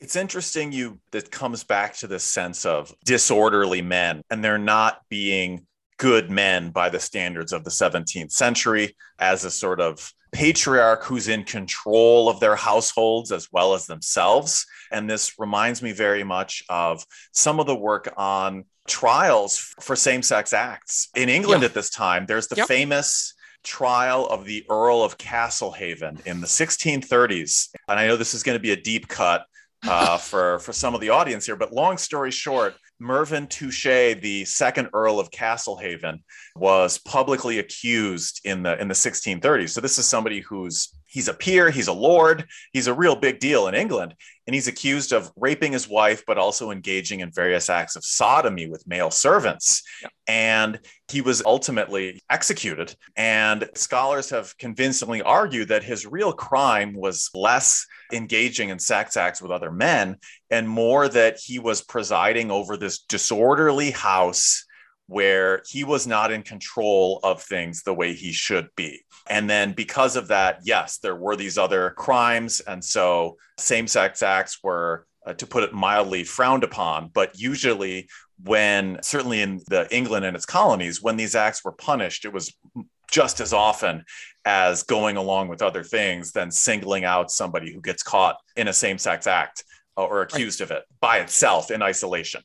It's 0.00 0.16
interesting 0.16 0.70
you 0.70 1.00
that 1.12 1.30
comes 1.30 1.64
back 1.64 1.96
to 1.96 2.06
this 2.06 2.24
sense 2.24 2.66
of 2.66 2.94
disorderly 3.04 3.82
men 3.82 4.22
and 4.30 4.44
they're 4.44 4.58
not 4.58 5.00
being 5.08 5.66
good 5.98 6.30
men 6.30 6.70
by 6.70 6.88
the 6.88 7.00
standards 7.00 7.52
of 7.52 7.64
the 7.64 7.70
17th 7.70 8.32
century 8.32 8.96
as 9.18 9.44
a 9.44 9.50
sort 9.50 9.80
of 9.80 10.12
patriarch 10.32 11.04
who's 11.04 11.28
in 11.28 11.44
control 11.44 12.28
of 12.28 12.40
their 12.40 12.56
households 12.56 13.30
as 13.30 13.52
well 13.52 13.72
as 13.72 13.86
themselves. 13.86 14.66
And 14.90 15.08
this 15.08 15.38
reminds 15.38 15.80
me 15.80 15.92
very 15.92 16.24
much 16.24 16.64
of 16.68 17.06
some 17.32 17.60
of 17.60 17.66
the 17.66 17.76
work 17.76 18.12
on 18.16 18.64
trials 18.88 19.74
for 19.80 19.94
same 19.94 20.22
sex 20.22 20.52
acts. 20.52 21.08
In 21.14 21.28
England 21.28 21.62
at 21.62 21.72
this 21.72 21.88
time, 21.88 22.26
there's 22.26 22.48
the 22.48 22.56
yep. 22.56 22.68
famous 22.68 23.34
trial 23.62 24.26
of 24.26 24.44
the 24.44 24.66
Earl 24.68 25.02
of 25.02 25.16
Castlehaven 25.18 26.24
in 26.26 26.40
the 26.40 26.46
1630s. 26.46 27.68
And 27.88 27.98
I 27.98 28.06
know 28.06 28.16
this 28.16 28.34
is 28.34 28.42
going 28.42 28.56
to 28.56 28.62
be 28.62 28.72
a 28.72 28.76
deep 28.76 29.08
cut 29.08 29.46
uh, 29.86 30.18
for, 30.18 30.58
for 30.58 30.72
some 30.72 30.94
of 30.94 31.00
the 31.00 31.10
audience 31.10 31.46
here, 31.46 31.56
but 31.56 31.72
long 31.72 31.96
story 31.96 32.30
short, 32.30 32.74
Mervyn 33.04 33.46
Touchet, 33.46 34.22
the 34.22 34.44
second 34.46 34.88
Earl 34.94 35.20
of 35.20 35.30
Castlehaven, 35.30 36.20
was 36.56 36.98
publicly 36.98 37.58
accused 37.58 38.40
in 38.44 38.62
the 38.62 38.80
in 38.80 38.88
the 38.88 38.94
1630s. 38.94 39.70
So 39.70 39.80
this 39.80 39.98
is 39.98 40.06
somebody 40.06 40.40
who's 40.40 40.88
he's 41.14 41.28
a 41.28 41.32
peer, 41.32 41.70
he's 41.70 41.86
a 41.86 41.92
lord, 41.92 42.44
he's 42.72 42.88
a 42.88 42.92
real 42.92 43.14
big 43.14 43.38
deal 43.38 43.68
in 43.68 43.74
England, 43.76 44.16
and 44.48 44.54
he's 44.54 44.66
accused 44.66 45.12
of 45.12 45.30
raping 45.36 45.70
his 45.70 45.88
wife, 45.88 46.24
but 46.26 46.38
also 46.38 46.72
engaging 46.72 47.20
in 47.20 47.30
various 47.30 47.70
acts 47.70 47.94
of 47.94 48.04
sodomy 48.04 48.68
with 48.68 48.84
male 48.84 49.12
servants. 49.12 49.84
Yeah. 50.02 50.08
And 50.26 50.80
he 51.08 51.20
was 51.20 51.40
ultimately 51.46 52.20
executed. 52.28 52.96
And 53.14 53.70
scholars 53.76 54.30
have 54.30 54.58
convincingly 54.58 55.22
argued 55.22 55.68
that 55.68 55.84
his 55.84 56.04
real 56.04 56.32
crime 56.32 56.94
was 56.94 57.30
less 57.32 57.86
engaging 58.12 58.70
in 58.70 58.80
sex 58.80 59.16
acts 59.16 59.40
with 59.40 59.52
other 59.52 59.70
men 59.70 60.16
and 60.50 60.68
more 60.68 61.08
that 61.08 61.38
he 61.38 61.60
was 61.60 61.80
presiding 61.80 62.50
over 62.50 62.76
this 62.76 62.98
disorderly 62.98 63.92
house 63.92 64.64
where 65.06 65.62
he 65.68 65.84
was 65.84 66.06
not 66.06 66.32
in 66.32 66.42
control 66.42 67.20
of 67.22 67.42
things 67.42 67.82
the 67.82 67.94
way 67.94 68.14
he 68.14 68.32
should 68.32 68.68
be. 68.76 69.04
And 69.28 69.48
then 69.48 69.72
because 69.72 70.16
of 70.16 70.28
that, 70.28 70.60
yes, 70.64 70.98
there 70.98 71.16
were 71.16 71.36
these 71.36 71.58
other 71.58 71.90
crimes. 71.90 72.60
And 72.60 72.82
so 72.82 73.36
same 73.58 73.86
sex 73.86 74.22
acts 74.22 74.62
were, 74.62 75.06
uh, 75.26 75.34
to 75.34 75.46
put 75.46 75.64
it 75.64 75.72
mildly, 75.72 76.24
frowned 76.24 76.64
upon. 76.64 77.10
But 77.12 77.38
usually, 77.38 78.08
when 78.42 78.98
certainly 79.02 79.42
in 79.42 79.60
the 79.68 79.86
England 79.94 80.24
and 80.24 80.36
its 80.36 80.46
colonies, 80.46 81.02
when 81.02 81.16
these 81.16 81.34
acts 81.34 81.64
were 81.64 81.72
punished, 81.72 82.24
it 82.24 82.32
was 82.32 82.54
just 83.10 83.40
as 83.40 83.52
often 83.52 84.04
as 84.44 84.82
going 84.82 85.16
along 85.16 85.48
with 85.48 85.62
other 85.62 85.84
things 85.84 86.32
than 86.32 86.50
singling 86.50 87.04
out 87.04 87.30
somebody 87.30 87.72
who 87.72 87.80
gets 87.80 88.02
caught 88.02 88.36
in 88.56 88.68
a 88.68 88.72
same 88.72 88.98
sex 88.98 89.26
act 89.26 89.64
or 89.96 90.22
accused 90.22 90.60
right. 90.60 90.70
of 90.70 90.76
it 90.76 90.82
by 91.00 91.18
itself 91.18 91.70
in 91.70 91.82
isolation. 91.82 92.42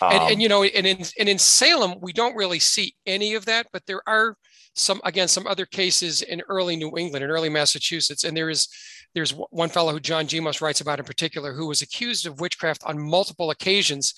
Um, 0.00 0.12
and, 0.12 0.22
and, 0.22 0.34
um, 0.34 0.40
you 0.40 0.48
know, 0.48 0.62
and 0.64 0.86
in 0.86 1.04
and 1.18 1.28
in 1.28 1.38
Salem, 1.38 1.94
we 2.00 2.12
don't 2.12 2.36
really 2.36 2.58
see 2.58 2.94
any 3.06 3.34
of 3.34 3.44
that, 3.46 3.66
but 3.72 3.86
there 3.86 4.02
are 4.06 4.36
some 4.74 5.00
again 5.04 5.28
some 5.28 5.46
other 5.46 5.66
cases 5.66 6.22
in 6.22 6.42
early 6.48 6.76
New 6.76 6.96
England 6.96 7.24
and 7.24 7.32
early 7.32 7.48
Massachusetts, 7.48 8.24
and 8.24 8.36
there 8.36 8.50
is 8.50 8.68
there's 9.14 9.32
one 9.50 9.68
fellow 9.68 9.92
who 9.92 10.00
John 10.00 10.26
Demos 10.26 10.60
writes 10.60 10.80
about 10.80 11.00
in 11.00 11.04
particular 11.04 11.52
who 11.52 11.66
was 11.66 11.82
accused 11.82 12.26
of 12.26 12.40
witchcraft 12.40 12.82
on 12.84 12.98
multiple 12.98 13.50
occasions 13.50 14.14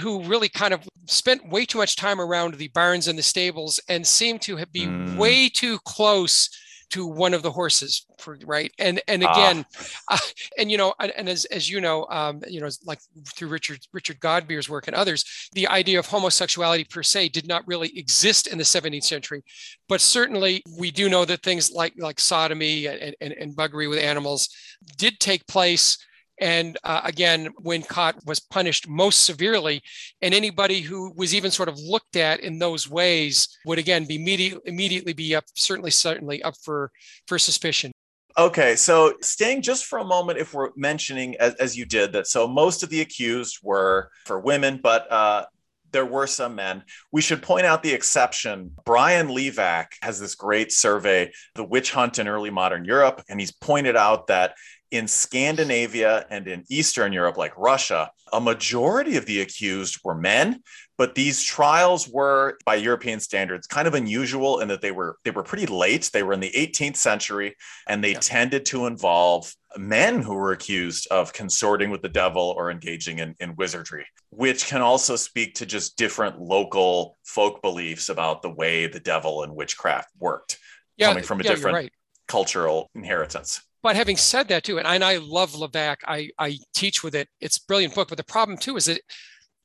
who 0.00 0.22
really 0.24 0.48
kind 0.48 0.74
of 0.74 0.86
spent 1.06 1.48
way 1.48 1.64
too 1.64 1.78
much 1.78 1.96
time 1.96 2.20
around 2.20 2.54
the 2.54 2.68
barns 2.68 3.08
and 3.08 3.18
the 3.18 3.22
stables 3.22 3.80
and 3.88 4.06
seemed 4.06 4.42
to 4.42 4.56
be 4.66 4.86
mm. 4.86 5.16
way 5.16 5.48
too 5.48 5.78
close 5.84 6.50
to 6.90 7.06
one 7.06 7.34
of 7.34 7.42
the 7.42 7.50
horses 7.50 8.06
for 8.18 8.38
right 8.44 8.72
and 8.78 9.00
and 9.08 9.24
ah. 9.24 9.32
again 9.32 9.64
ah. 10.08 10.14
uh, 10.14 10.18
and 10.58 10.70
you 10.70 10.78
know 10.78 10.94
and, 11.00 11.12
and, 11.16 11.28
as 11.28 11.44
as 11.46 11.68
you 11.68 11.80
know 11.80 12.06
um, 12.10 12.40
you 12.48 12.60
know 12.60 12.68
like 12.84 12.98
through 13.34 13.48
richard 13.48 13.78
richard 13.92 14.18
godbeer's 14.20 14.68
work 14.68 14.86
and 14.86 14.96
others 14.96 15.48
the 15.52 15.66
idea 15.68 15.98
of 15.98 16.06
homosexuality 16.06 16.84
per 16.84 17.02
se 17.02 17.28
did 17.28 17.46
not 17.46 17.66
really 17.66 17.96
exist 17.98 18.46
in 18.46 18.58
the 18.58 18.64
17th 18.64 19.04
century 19.04 19.42
but 19.88 20.00
certainly 20.00 20.62
we 20.78 20.90
do 20.90 21.08
know 21.08 21.24
that 21.24 21.42
things 21.42 21.72
like 21.72 21.94
like 21.98 22.20
sodomy 22.20 22.86
and, 22.86 23.14
and, 23.20 23.32
and 23.32 23.56
buggery 23.56 23.88
with 23.88 23.98
animals 23.98 24.48
did 24.96 25.18
take 25.18 25.46
place 25.46 25.98
and 26.40 26.76
uh, 26.84 27.00
again, 27.04 27.48
Wincott 27.62 28.24
was 28.26 28.40
punished 28.40 28.88
most 28.88 29.24
severely. 29.24 29.82
And 30.22 30.34
anybody 30.34 30.80
who 30.80 31.12
was 31.16 31.34
even 31.34 31.50
sort 31.50 31.68
of 31.68 31.78
looked 31.78 32.16
at 32.16 32.40
in 32.40 32.58
those 32.58 32.88
ways 32.88 33.48
would 33.64 33.78
again 33.78 34.04
be 34.04 34.16
immediate, 34.16 34.60
immediately 34.66 35.12
be 35.12 35.34
up, 35.34 35.44
certainly, 35.54 35.90
certainly 35.90 36.42
up 36.42 36.54
for, 36.62 36.90
for 37.26 37.38
suspicion. 37.38 37.92
Okay, 38.38 38.76
so 38.76 39.14
staying 39.22 39.62
just 39.62 39.86
for 39.86 39.98
a 39.98 40.04
moment, 40.04 40.38
if 40.38 40.52
we're 40.52 40.68
mentioning, 40.76 41.36
as, 41.36 41.54
as 41.54 41.74
you 41.74 41.86
did, 41.86 42.12
that 42.12 42.26
so 42.26 42.46
most 42.46 42.82
of 42.82 42.90
the 42.90 43.00
accused 43.00 43.60
were 43.62 44.10
for 44.26 44.38
women, 44.38 44.78
but 44.82 45.10
uh, 45.10 45.46
there 45.92 46.04
were 46.04 46.26
some 46.26 46.54
men. 46.54 46.82
We 47.12 47.22
should 47.22 47.42
point 47.42 47.64
out 47.64 47.82
the 47.82 47.94
exception. 47.94 48.72
Brian 48.84 49.28
Levack 49.28 49.86
has 50.02 50.20
this 50.20 50.34
great 50.34 50.70
survey, 50.70 51.32
The 51.54 51.64
Witch 51.64 51.90
Hunt 51.92 52.18
in 52.18 52.28
Early 52.28 52.50
Modern 52.50 52.84
Europe, 52.84 53.22
and 53.30 53.40
he's 53.40 53.52
pointed 53.52 53.96
out 53.96 54.26
that 54.26 54.54
in 54.96 55.08
Scandinavia 55.08 56.26
and 56.30 56.48
in 56.48 56.64
Eastern 56.68 57.12
Europe, 57.12 57.36
like 57.36 57.56
Russia, 57.56 58.10
a 58.32 58.40
majority 58.40 59.16
of 59.16 59.26
the 59.26 59.40
accused 59.40 60.00
were 60.02 60.14
men, 60.14 60.62
but 60.98 61.14
these 61.14 61.42
trials 61.42 62.08
were, 62.08 62.56
by 62.64 62.76
European 62.76 63.20
standards, 63.20 63.66
kind 63.66 63.86
of 63.86 63.94
unusual 63.94 64.60
in 64.60 64.68
that 64.68 64.80
they 64.80 64.90
were 64.90 65.18
they 65.24 65.30
were 65.30 65.42
pretty 65.42 65.66
late. 65.66 66.10
They 66.12 66.22
were 66.22 66.32
in 66.32 66.40
the 66.40 66.50
18th 66.50 66.96
century, 66.96 67.54
and 67.86 68.02
they 68.02 68.12
yeah. 68.12 68.20
tended 68.20 68.64
to 68.66 68.86
involve 68.86 69.54
men 69.76 70.22
who 70.22 70.34
were 70.34 70.52
accused 70.52 71.06
of 71.10 71.32
consorting 71.32 71.90
with 71.90 72.02
the 72.02 72.08
devil 72.08 72.54
or 72.56 72.70
engaging 72.70 73.18
in, 73.18 73.34
in 73.40 73.54
wizardry, 73.56 74.06
which 74.30 74.66
can 74.66 74.80
also 74.80 75.16
speak 75.16 75.54
to 75.56 75.66
just 75.66 75.98
different 75.98 76.40
local 76.40 77.18
folk 77.24 77.60
beliefs 77.60 78.08
about 78.08 78.40
the 78.40 78.50
way 78.50 78.86
the 78.86 79.00
devil 79.00 79.42
and 79.42 79.54
witchcraft 79.54 80.10
worked, 80.18 80.58
yeah, 80.96 81.08
coming 81.08 81.24
from 81.24 81.40
a 81.40 81.44
yeah, 81.44 81.50
different 81.50 81.74
right. 81.74 81.92
cultural 82.26 82.90
inheritance. 82.94 83.60
But 83.82 83.96
having 83.96 84.16
said 84.16 84.48
that 84.48 84.64
too, 84.64 84.78
and 84.78 84.86
I, 84.86 84.94
and 84.94 85.04
I 85.04 85.18
love 85.18 85.52
Levack, 85.52 85.96
I, 86.06 86.30
I 86.38 86.58
teach 86.74 87.04
with 87.04 87.14
it. 87.14 87.28
It's 87.40 87.58
a 87.58 87.66
brilliant 87.66 87.94
book. 87.94 88.08
But 88.08 88.18
the 88.18 88.24
problem 88.24 88.58
too 88.58 88.76
is 88.76 88.86
that 88.86 89.00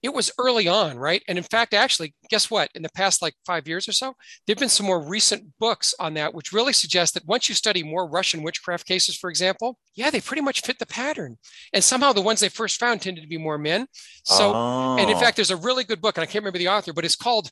it 0.04 0.14
was 0.14 0.32
early 0.40 0.68
on, 0.68 0.98
right? 0.98 1.22
And 1.28 1.38
in 1.38 1.44
fact, 1.44 1.74
actually, 1.74 2.16
guess 2.30 2.50
what? 2.50 2.70
In 2.74 2.82
the 2.82 2.90
past 2.90 3.22
like 3.22 3.36
five 3.46 3.68
years 3.68 3.88
or 3.88 3.92
so, 3.92 4.16
there've 4.46 4.58
been 4.58 4.70
some 4.70 4.88
more 4.88 5.00
recent 5.00 5.44
books 5.60 5.94
on 6.00 6.16
that, 6.16 6.34
which 6.34 6.52
really 6.52 6.74
suggest 6.74 7.14
that 7.14 7.28
once 7.28 7.48
you 7.48 7.54
study 7.54 7.84
more 7.84 8.08
Russian 8.08 8.42
witchcraft 8.42 8.88
cases, 8.88 9.16
for 9.16 9.30
example, 9.30 9.78
yeah, 9.94 10.10
they 10.10 10.20
pretty 10.20 10.42
much 10.42 10.62
fit 10.62 10.80
the 10.80 10.88
pattern. 10.88 11.38
And 11.72 11.84
somehow 11.84 12.14
the 12.14 12.22
ones 12.22 12.40
they 12.40 12.50
first 12.50 12.80
found 12.80 13.02
tended 13.02 13.24
to 13.24 13.30
be 13.30 13.38
more 13.38 13.60
men. 13.60 13.86
So, 14.24 14.54
oh. 14.56 14.98
and 15.00 15.10
in 15.10 15.18
oh. 15.18 15.20
fact, 15.20 15.36
there's 15.36 15.52
a 15.52 15.58
really 15.58 15.84
good 15.84 16.02
book, 16.02 16.18
and 16.18 16.24
I 16.24 16.26
can't 16.26 16.44
remember 16.44 16.60
the 16.60 16.70
author, 16.70 16.94
but 16.94 17.06
it's 17.06 17.16
called 17.16 17.52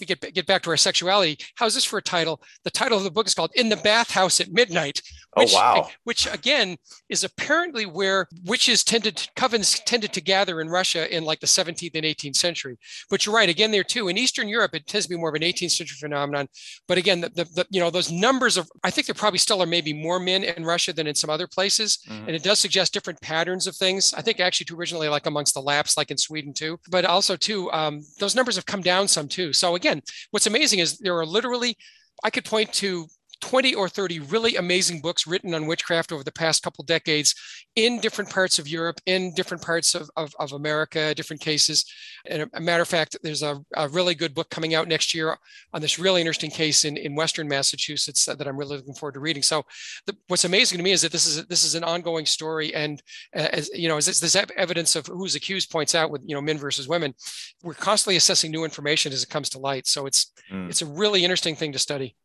we 0.00 0.06
get 0.06 0.20
get 0.34 0.46
back 0.46 0.62
to 0.62 0.70
our 0.70 0.76
sexuality. 0.76 1.38
How's 1.56 1.74
this 1.74 1.84
for 1.84 1.98
a 1.98 2.02
title? 2.02 2.42
The 2.64 2.70
title 2.70 2.98
of 2.98 3.04
the 3.04 3.10
book 3.10 3.26
is 3.26 3.34
called 3.34 3.52
"In 3.54 3.68
the 3.68 3.76
Bathhouse 3.76 4.40
at 4.40 4.52
Midnight." 4.52 5.00
Oh, 5.36 5.42
which, 5.42 5.52
oh 5.52 5.56
wow! 5.56 5.88
Which 6.04 6.32
again 6.32 6.76
is 7.08 7.22
apparently 7.22 7.84
where 7.84 8.26
witches 8.44 8.82
tended 8.82 9.16
to, 9.16 9.30
covens 9.34 9.82
tended 9.84 10.12
to 10.14 10.20
gather 10.20 10.60
in 10.60 10.68
Russia 10.68 11.14
in 11.14 11.24
like 11.24 11.40
the 11.40 11.46
17th 11.46 11.94
and 11.94 12.04
18th 12.04 12.36
century. 12.36 12.78
But 13.10 13.26
you're 13.26 13.34
right. 13.34 13.48
Again, 13.48 13.70
there 13.70 13.84
too 13.84 14.08
in 14.08 14.16
Eastern 14.16 14.48
Europe, 14.48 14.74
it 14.74 14.86
tends 14.86 15.06
to 15.06 15.10
be 15.10 15.18
more 15.18 15.28
of 15.28 15.34
an 15.34 15.42
18th 15.42 15.72
century 15.72 15.96
phenomenon. 16.00 16.48
But 16.88 16.98
again, 16.98 17.20
the, 17.20 17.28
the, 17.28 17.44
the 17.44 17.66
you 17.70 17.80
know 17.80 17.90
those 17.90 18.10
numbers 18.10 18.56
of 18.56 18.70
I 18.82 18.90
think 18.90 19.06
there 19.06 19.14
probably 19.14 19.38
still 19.38 19.62
are 19.62 19.66
maybe 19.66 19.92
more 19.92 20.18
men 20.18 20.42
in 20.42 20.64
Russia 20.64 20.92
than 20.92 21.06
in 21.06 21.14
some 21.14 21.30
other 21.30 21.46
places, 21.46 21.98
mm-hmm. 22.08 22.26
and 22.26 22.36
it 22.36 22.42
does 22.42 22.58
suggest 22.58 22.94
different 22.94 23.20
patterns 23.20 23.66
of 23.66 23.76
things. 23.76 24.14
I 24.14 24.22
think 24.22 24.40
actually 24.40 24.66
too 24.66 24.78
originally 24.78 25.08
like 25.08 25.26
amongst 25.26 25.54
the 25.54 25.60
Lapps, 25.60 25.96
like 25.96 26.10
in 26.10 26.16
Sweden 26.16 26.54
too, 26.54 26.78
but 26.88 27.04
also 27.04 27.36
too 27.36 27.70
um, 27.72 28.00
those 28.18 28.34
numbers 28.34 28.56
have 28.56 28.66
come 28.66 28.80
down 28.80 29.06
some 29.06 29.28
too. 29.28 29.52
So 29.52 29.74
again, 29.74 30.00
what's 30.30 30.46
amazing 30.46 30.78
is 30.78 30.98
there 30.98 31.18
are 31.18 31.26
literally, 31.26 31.76
I 32.24 32.30
could 32.30 32.44
point 32.44 32.72
to 32.74 33.06
20 33.40 33.74
or 33.74 33.88
30 33.88 34.20
really 34.20 34.56
amazing 34.56 35.00
books 35.00 35.26
written 35.26 35.54
on 35.54 35.66
witchcraft 35.66 36.12
over 36.12 36.24
the 36.24 36.32
past 36.32 36.62
couple 36.62 36.84
decades 36.84 37.34
in 37.76 38.00
different 38.00 38.30
parts 38.30 38.58
of 38.58 38.66
Europe, 38.66 38.98
in 39.06 39.34
different 39.34 39.62
parts 39.62 39.94
of, 39.94 40.10
of, 40.16 40.34
of 40.38 40.52
America, 40.52 41.14
different 41.14 41.42
cases. 41.42 41.84
And 42.26 42.48
a, 42.54 42.60
matter 42.60 42.82
of 42.82 42.88
fact, 42.88 43.16
there's 43.22 43.42
a, 43.42 43.62
a, 43.76 43.88
really 43.88 44.14
good 44.14 44.34
book 44.34 44.48
coming 44.50 44.74
out 44.74 44.88
next 44.88 45.14
year 45.14 45.36
on 45.72 45.80
this 45.80 45.98
really 45.98 46.20
interesting 46.20 46.50
case 46.50 46.84
in, 46.84 46.96
in 46.96 47.14
Western 47.14 47.46
Massachusetts 47.46 48.24
that 48.24 48.46
I'm 48.46 48.56
really 48.56 48.76
looking 48.76 48.94
forward 48.94 49.14
to 49.14 49.20
reading. 49.20 49.42
So 49.42 49.64
the, 50.06 50.16
what's 50.28 50.44
amazing 50.44 50.78
to 50.78 50.84
me 50.84 50.92
is 50.92 51.02
that 51.02 51.12
this 51.12 51.26
is, 51.26 51.46
this 51.46 51.64
is 51.64 51.74
an 51.74 51.84
ongoing 51.84 52.26
story. 52.26 52.74
And 52.74 53.02
uh, 53.34 53.48
as 53.52 53.70
you 53.74 53.88
know, 53.88 53.98
as 53.98 54.06
this, 54.06 54.20
this 54.20 54.36
evidence 54.56 54.96
of 54.96 55.06
who's 55.06 55.34
accused 55.34 55.70
points 55.70 55.94
out 55.94 56.10
with, 56.10 56.22
you 56.26 56.34
know, 56.34 56.40
men 56.40 56.58
versus 56.58 56.88
women, 56.88 57.14
we're 57.62 57.74
constantly 57.74 58.16
assessing 58.16 58.50
new 58.50 58.64
information 58.64 59.12
as 59.12 59.22
it 59.22 59.28
comes 59.28 59.50
to 59.50 59.58
light. 59.58 59.86
So 59.86 60.06
it's, 60.06 60.32
mm. 60.50 60.68
it's 60.68 60.82
a 60.82 60.86
really 60.86 61.22
interesting 61.22 61.54
thing 61.54 61.72
to 61.72 61.78
study. 61.78 62.16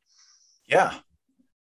Yeah. 0.67 0.93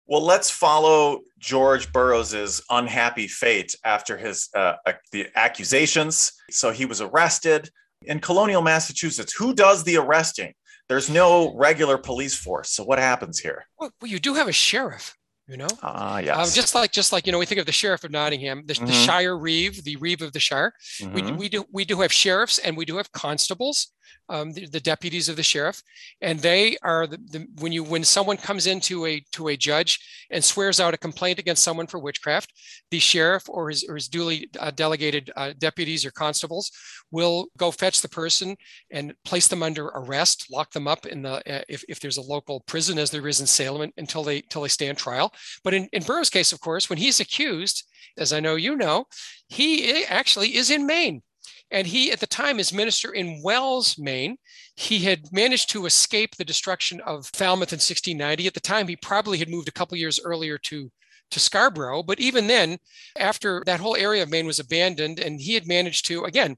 Well, 0.06 0.22
let's 0.22 0.50
follow 0.50 1.20
George 1.38 1.92
Burroughs's 1.92 2.62
unhappy 2.70 3.26
fate 3.26 3.74
after 3.84 4.16
his 4.16 4.48
uh, 4.54 4.74
the 5.10 5.26
accusations. 5.34 6.32
So 6.50 6.70
he 6.70 6.86
was 6.86 7.00
arrested 7.00 7.70
in 8.02 8.20
colonial 8.20 8.62
Massachusetts. 8.62 9.32
Who 9.32 9.52
does 9.52 9.82
the 9.82 9.96
arresting? 9.96 10.52
There's 10.88 11.10
no 11.10 11.56
regular 11.56 11.98
police 11.98 12.36
force. 12.36 12.70
So 12.70 12.84
what 12.84 13.00
happens 13.00 13.40
here? 13.40 13.66
Well, 13.78 13.90
you 14.04 14.20
do 14.20 14.34
have 14.34 14.46
a 14.46 14.52
sheriff 14.52 15.16
you 15.48 15.56
know 15.56 15.68
ah 15.82 16.18
yes 16.18 16.36
um, 16.36 16.54
just 16.54 16.74
like 16.74 16.90
just 16.90 17.12
like 17.12 17.26
you 17.26 17.32
know 17.32 17.38
we 17.38 17.46
think 17.46 17.60
of 17.60 17.66
the 17.66 17.72
sheriff 17.72 18.02
of 18.04 18.10
nottingham 18.10 18.62
the, 18.66 18.74
mm-hmm. 18.74 18.86
the 18.86 18.92
shire 18.92 19.38
reeve 19.38 19.82
the 19.84 19.96
reeve 19.96 20.22
of 20.22 20.32
the 20.32 20.40
shire 20.40 20.72
mm-hmm. 21.00 21.14
we, 21.14 21.32
we 21.32 21.48
do 21.48 21.64
we 21.72 21.84
do 21.84 22.00
have 22.00 22.12
sheriffs 22.12 22.58
and 22.58 22.76
we 22.76 22.84
do 22.84 22.96
have 22.96 23.10
constables 23.12 23.92
um, 24.28 24.52
the, 24.52 24.66
the, 24.66 24.80
deputies 24.80 25.28
of 25.28 25.36
the 25.36 25.42
sheriff, 25.42 25.82
and 26.20 26.40
they 26.40 26.76
are 26.82 27.06
the, 27.06 27.16
the, 27.16 27.46
when 27.60 27.72
you 27.72 27.84
when 27.84 28.02
someone 28.02 28.36
comes 28.36 28.66
into 28.66 29.06
a 29.06 29.22
to 29.32 29.48
a 29.48 29.56
judge 29.56 30.26
and 30.30 30.42
swears 30.42 30.80
out 30.80 30.94
a 30.94 30.98
complaint 30.98 31.38
against 31.38 31.62
someone 31.62 31.86
for 31.86 31.98
witchcraft, 31.98 32.52
the 32.90 32.98
sheriff 32.98 33.44
or 33.48 33.68
his, 33.68 33.84
or 33.84 33.94
his 33.94 34.08
duly 34.08 34.50
uh, 34.58 34.70
delegated 34.72 35.30
uh, 35.36 35.52
deputies 35.58 36.04
or 36.04 36.10
constables 36.10 36.72
will 37.12 37.46
go 37.56 37.70
fetch 37.70 38.00
the 38.00 38.08
person 38.08 38.56
and 38.90 39.14
place 39.24 39.46
them 39.46 39.62
under 39.62 39.86
arrest, 39.86 40.46
lock 40.50 40.72
them 40.72 40.88
up 40.88 41.06
in 41.06 41.22
the 41.22 41.34
uh, 41.34 41.62
if, 41.68 41.84
if 41.88 42.00
there's 42.00 42.18
a 42.18 42.22
local 42.22 42.60
prison 42.66 42.98
as 42.98 43.10
there 43.10 43.26
is 43.28 43.40
in 43.40 43.46
Salem 43.46 43.92
until 43.96 44.24
they 44.24 44.38
until 44.38 44.62
they 44.62 44.68
stand 44.68 44.98
trial. 44.98 45.32
But 45.64 45.74
in, 45.74 45.88
in 45.92 46.02
Burroughs' 46.02 46.30
case, 46.30 46.52
of 46.52 46.60
course, 46.60 46.88
when 46.88 46.98
he's 46.98 47.20
accused, 47.20 47.84
as 48.18 48.32
I 48.32 48.40
know 48.40 48.56
you 48.56 48.76
know, 48.76 49.06
he 49.48 50.04
actually 50.04 50.56
is 50.56 50.70
in 50.70 50.86
Maine. 50.86 51.22
And 51.70 51.86
he, 51.86 52.12
at 52.12 52.20
the 52.20 52.26
time, 52.26 52.60
is 52.60 52.72
minister 52.72 53.12
in 53.12 53.42
Wells, 53.42 53.98
Maine. 53.98 54.36
He 54.76 55.00
had 55.00 55.32
managed 55.32 55.70
to 55.70 55.86
escape 55.86 56.36
the 56.36 56.44
destruction 56.44 57.00
of 57.00 57.26
Falmouth 57.34 57.72
in 57.72 57.78
1690. 57.78 58.46
At 58.46 58.54
the 58.54 58.60
time, 58.60 58.86
he 58.86 58.96
probably 58.96 59.38
had 59.38 59.48
moved 59.48 59.68
a 59.68 59.72
couple 59.72 59.98
years 59.98 60.20
earlier 60.24 60.58
to, 60.58 60.90
to 61.32 61.40
Scarborough. 61.40 62.04
But 62.04 62.20
even 62.20 62.46
then, 62.46 62.78
after 63.18 63.64
that 63.66 63.80
whole 63.80 63.96
area 63.96 64.22
of 64.22 64.30
Maine 64.30 64.46
was 64.46 64.60
abandoned, 64.60 65.18
and 65.18 65.40
he 65.40 65.54
had 65.54 65.66
managed 65.66 66.06
to, 66.06 66.24
again, 66.24 66.56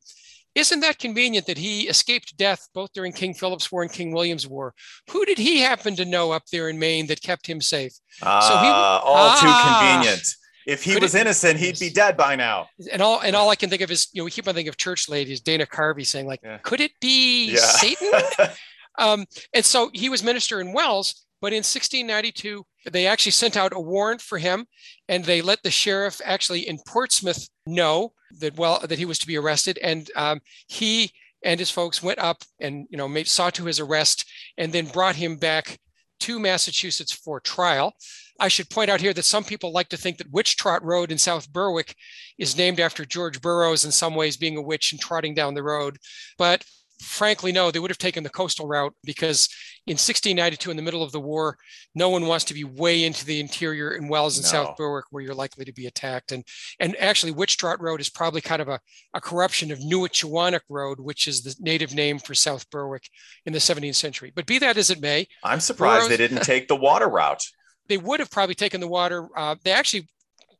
isn't 0.58 0.80
that 0.80 0.98
convenient 0.98 1.46
that 1.46 1.58
he 1.58 1.88
escaped 1.88 2.36
death 2.36 2.68
both 2.74 2.92
during 2.92 3.12
King 3.12 3.34
Philip's 3.34 3.70
War 3.70 3.82
and 3.82 3.92
King 3.92 4.12
William's 4.12 4.46
War? 4.46 4.74
Who 5.10 5.24
did 5.24 5.38
he 5.38 5.60
happen 5.60 5.96
to 5.96 6.04
know 6.04 6.32
up 6.32 6.44
there 6.52 6.68
in 6.68 6.78
Maine 6.78 7.06
that 7.06 7.22
kept 7.22 7.46
him 7.46 7.60
safe? 7.60 7.92
Ah, 8.22 8.40
so 8.40 8.56
he, 8.58 8.66
all 8.66 9.28
ah, 9.30 9.38
too 9.40 10.04
convenient 10.04 10.34
if 10.68 10.84
he 10.84 10.98
was 10.98 11.14
it, 11.14 11.22
innocent, 11.22 11.58
he'd 11.58 11.78
be 11.78 11.88
dead 11.88 12.14
by 12.14 12.36
now. 12.36 12.68
And 12.92 13.00
all 13.00 13.20
and 13.20 13.34
all 13.34 13.48
I 13.48 13.54
can 13.54 13.70
think 13.70 13.80
of 13.80 13.90
is, 13.90 14.08
you 14.12 14.20
know, 14.20 14.26
we 14.26 14.30
keep 14.30 14.46
on 14.46 14.52
thinking 14.52 14.68
of 14.68 14.76
church 14.76 15.08
ladies, 15.08 15.40
Dana 15.40 15.64
Carvey 15.64 16.06
saying, 16.06 16.26
like, 16.26 16.40
yeah. 16.42 16.58
could 16.58 16.82
it 16.82 16.92
be 17.00 17.52
yeah. 17.52 17.58
Satan? 17.58 18.12
um, 18.98 19.24
and 19.54 19.64
so 19.64 19.90
he 19.94 20.10
was 20.10 20.22
minister 20.22 20.60
in 20.60 20.74
Wells, 20.74 21.24
but 21.40 21.54
in 21.54 21.60
1692, 21.60 22.66
they 22.84 23.06
actually 23.06 23.32
sent 23.32 23.56
out 23.56 23.72
a 23.74 23.80
warrant 23.80 24.20
for 24.20 24.38
him, 24.38 24.66
and 25.08 25.24
they 25.24 25.42
let 25.42 25.62
the 25.62 25.70
sheriff 25.70 26.20
actually 26.24 26.68
in 26.68 26.78
Portsmouth 26.86 27.48
know 27.66 28.12
that 28.40 28.56
well 28.56 28.80
that 28.80 28.98
he 28.98 29.04
was 29.04 29.18
to 29.20 29.26
be 29.26 29.36
arrested, 29.36 29.78
and 29.82 30.10
um, 30.16 30.40
he 30.68 31.12
and 31.44 31.60
his 31.60 31.70
folks 31.70 32.02
went 32.02 32.18
up 32.18 32.42
and 32.60 32.86
you 32.90 32.98
know 32.98 33.08
made, 33.08 33.28
saw 33.28 33.50
to 33.50 33.64
his 33.64 33.80
arrest, 33.80 34.24
and 34.56 34.72
then 34.72 34.86
brought 34.86 35.16
him 35.16 35.36
back 35.36 35.78
to 36.20 36.38
Massachusetts 36.38 37.12
for 37.12 37.40
trial. 37.40 37.94
I 38.40 38.48
should 38.48 38.70
point 38.70 38.90
out 38.90 39.00
here 39.00 39.12
that 39.14 39.24
some 39.24 39.44
people 39.44 39.72
like 39.72 39.88
to 39.88 39.96
think 39.96 40.18
that 40.18 40.30
Witch 40.30 40.56
Trot 40.56 40.84
Road 40.84 41.10
in 41.10 41.18
South 41.18 41.52
Berwick 41.52 41.96
is 42.38 42.56
named 42.56 42.78
after 42.78 43.04
George 43.04 43.40
Burroughs 43.40 43.84
in 43.84 43.90
some 43.90 44.14
ways 44.14 44.36
being 44.36 44.56
a 44.56 44.62
witch 44.62 44.92
and 44.92 45.00
trotting 45.00 45.34
down 45.34 45.54
the 45.54 45.62
road. 45.62 45.98
But 46.38 46.64
frankly, 47.00 47.52
no, 47.52 47.70
they 47.70 47.78
would 47.78 47.90
have 47.90 47.98
taken 47.98 48.24
the 48.24 48.30
coastal 48.30 48.66
route 48.66 48.94
because 49.04 49.48
in 49.86 49.92
1692, 49.92 50.70
in 50.70 50.76
the 50.76 50.82
middle 50.82 51.02
of 51.02 51.12
the 51.12 51.20
war, 51.20 51.56
no 51.94 52.08
one 52.08 52.26
wants 52.26 52.44
to 52.46 52.54
be 52.54 52.64
way 52.64 53.04
into 53.04 53.24
the 53.24 53.40
interior 53.40 53.92
in 53.92 54.08
Wells 54.08 54.36
and 54.36 54.44
no. 54.44 54.50
South 54.50 54.76
Berwick 54.76 55.06
where 55.10 55.22
you're 55.22 55.34
likely 55.34 55.64
to 55.64 55.72
be 55.72 55.86
attacked. 55.86 56.32
And 56.32 56.44
and 56.80 56.96
actually, 56.96 57.32
Witch 57.32 57.56
Trot 57.56 57.80
Road 57.80 58.00
is 58.00 58.10
probably 58.10 58.40
kind 58.40 58.60
of 58.60 58.68
a, 58.68 58.80
a 59.14 59.20
corruption 59.20 59.70
of 59.70 59.78
Newitchewanick 59.78 60.60
Road, 60.68 61.00
which 61.00 61.26
is 61.26 61.42
the 61.42 61.54
native 61.60 61.94
name 61.94 62.18
for 62.18 62.34
South 62.34 62.68
Berwick 62.70 63.08
in 63.46 63.52
the 63.52 63.58
17th 63.58 63.94
century. 63.94 64.32
But 64.34 64.46
be 64.46 64.58
that 64.58 64.76
as 64.76 64.90
it 64.90 65.00
may, 65.00 65.26
I'm 65.42 65.60
surprised 65.60 66.10
they 66.10 66.16
didn't 66.16 66.42
take 66.42 66.68
the 66.68 66.76
water 66.76 67.08
route. 67.08 67.44
They 67.88 67.96
would 67.96 68.20
have 68.20 68.30
probably 68.30 68.54
taken 68.54 68.82
the 68.82 68.86
water. 68.86 69.26
Uh, 69.34 69.56
they 69.64 69.70
actually 69.70 70.10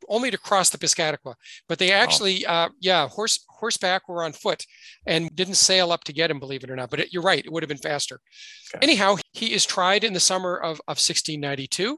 only 0.09 0.31
to 0.31 0.37
cross 0.37 0.69
the 0.69 0.77
Piscataqua, 0.77 1.35
but 1.67 1.79
they 1.79 1.91
actually, 1.91 2.45
oh. 2.45 2.51
uh, 2.51 2.69
yeah, 2.79 3.07
horse 3.07 3.45
horseback 3.47 4.03
or 4.07 4.23
on 4.23 4.33
foot, 4.33 4.65
and 5.05 5.33
didn't 5.35 5.55
sail 5.55 5.91
up 5.91 6.03
to 6.05 6.13
get 6.13 6.31
him, 6.31 6.39
believe 6.39 6.63
it 6.63 6.71
or 6.71 6.75
not. 6.75 6.89
But 6.89 7.01
it, 7.01 7.13
you're 7.13 7.23
right, 7.23 7.45
it 7.45 7.51
would 7.51 7.63
have 7.63 7.69
been 7.69 7.77
faster. 7.77 8.19
Okay. 8.73 8.83
Anyhow, 8.83 9.17
he 9.31 9.53
is 9.53 9.65
tried 9.65 10.03
in 10.03 10.13
the 10.13 10.19
summer 10.19 10.57
of, 10.57 10.79
of 10.87 10.97
1692, 10.97 11.97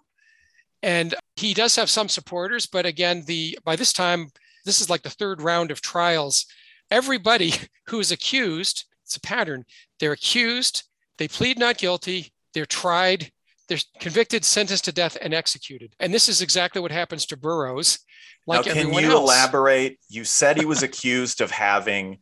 and 0.84 1.16
he 1.36 1.54
does 1.54 1.76
have 1.76 1.90
some 1.90 2.10
supporters, 2.10 2.66
but 2.66 2.86
again, 2.86 3.24
the 3.26 3.58
by 3.64 3.76
this 3.76 3.94
time, 3.94 4.28
this 4.66 4.82
is 4.82 4.90
like 4.90 5.04
the 5.04 5.10
third 5.10 5.42
round 5.42 5.72
of 5.72 5.82
trials. 5.82 6.46
Everybody 6.90 7.54
who 7.88 8.00
is 8.00 8.12
accused, 8.12 8.86
it's 9.06 9.16
a 9.16 9.22
pattern. 9.22 9.66
They're 10.00 10.12
accused, 10.12 10.84
they 11.18 11.28
plead 11.28 11.58
not 11.58 11.78
guilty, 11.78 12.34
they're 12.54 12.66
tried, 12.66 13.32
they're 13.72 13.80
convicted, 14.02 14.44
sentenced 14.44 14.84
to 14.84 14.92
death, 14.92 15.18
and 15.22 15.34
executed. 15.34 15.96
And 15.98 16.14
this 16.14 16.28
is 16.28 16.42
exactly 16.42 16.82
what 16.82 16.92
happens 16.92 17.26
to 17.28 17.38
Burroughs. 17.38 18.00
Like 18.46 18.66
now, 18.66 18.74
can 18.74 18.94
you 18.94 19.12
else. 19.12 19.14
elaborate? 19.14 19.98
You 20.10 20.26
said 20.26 20.58
he 20.58 20.66
was 20.66 20.84
accused 20.90 21.40
of 21.40 21.52
having 21.52 22.20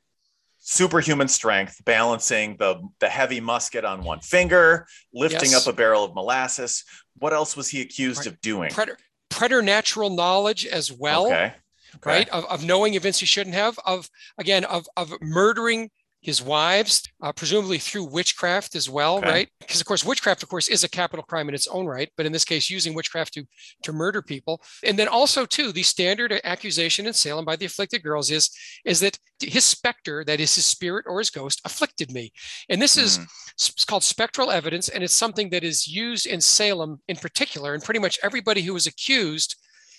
superhuman 0.60 1.28
strength, 1.28 1.84
balancing 1.86 2.56
the, 2.58 2.88
the 3.00 3.10
heavy 3.10 3.40
musket 3.40 3.84
on 3.84 4.04
one 4.04 4.20
finger, 4.20 4.86
lifting 5.12 5.50
yes. 5.50 5.66
up 5.66 5.74
a 5.74 5.76
barrel 5.76 6.04
of 6.04 6.14
molasses. 6.14 6.84
What 7.18 7.34
else 7.34 7.58
was 7.58 7.68
he 7.68 7.82
accused 7.82 8.20
right. 8.20 8.28
of 8.28 8.42
doing? 8.42 8.70
Preter, 8.70 9.00
preternatural 9.30 10.12
knowledge 10.12 10.68
as 10.68 10.92
well. 10.92 11.26
Okay. 11.26 11.54
okay. 11.96 12.10
Right. 12.12 12.30
Of, 12.30 12.46
of 12.46 12.64
knowing 12.64 12.94
events 12.94 13.20
he 13.20 13.26
shouldn't 13.26 13.56
have, 13.56 13.80
of 13.88 14.08
again, 14.38 14.66
of, 14.66 14.86
of 14.96 15.12
murdering 15.20 15.90
his 16.22 16.42
wives, 16.42 17.02
uh, 17.22 17.32
presumably 17.32 17.78
through 17.78 18.04
witchcraft 18.04 18.76
as 18.76 18.90
well, 18.90 19.20
okay. 19.20 19.30
right? 19.30 19.50
Because 19.60 19.80
of 19.80 19.88
course, 19.88 20.04
witchcraft, 20.04 20.44
of 20.44 20.50
course, 20.50 20.68
is 20.68 20.84
a 20.84 20.90
capital 20.90 21.24
crime 21.24 21.48
in 21.48 21.56
its 21.56 21.68
own 21.68 21.86
right, 21.86 22.10
but 22.18 22.26
in 22.26 22.34
this 22.34 22.44
case, 22.44 22.70
using 22.70 22.94
witchcraft 22.94 23.34
to 23.36 23.46
to 23.84 23.94
murder 23.94 24.22
people. 24.22 24.62
And 24.84 25.00
then 25.00 25.08
also, 25.08 25.46
too, 25.46 25.72
the 25.72 25.84
standard 25.84 26.40
accusation 26.44 27.08
in 27.08 27.14
Salem 27.14 27.46
by 27.46 27.56
the 27.56 27.66
afflicted 27.66 28.04
girls 28.04 28.32
is 28.32 28.50
is 28.84 29.00
that 29.00 29.18
his 29.40 29.64
specter, 29.64 30.26
that 30.26 30.42
is 30.42 30.54
his 30.56 30.66
spirit 30.66 31.06
or 31.08 31.20
his 31.20 31.30
ghost, 31.30 31.62
afflicted 31.64 32.12
me. 32.12 32.34
And 32.68 32.82
this 32.82 32.98
mm. 32.98 33.04
is 33.04 33.20
it's 33.54 33.86
called 33.86 34.04
spectral 34.04 34.52
evidence, 34.52 34.90
and 34.90 35.04
it's 35.04 35.14
something 35.14 35.50
that 35.52 35.64
is 35.64 35.88
used 35.88 36.28
in 36.28 36.42
Salem 36.42 37.02
in 37.08 37.16
particular, 37.16 37.74
and 37.74 37.84
pretty 37.84 38.00
much 38.00 38.20
everybody 38.24 38.62
who 38.62 38.74
was 38.74 38.88
accused. 38.88 39.56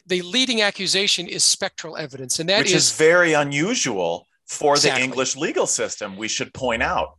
The 0.07 0.23
leading 0.23 0.63
accusation 0.63 1.27
is 1.27 1.45
spectral 1.45 1.97
evidence, 1.97 2.41
and 2.41 2.49
that 2.49 2.61
Which 2.61 2.73
is, 2.73 2.91
is 2.91 2.97
very 2.97 3.35
unusual 3.35 4.27
for 4.51 4.75
exactly. 4.75 5.01
the 5.01 5.05
English 5.05 5.37
legal 5.37 5.67
system, 5.67 6.17
we 6.17 6.27
should 6.27 6.53
point 6.53 6.83
out. 6.83 7.15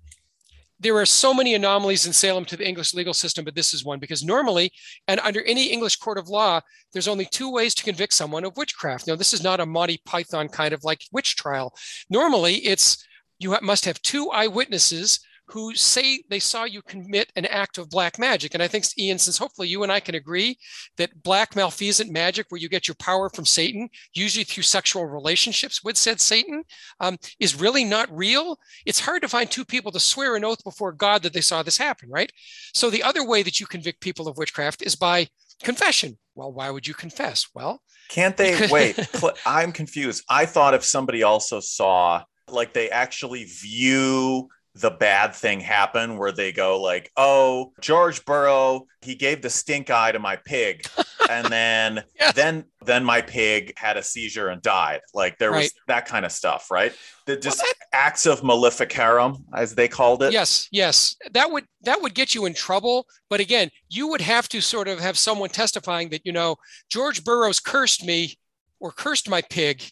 There 0.82 0.98
are 0.98 1.06
so 1.06 1.34
many 1.34 1.54
anomalies 1.54 2.06
in 2.06 2.12
Salem 2.12 2.44
to 2.46 2.58
the 2.58 2.68
English 2.68 2.94
legal 2.94 3.14
system, 3.14 3.46
but 3.46 3.56
this 3.56 3.74
is 3.74 3.86
one 3.86 4.00
because 4.00 4.22
normally, 4.22 4.74
and 5.08 5.20
under 5.22 5.42
any 5.44 5.68
English 5.68 5.96
court 5.96 6.18
of 6.18 6.28
law, 6.28 6.60
there's 6.92 7.08
only 7.08 7.26
two 7.26 7.50
ways 7.50 7.74
to 7.76 7.84
convict 7.84 8.14
someone 8.14 8.44
of 8.44 8.58
witchcraft. 8.58 9.08
Now, 9.08 9.16
this 9.16 9.34
is 9.34 9.42
not 9.42 9.62
a 9.62 9.66
Monty 9.66 10.02
Python 10.06 10.50
kind 10.50 10.74
of 10.74 10.84
like 10.84 11.06
witch 11.14 11.38
trial. 11.38 11.74
Normally, 12.10 12.56
it's 12.56 13.08
you 13.40 13.58
must 13.62 13.86
have 13.86 14.02
two 14.02 14.30
eyewitnesses 14.32 15.22
who 15.52 15.76
say 15.76 16.24
they 16.30 16.40
saw 16.40 16.64
you 16.64 16.82
commit 16.82 17.32
an 17.36 17.46
act 17.46 17.78
of 17.78 17.90
black 17.90 18.18
magic. 18.18 18.54
And 18.54 18.64
I 18.64 18.68
think, 18.68 18.86
Ian, 18.98 19.18
since 19.18 19.38
hopefully 19.38 19.68
you 19.68 19.84
and 19.84 19.92
I 19.92 20.00
can 20.00 20.16
agree 20.16 20.58
that 20.98 21.24
black 21.24 21.58
malfeasant 21.58 22.10
magic, 22.10 22.46
where 22.50 22.60
you 22.60 22.70
get 22.70 22.88
your 22.88 22.96
power 22.96 23.30
from 23.30 23.46
Satan, 23.46 23.90
usually 24.14 24.46
through 24.46 24.64
sexual 24.64 25.06
relationships 25.06 25.84
with 25.84 25.98
said 25.98 26.22
Satan, 26.22 26.64
um, 27.02 27.18
is 27.40 27.60
really 27.60 27.84
not 27.84 28.16
real. 28.16 28.58
It's 28.86 29.02
hard 29.02 29.22
to 29.24 29.28
find 29.28 29.52
two 29.52 29.66
people 29.66 29.92
to 29.92 30.00
swear 30.00 30.38
an 30.38 30.46
oath 30.46 30.64
before 30.64 30.94
God 30.94 31.22
that 31.24 31.34
they 31.34 31.42
saw 31.42 31.64
this 31.64 31.78
happen, 31.78 32.10
right? 32.10 32.32
So 32.74 32.90
the 32.90 33.04
other 33.04 33.28
way 33.28 33.44
that 33.44 33.60
you 33.60 33.66
convict 33.66 34.00
people 34.00 34.30
of 34.30 34.38
witchcraft 34.38 34.82
is 34.82 34.96
by 34.96 35.28
confession. 35.62 36.18
Well, 36.34 36.54
why 36.54 36.70
would 36.70 36.88
you 36.88 36.94
confess? 36.94 37.48
Well, 37.54 37.82
can't 38.08 38.38
they 38.38 38.70
wait? 38.72 38.98
I'm 39.46 39.74
confused. 39.74 40.24
I 40.30 40.46
thought 40.46 40.74
if 40.74 40.86
somebody 40.86 41.24
also 41.24 41.60
saw, 41.60 42.24
like, 42.48 42.74
they 42.74 42.90
actually 42.90 43.44
view 43.44 44.48
the 44.74 44.90
bad 44.90 45.36
thing 45.36 45.60
happen 45.60 46.18
where 46.18 46.32
they 46.32 46.52
go 46.52 46.82
like, 46.82 47.12
"Oh, 47.18 47.74
George 47.82 48.24
Burrow, 48.26 48.88
he 49.02 49.16
gave 49.16 49.42
the 49.42 49.50
stink 49.50 49.90
eye 49.90 50.12
to 50.12 50.20
my 50.20 50.38
pig." 50.38 50.86
and 51.30 51.48
then 51.48 52.04
yes. 52.20 52.34
then 52.34 52.66
then 52.86 53.04
my 53.04 53.22
pig 53.22 53.74
had 53.78 53.98
a 53.98 54.04
seizure 54.04 54.50
and 54.50 54.62
died. 54.62 55.02
Like 55.14 55.38
there 55.38 55.52
right. 55.52 55.64
was 55.64 55.74
that 55.88 56.06
kind 56.06 56.26
of 56.26 56.32
stuff, 56.32 56.72
right? 56.72 56.94
The 57.26 57.38
just 57.38 57.60
well, 57.60 57.72
that, 57.80 57.98
acts 57.98 58.26
of 58.26 58.44
maleficarum 58.44 59.46
as 59.54 59.76
they 59.76 59.88
called 59.88 60.24
it. 60.24 60.34
Yes, 60.34 60.68
yes. 60.72 61.16
That 61.32 61.52
would 61.52 61.66
that 61.82 62.02
would 62.02 62.14
get 62.14 62.36
you 62.36 62.46
in 62.46 62.54
trouble, 62.54 63.08
but 63.30 63.40
again, 63.40 63.70
you 63.90 64.08
would 64.08 64.22
have 64.22 64.48
to 64.50 64.62
sort 64.62 64.88
of 64.88 65.00
have 65.00 65.18
someone 65.18 65.50
testifying 65.50 66.10
that, 66.10 66.26
you 66.26 66.32
know, 66.32 66.56
George 66.90 67.24
Burroughs 67.24 67.60
cursed 67.60 68.06
me 68.06 68.38
or 68.80 68.92
cursed 68.92 69.30
my 69.30 69.42
pig 69.42 69.84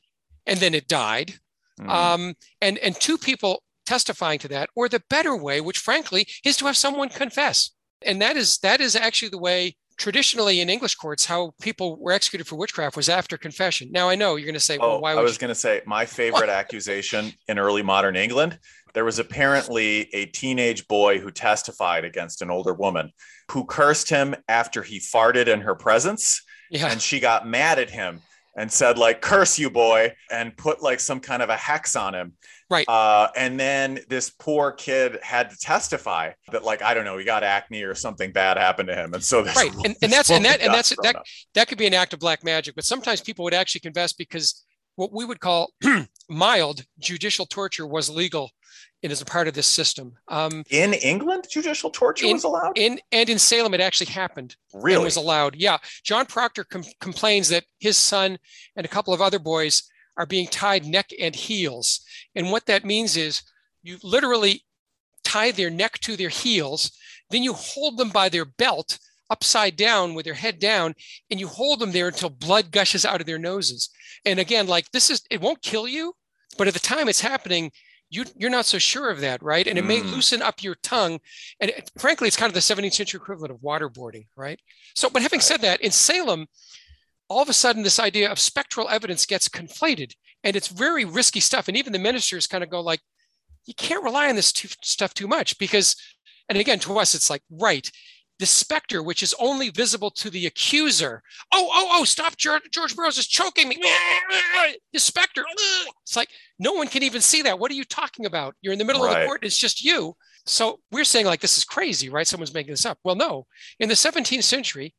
and 0.46 0.60
then 0.60 0.74
it 0.74 0.88
died. 0.88 1.34
Mm. 1.80 1.90
Um, 1.90 2.36
and 2.62 2.78
and 2.80 2.96
two 2.96 3.18
people 3.18 3.64
testifying 3.90 4.38
to 4.38 4.48
that 4.48 4.70
or 4.76 4.88
the 4.88 5.02
better 5.10 5.36
way 5.36 5.60
which 5.60 5.80
frankly 5.80 6.28
is 6.46 6.56
to 6.56 6.66
have 6.66 6.78
someone 6.78 7.10
confess 7.10 7.72
and 8.06 8.22
that 8.22 8.38
is 8.38 8.60
that 8.60 8.80
is 8.80 8.96
actually 8.96 9.30
the 9.30 9.40
way 9.40 9.76
traditionally 9.98 10.62
in 10.62 10.70
english 10.70 10.94
courts 10.94 11.26
how 11.26 11.52
people 11.60 12.00
were 12.00 12.12
executed 12.12 12.46
for 12.46 12.56
witchcraft 12.56 12.96
was 12.96 13.10
after 13.10 13.36
confession 13.36 13.90
now 13.92 14.08
i 14.08 14.14
know 14.14 14.36
you're 14.36 14.46
going 14.46 14.54
to 14.54 14.60
say 14.60 14.78
well 14.78 14.92
oh, 14.92 15.00
why 15.00 15.14
i 15.14 15.22
was 15.24 15.40
going 15.40 15.50
to 15.50 15.56
say 15.56 15.82
my 15.88 16.06
favorite 16.06 16.50
accusation 16.62 17.34
in 17.48 17.58
early 17.58 17.82
modern 17.82 18.16
england 18.16 18.60
there 18.94 19.06
was 19.06 19.18
apparently 19.18 20.08
a 20.14 20.28
teenage 20.28 20.88
boy 20.88 21.18
who 21.18 21.32
testified 21.32 22.06
against 22.06 22.44
an 22.44 22.52
older 22.52 22.76
woman 22.76 23.12
who 23.50 23.66
cursed 23.66 24.08
him 24.08 24.36
after 24.48 24.84
he 24.84 25.00
farted 25.00 25.48
in 25.48 25.62
her 25.62 25.74
presence 25.74 26.44
yeah. 26.70 26.92
and 26.92 27.02
she 27.02 27.20
got 27.20 27.48
mad 27.48 27.80
at 27.80 27.90
him 27.90 28.22
and 28.60 28.70
said 28.70 28.98
like 28.98 29.22
curse 29.22 29.58
you 29.58 29.70
boy 29.70 30.14
and 30.30 30.56
put 30.58 30.84
like 30.84 31.00
some 31.00 31.22
kind 31.22 31.42
of 31.42 31.50
a 31.50 31.56
hex 31.56 31.96
on 31.96 32.14
him. 32.14 32.34
Right. 32.70 32.88
Uh, 32.90 33.30
and 33.36 33.58
then 33.58 34.02
this 34.10 34.30
poor 34.30 34.74
kid 34.74 35.18
had 35.24 35.50
to 35.50 35.58
testify 35.58 36.34
that 36.52 36.64
like 36.64 36.84
i 36.84 36.94
don't 36.94 37.06
know 37.06 37.18
he 37.18 37.24
got 37.24 37.42
acne 37.42 37.82
or 37.84 37.96
something 37.96 38.32
bad 38.34 38.58
happened 38.58 38.90
to 38.90 38.96
him. 38.96 39.14
And 39.14 39.24
so 39.24 39.44
right. 39.44 39.72
And, 39.86 39.96
and 40.02 40.12
that's 40.12 40.30
and 40.30 40.44
that 40.44 40.60
and 40.60 40.74
that's 40.74 40.94
that 41.02 41.16
that 41.56 41.68
could 41.70 41.78
be 41.78 41.88
an 41.88 41.94
act 41.94 42.14
of 42.14 42.20
black 42.20 42.44
magic 42.44 42.76
but 42.76 42.84
sometimes 42.84 43.22
people 43.22 43.44
would 43.46 43.54
actually 43.54 43.82
confess 43.82 44.12
because 44.12 44.66
what 45.00 45.14
we 45.14 45.24
would 45.24 45.40
call 45.40 45.72
mild 46.30 46.84
judicial 47.00 47.46
torture 47.46 47.88
was 47.88 48.10
legal 48.10 48.52
and 49.02 49.14
as 49.14 49.22
a 49.22 49.26
part 49.26 49.48
of 49.48 49.54
this 49.54 49.66
system. 49.66 50.12
Um, 50.28 50.66
in 50.70 50.94
England, 50.94 51.46
judicial 51.50 51.90
torture 51.90 52.26
in, 52.26 52.34
was 52.34 52.44
allowed. 52.44 52.78
In 52.78 53.00
and 53.14 53.30
in 53.30 53.40
Salem, 53.40 53.74
it 53.74 53.80
actually 53.80 54.12
happened. 54.12 54.58
Really, 54.74 55.06
was 55.06 55.16
allowed. 55.16 55.56
Yeah, 55.56 55.78
John 56.04 56.26
Proctor 56.26 56.66
com- 56.66 56.84
complains 57.00 57.48
that 57.48 57.64
his 57.80 57.98
son 57.98 58.38
and 58.76 58.86
a 58.86 58.90
couple 58.90 59.14
of 59.14 59.22
other 59.22 59.40
boys 59.40 59.84
are 60.18 60.26
being 60.26 60.48
tied 60.48 60.86
neck 60.86 61.12
and 61.18 61.34
heels, 61.34 62.02
and 62.36 62.52
what 62.52 62.66
that 62.66 62.84
means 62.84 63.16
is 63.16 63.42
you 63.82 64.00
literally 64.04 64.66
tie 65.24 65.52
their 65.52 65.70
neck 65.70 65.94
to 66.00 66.18
their 66.18 66.28
heels, 66.28 66.92
then 67.30 67.42
you 67.42 67.54
hold 67.54 67.98
them 67.98 68.10
by 68.10 68.28
their 68.28 68.44
belt 68.44 69.00
upside 69.30 69.76
down 69.76 70.14
with 70.14 70.26
their 70.26 70.34
head 70.34 70.60
down 70.60 70.94
and 71.30 71.40
you 71.40 71.48
hold 71.48 71.80
them 71.80 71.92
there 71.92 72.08
until 72.08 72.30
blood 72.30 72.72
gushes 72.72 73.06
out 73.06 73.22
of 73.22 73.28
their 73.28 73.38
noses 73.38 73.90
and 74.26 74.40
again 74.40 74.68
like 74.68 74.90
this 74.92 75.10
is 75.10 75.22
it 75.30 75.42
won't 75.42 75.62
kill 75.62 75.88
you 75.88 76.14
but 76.58 76.68
at 76.68 76.74
the 76.74 76.80
time 76.80 77.08
it's 77.08 77.22
happening 77.22 77.72
you, 78.10 78.26
you're 78.36 78.50
not 78.50 78.66
so 78.66 78.80
sure 78.80 79.10
of 79.10 79.22
that, 79.22 79.42
right? 79.44 79.68
And 79.68 79.78
it 79.78 79.86
may 79.86 80.00
mm. 80.00 80.12
loosen 80.12 80.42
up 80.42 80.64
your 80.64 80.76
tongue. 80.82 81.20
And 81.60 81.70
it, 81.70 81.92
frankly, 81.98 82.28
it's 82.28 82.38
kind 82.38 82.50
of 82.50 82.56
the 82.56 82.60
17th 82.60 82.94
century 82.94 83.20
equivalent 83.20 83.52
of 83.52 83.60
waterboarding, 83.60 84.26
right? 84.36 84.60
So, 84.96 85.10
but 85.10 85.22
having 85.22 85.40
said 85.40 85.62
that, 85.62 85.82
in 85.82 85.92
Salem, 85.92 86.48
all 87.28 87.44
of 87.44 87.50
a 87.50 87.54
sudden 87.54 87.84
this 87.84 88.00
idea 88.00 88.32
of 88.32 88.40
spectral 88.40 88.90
evidence 88.90 89.26
gets 89.26 89.48
conflated 89.48 90.14
and 90.44 90.56
it's 90.56 90.68
very 90.68 91.06
risky 91.06 91.40
stuff. 91.40 91.68
And 91.68 91.78
even 91.78 91.94
the 91.94 92.00
ministers 92.00 92.48
kind 92.48 92.64
of 92.64 92.72
go 92.72 92.82
like, 92.82 93.02
you 93.66 93.76
can't 93.76 94.04
rely 94.04 94.30
on 94.30 94.36
this 94.36 94.52
too, 94.52 94.70
stuff 94.82 95.14
too 95.14 95.28
much 95.28 95.60
because, 95.60 95.96
and 96.50 96.58
again, 96.58 96.80
to 96.80 96.98
us, 96.98 97.14
it's 97.14 97.30
like, 97.30 97.44
right, 97.52 97.92
the 98.40 98.46
specter, 98.46 99.04
which 99.04 99.22
is 99.22 99.36
only 99.40 99.70
visible 99.70 100.10
to 100.12 100.30
the 100.30 100.48
accuser. 100.48 101.22
Oh, 101.54 101.70
oh, 101.72 101.90
oh, 101.92 102.04
stop. 102.06 102.38
George, 102.38 102.64
George 102.72 102.96
Burroughs 102.96 103.18
is 103.18 103.28
choking 103.28 103.68
me. 103.68 103.78
The 104.94 105.00
specter. 105.00 105.44
It's 106.04 106.16
like 106.16 106.30
no 106.58 106.74
one 106.74 106.88
can 106.88 107.04
even 107.04 107.22
see 107.22 107.42
that. 107.44 107.60
What 107.60 107.72
are 107.72 107.76
you 107.76 107.84
talking 107.84 108.26
about? 108.26 108.56
You're 108.62 108.74
in 108.74 108.80
the 108.80 108.86
middle 108.86 109.04
right. 109.04 109.16
of 109.16 109.22
the 109.22 109.26
court. 109.26 109.44
It's 109.44 109.58
just 109.58 109.84
you. 109.84 110.16
So 110.46 110.80
we're 110.92 111.04
saying, 111.04 111.26
like, 111.26 111.42
this 111.42 111.58
is 111.58 111.64
crazy, 111.64 112.10
right? 112.10 112.28
Someone's 112.28 112.54
making 112.54 112.72
this 112.72 112.86
up. 112.86 112.98
Well, 113.04 113.16
no. 113.16 113.46
In 113.80 113.90
the 113.90 113.96
17th 113.96 114.44
century, 114.44 114.96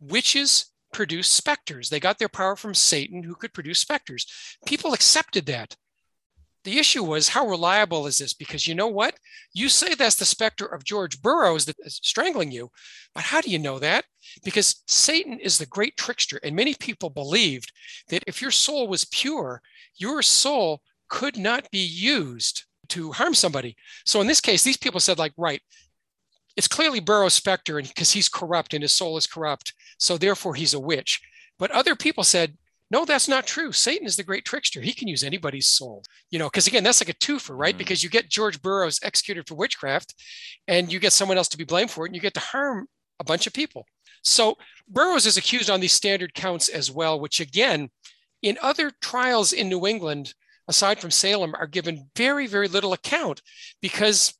witches 0.00 0.72
produced 0.92 1.34
specters. 1.34 1.88
They 1.88 2.00
got 2.00 2.18
their 2.18 2.28
power 2.28 2.56
from 2.56 2.74
Satan, 2.74 3.22
who 3.22 3.34
could 3.34 3.52
produce 3.52 3.78
specters. 3.78 4.26
People 4.66 4.94
accepted 4.94 5.46
that. 5.46 5.76
The 6.66 6.80
issue 6.80 7.04
was 7.04 7.28
how 7.28 7.46
reliable 7.46 8.08
is 8.08 8.18
this? 8.18 8.34
Because 8.34 8.66
you 8.66 8.74
know 8.74 8.88
what? 8.88 9.14
You 9.54 9.68
say 9.68 9.94
that's 9.94 10.16
the 10.16 10.24
specter 10.24 10.66
of 10.66 10.82
George 10.82 11.22
Burroughs 11.22 11.64
that 11.66 11.76
is 11.78 12.00
strangling 12.02 12.50
you, 12.50 12.72
but 13.14 13.22
how 13.22 13.40
do 13.40 13.50
you 13.50 13.58
know 13.60 13.78
that? 13.78 14.04
Because 14.42 14.82
Satan 14.88 15.38
is 15.38 15.58
the 15.58 15.66
great 15.66 15.96
trickster, 15.96 16.40
and 16.42 16.56
many 16.56 16.74
people 16.74 17.08
believed 17.08 17.70
that 18.08 18.24
if 18.26 18.42
your 18.42 18.50
soul 18.50 18.88
was 18.88 19.04
pure, 19.04 19.62
your 19.94 20.22
soul 20.22 20.82
could 21.08 21.38
not 21.38 21.70
be 21.70 21.86
used 21.86 22.64
to 22.88 23.12
harm 23.12 23.34
somebody. 23.34 23.76
So 24.04 24.20
in 24.20 24.26
this 24.26 24.40
case, 24.40 24.64
these 24.64 24.76
people 24.76 24.98
said, 24.98 25.20
like, 25.20 25.34
right, 25.36 25.62
it's 26.56 26.66
clearly 26.66 26.98
Burroughs' 26.98 27.34
specter, 27.34 27.78
and 27.78 27.86
because 27.86 28.10
he's 28.10 28.28
corrupt 28.28 28.74
and 28.74 28.82
his 28.82 28.90
soul 28.90 29.16
is 29.16 29.28
corrupt, 29.28 29.72
so 29.98 30.18
therefore 30.18 30.56
he's 30.56 30.74
a 30.74 30.80
witch. 30.80 31.20
But 31.60 31.70
other 31.70 31.94
people 31.94 32.24
said, 32.24 32.58
no, 32.90 33.04
that's 33.04 33.28
not 33.28 33.46
true. 33.46 33.72
Satan 33.72 34.06
is 34.06 34.16
the 34.16 34.22
great 34.22 34.44
trickster. 34.44 34.80
He 34.80 34.92
can 34.92 35.08
use 35.08 35.24
anybody's 35.24 35.66
soul, 35.66 36.04
you 36.30 36.38
know, 36.38 36.46
because 36.46 36.66
again, 36.66 36.84
that's 36.84 37.00
like 37.00 37.08
a 37.08 37.18
twofer, 37.18 37.56
right? 37.56 37.72
Mm-hmm. 37.72 37.78
Because 37.78 38.02
you 38.02 38.08
get 38.08 38.30
George 38.30 38.62
Burroughs 38.62 39.00
executed 39.02 39.48
for 39.48 39.56
witchcraft 39.56 40.14
and 40.68 40.92
you 40.92 41.00
get 41.00 41.12
someone 41.12 41.36
else 41.36 41.48
to 41.48 41.58
be 41.58 41.64
blamed 41.64 41.90
for 41.90 42.04
it 42.04 42.10
and 42.10 42.14
you 42.14 42.22
get 42.22 42.34
to 42.34 42.40
harm 42.40 42.86
a 43.18 43.24
bunch 43.24 43.46
of 43.46 43.52
people. 43.52 43.86
So 44.22 44.56
Burroughs 44.88 45.26
is 45.26 45.36
accused 45.36 45.70
on 45.70 45.80
these 45.80 45.92
standard 45.92 46.34
counts 46.34 46.68
as 46.68 46.90
well, 46.90 47.18
which 47.18 47.40
again, 47.40 47.90
in 48.42 48.58
other 48.62 48.92
trials 49.00 49.52
in 49.52 49.68
New 49.68 49.86
England, 49.86 50.34
aside 50.68 51.00
from 51.00 51.10
Salem, 51.10 51.54
are 51.56 51.66
given 51.66 52.10
very, 52.14 52.46
very 52.46 52.68
little 52.68 52.92
account 52.92 53.42
because 53.82 54.34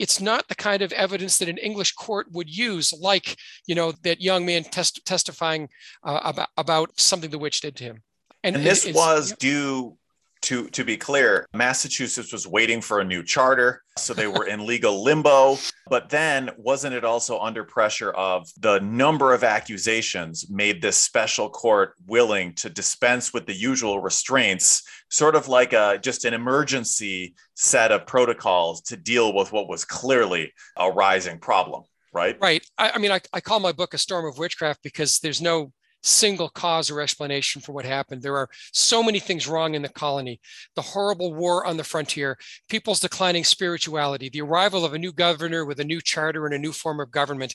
it's 0.00 0.18
not 0.18 0.48
the 0.48 0.54
kind 0.54 0.80
of 0.80 0.92
evidence 0.92 1.36
that 1.38 1.48
an 1.48 1.58
English 1.58 1.92
court 1.92 2.26
would 2.32 2.48
use, 2.48 2.92
like 2.92 3.36
you 3.66 3.74
know 3.74 3.92
that 4.02 4.20
young 4.20 4.46
man 4.46 4.64
test, 4.64 5.04
testifying 5.04 5.68
uh, 6.02 6.20
about 6.24 6.48
about 6.56 6.98
something 6.98 7.30
the 7.30 7.38
witch 7.38 7.60
did 7.60 7.76
to 7.76 7.84
him. 7.84 8.02
And, 8.42 8.56
and 8.56 8.64
this 8.64 8.90
was 8.92 9.32
due 9.38 9.98
to 10.42 10.68
to 10.70 10.84
be 10.84 10.96
clear, 10.96 11.46
Massachusetts 11.52 12.32
was 12.32 12.46
waiting 12.46 12.80
for 12.80 13.00
a 13.00 13.04
new 13.04 13.22
charter, 13.22 13.82
so 13.98 14.14
they 14.14 14.26
were 14.26 14.46
in 14.46 14.66
legal 14.66 15.04
limbo. 15.04 15.58
But 15.88 16.08
then, 16.08 16.50
wasn't 16.56 16.94
it 16.94 17.04
also 17.04 17.38
under 17.38 17.62
pressure 17.62 18.12
of 18.12 18.48
the 18.58 18.78
number 18.80 19.34
of 19.34 19.44
accusations 19.44 20.48
made 20.48 20.80
this 20.80 20.96
special 20.96 21.50
court 21.50 21.94
willing 22.06 22.54
to 22.54 22.70
dispense 22.70 23.34
with 23.34 23.46
the 23.46 23.54
usual 23.54 24.00
restraints, 24.00 24.82
sort 25.10 25.34
of 25.34 25.48
like 25.48 25.72
a 25.72 25.98
just 26.00 26.24
an 26.24 26.34
emergency 26.34 27.34
set 27.54 27.92
of 27.92 28.06
protocols 28.06 28.80
to 28.82 28.96
deal 28.96 29.34
with 29.34 29.52
what 29.52 29.68
was 29.68 29.84
clearly 29.84 30.52
a 30.76 30.90
rising 30.90 31.38
problem? 31.38 31.82
Right. 32.12 32.36
Right. 32.40 32.66
I, 32.78 32.92
I 32.94 32.98
mean, 32.98 33.12
I, 33.12 33.20
I 33.32 33.40
call 33.40 33.60
my 33.60 33.72
book 33.72 33.94
a 33.94 33.98
storm 33.98 34.26
of 34.26 34.38
witchcraft 34.38 34.82
because 34.82 35.20
there's 35.20 35.40
no 35.40 35.72
single 36.02 36.48
cause 36.48 36.90
or 36.90 37.00
explanation 37.00 37.60
for 37.60 37.72
what 37.72 37.84
happened. 37.84 38.22
There 38.22 38.36
are 38.36 38.48
so 38.72 39.02
many 39.02 39.18
things 39.18 39.46
wrong 39.46 39.74
in 39.74 39.82
the 39.82 39.88
colony 39.88 40.40
the 40.74 40.82
horrible 40.82 41.34
war 41.34 41.66
on 41.66 41.76
the 41.76 41.84
frontier, 41.84 42.38
people's 42.68 43.00
declining 43.00 43.44
spirituality, 43.44 44.28
the 44.28 44.40
arrival 44.40 44.84
of 44.84 44.94
a 44.94 44.98
new 44.98 45.12
governor 45.12 45.64
with 45.64 45.80
a 45.80 45.84
new 45.84 46.00
charter 46.00 46.46
and 46.46 46.54
a 46.54 46.58
new 46.58 46.72
form 46.72 47.00
of 47.00 47.10
government, 47.10 47.54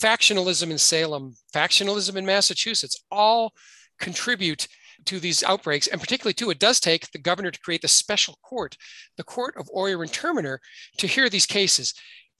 factionalism 0.00 0.70
in 0.70 0.78
Salem, 0.78 1.34
factionalism 1.54 2.16
in 2.16 2.26
Massachusetts, 2.26 3.04
all 3.10 3.52
contribute 3.98 4.66
to 5.06 5.20
these 5.20 5.42
outbreaks. 5.42 5.86
And 5.86 6.00
particularly, 6.00 6.34
too, 6.34 6.50
it 6.50 6.58
does 6.58 6.80
take 6.80 7.10
the 7.10 7.18
governor 7.18 7.50
to 7.50 7.60
create 7.60 7.82
the 7.82 7.88
special 7.88 8.38
court, 8.42 8.76
the 9.16 9.24
court 9.24 9.54
of 9.56 9.70
Oyer 9.76 10.02
and 10.02 10.12
Terminer, 10.12 10.60
to 10.98 11.06
hear 11.06 11.28
these 11.28 11.46
cases 11.46 11.94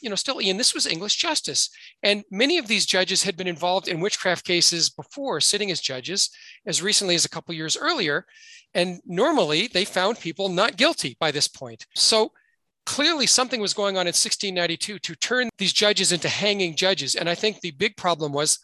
you 0.05 0.11
know, 0.11 0.17
still, 0.17 0.41
Ian, 0.41 0.59
this 0.59 0.75
was 0.75 0.87
English 0.87 1.17
justice. 1.17 1.71
And 2.03 2.25
many 2.31 2.59
of 2.59 2.67
these 2.67 2.85
judges 2.85 3.23
had 3.23 3.39
been 3.39 3.47
involved 3.47 3.89
in 3.89 4.01
witchcraft 4.01 4.45
cases 4.45 4.91
before, 4.91 5.41
sitting 5.41 5.71
as 5.71 5.81
judges 5.81 6.29
as 6.67 6.83
recently 6.83 7.15
as 7.15 7.25
a 7.25 7.29
couple 7.31 7.55
years 7.55 7.77
earlier. 7.77 8.27
And 8.75 9.01
normally 9.07 9.67
they 9.67 9.87
found 9.87 10.21
people 10.21 10.51
not 10.51 10.77
guilty 10.77 11.17
by 11.19 11.31
this 11.31 11.49
point. 11.49 11.87
So 11.95 12.33
clearly 12.85 13.27
something 13.27 13.63
was 13.63 13.73
going 13.73 13.97
on 13.97 14.03
in 14.03 14.09
1692 14.09 14.99
to 14.99 15.15
turn 15.15 15.49
these 15.57 15.73
judges 15.73 16.13
into 16.13 16.29
hanging 16.29 16.77
judges. 16.77 17.15
And 17.15 17.31
I 17.31 17.35
think 17.35 17.61
the 17.61 17.71
big 17.71 17.97
problem 17.97 18.33
was 18.33 18.59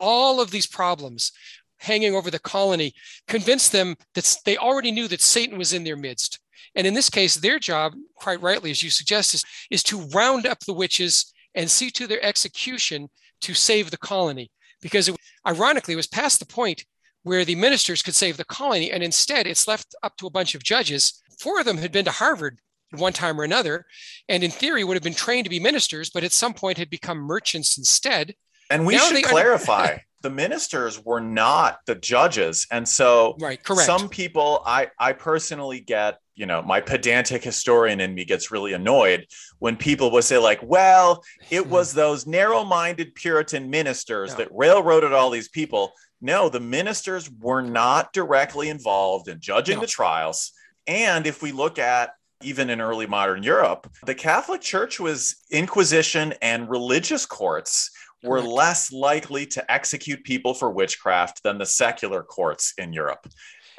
all 0.00 0.40
of 0.40 0.50
these 0.50 0.66
problems 0.66 1.30
hanging 1.78 2.14
over 2.14 2.30
the 2.30 2.38
colony 2.38 2.92
convinced 3.28 3.72
them 3.72 3.96
that 4.14 4.36
they 4.44 4.56
already 4.56 4.90
knew 4.90 5.08
that 5.08 5.20
Satan 5.20 5.58
was 5.58 5.72
in 5.72 5.84
their 5.84 5.96
midst. 5.96 6.40
And 6.74 6.86
in 6.86 6.94
this 6.94 7.10
case, 7.10 7.36
their 7.36 7.58
job, 7.58 7.94
quite 8.14 8.40
rightly, 8.42 8.70
as 8.70 8.82
you 8.82 8.90
suggest, 8.90 9.34
is, 9.34 9.44
is 9.70 9.82
to 9.84 10.00
round 10.08 10.46
up 10.46 10.60
the 10.60 10.74
witches 10.74 11.32
and 11.54 11.70
see 11.70 11.90
to 11.90 12.06
their 12.06 12.22
execution 12.24 13.08
to 13.42 13.54
save 13.54 13.90
the 13.90 13.96
colony. 13.96 14.50
Because 14.82 15.08
it, 15.08 15.16
ironically, 15.46 15.94
it 15.94 15.96
was 15.96 16.06
past 16.06 16.38
the 16.38 16.46
point 16.46 16.84
where 17.22 17.44
the 17.44 17.54
ministers 17.54 18.02
could 18.02 18.14
save 18.14 18.36
the 18.36 18.44
colony. 18.44 18.92
And 18.92 19.02
instead, 19.02 19.46
it's 19.46 19.66
left 19.66 19.94
up 20.02 20.16
to 20.18 20.26
a 20.26 20.30
bunch 20.30 20.54
of 20.54 20.62
judges. 20.62 21.22
Four 21.40 21.58
of 21.60 21.66
them 21.66 21.78
had 21.78 21.92
been 21.92 22.04
to 22.04 22.10
Harvard 22.10 22.58
at 22.92 23.00
one 23.00 23.12
time 23.12 23.40
or 23.40 23.44
another, 23.44 23.84
and 24.28 24.44
in 24.44 24.50
theory 24.50 24.84
would 24.84 24.94
have 24.94 25.02
been 25.02 25.14
trained 25.14 25.44
to 25.44 25.50
be 25.50 25.58
ministers, 25.58 26.10
but 26.10 26.24
at 26.24 26.32
some 26.32 26.54
point 26.54 26.78
had 26.78 26.90
become 26.90 27.18
merchants 27.18 27.78
instead. 27.78 28.34
And 28.70 28.86
we 28.86 28.94
now 28.94 29.08
should 29.08 29.24
clarify 29.24 29.98
the 30.22 30.30
ministers 30.30 31.04
were 31.04 31.20
not 31.20 31.80
the 31.86 31.94
judges. 31.94 32.66
And 32.70 32.88
so 32.88 33.36
right, 33.40 33.62
correct. 33.62 33.86
some 33.86 34.08
people 34.08 34.62
I 34.66 34.88
I 34.98 35.12
personally 35.12 35.80
get, 35.80 36.18
you 36.34 36.46
know, 36.46 36.62
my 36.62 36.80
pedantic 36.80 37.44
historian 37.44 38.00
in 38.00 38.14
me 38.14 38.24
gets 38.24 38.50
really 38.50 38.72
annoyed 38.72 39.26
when 39.58 39.76
people 39.76 40.10
would 40.12 40.24
say 40.24 40.38
like, 40.38 40.60
well, 40.62 41.22
it 41.50 41.66
was 41.76 41.92
those 41.92 42.26
narrow-minded 42.26 43.14
Puritan 43.14 43.70
ministers 43.70 44.34
that 44.36 44.48
railroaded 44.50 45.12
all 45.12 45.30
these 45.30 45.48
people. 45.48 45.92
No, 46.20 46.48
the 46.48 46.60
ministers 46.60 47.30
were 47.30 47.62
not 47.62 48.12
directly 48.12 48.70
involved 48.70 49.28
in 49.28 49.38
judging 49.38 49.76
no. 49.76 49.82
the 49.82 49.86
trials. 49.86 50.52
And 50.86 51.26
if 51.26 51.42
we 51.42 51.52
look 51.52 51.78
at 51.78 52.12
even 52.42 52.70
in 52.70 52.80
early 52.80 53.06
modern 53.06 53.42
Europe, 53.42 53.90
the 54.04 54.14
Catholic 54.14 54.60
Church 54.60 55.00
was 55.00 55.36
inquisition 55.50 56.34
and 56.42 56.68
religious 56.68 57.24
courts 57.24 57.90
were 58.22 58.40
less 58.40 58.92
likely 58.92 59.46
to 59.46 59.70
execute 59.70 60.24
people 60.24 60.54
for 60.54 60.70
witchcraft 60.70 61.42
than 61.42 61.58
the 61.58 61.66
secular 61.66 62.22
courts 62.22 62.72
in 62.78 62.92
Europe. 62.92 63.26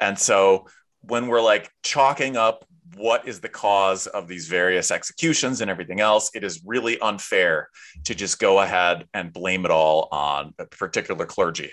And 0.00 0.18
so 0.18 0.66
when 1.00 1.26
we're 1.26 1.42
like 1.42 1.70
chalking 1.82 2.36
up 2.36 2.64
what 2.96 3.28
is 3.28 3.40
the 3.40 3.48
cause 3.48 4.06
of 4.06 4.28
these 4.28 4.48
various 4.48 4.90
executions 4.90 5.60
and 5.60 5.70
everything 5.70 6.00
else, 6.00 6.30
it 6.34 6.42
is 6.42 6.62
really 6.64 6.98
unfair 7.00 7.68
to 8.04 8.14
just 8.14 8.38
go 8.38 8.60
ahead 8.60 9.06
and 9.14 9.32
blame 9.32 9.64
it 9.64 9.70
all 9.70 10.08
on 10.10 10.54
a 10.58 10.64
particular 10.66 11.26
clergy. 11.26 11.70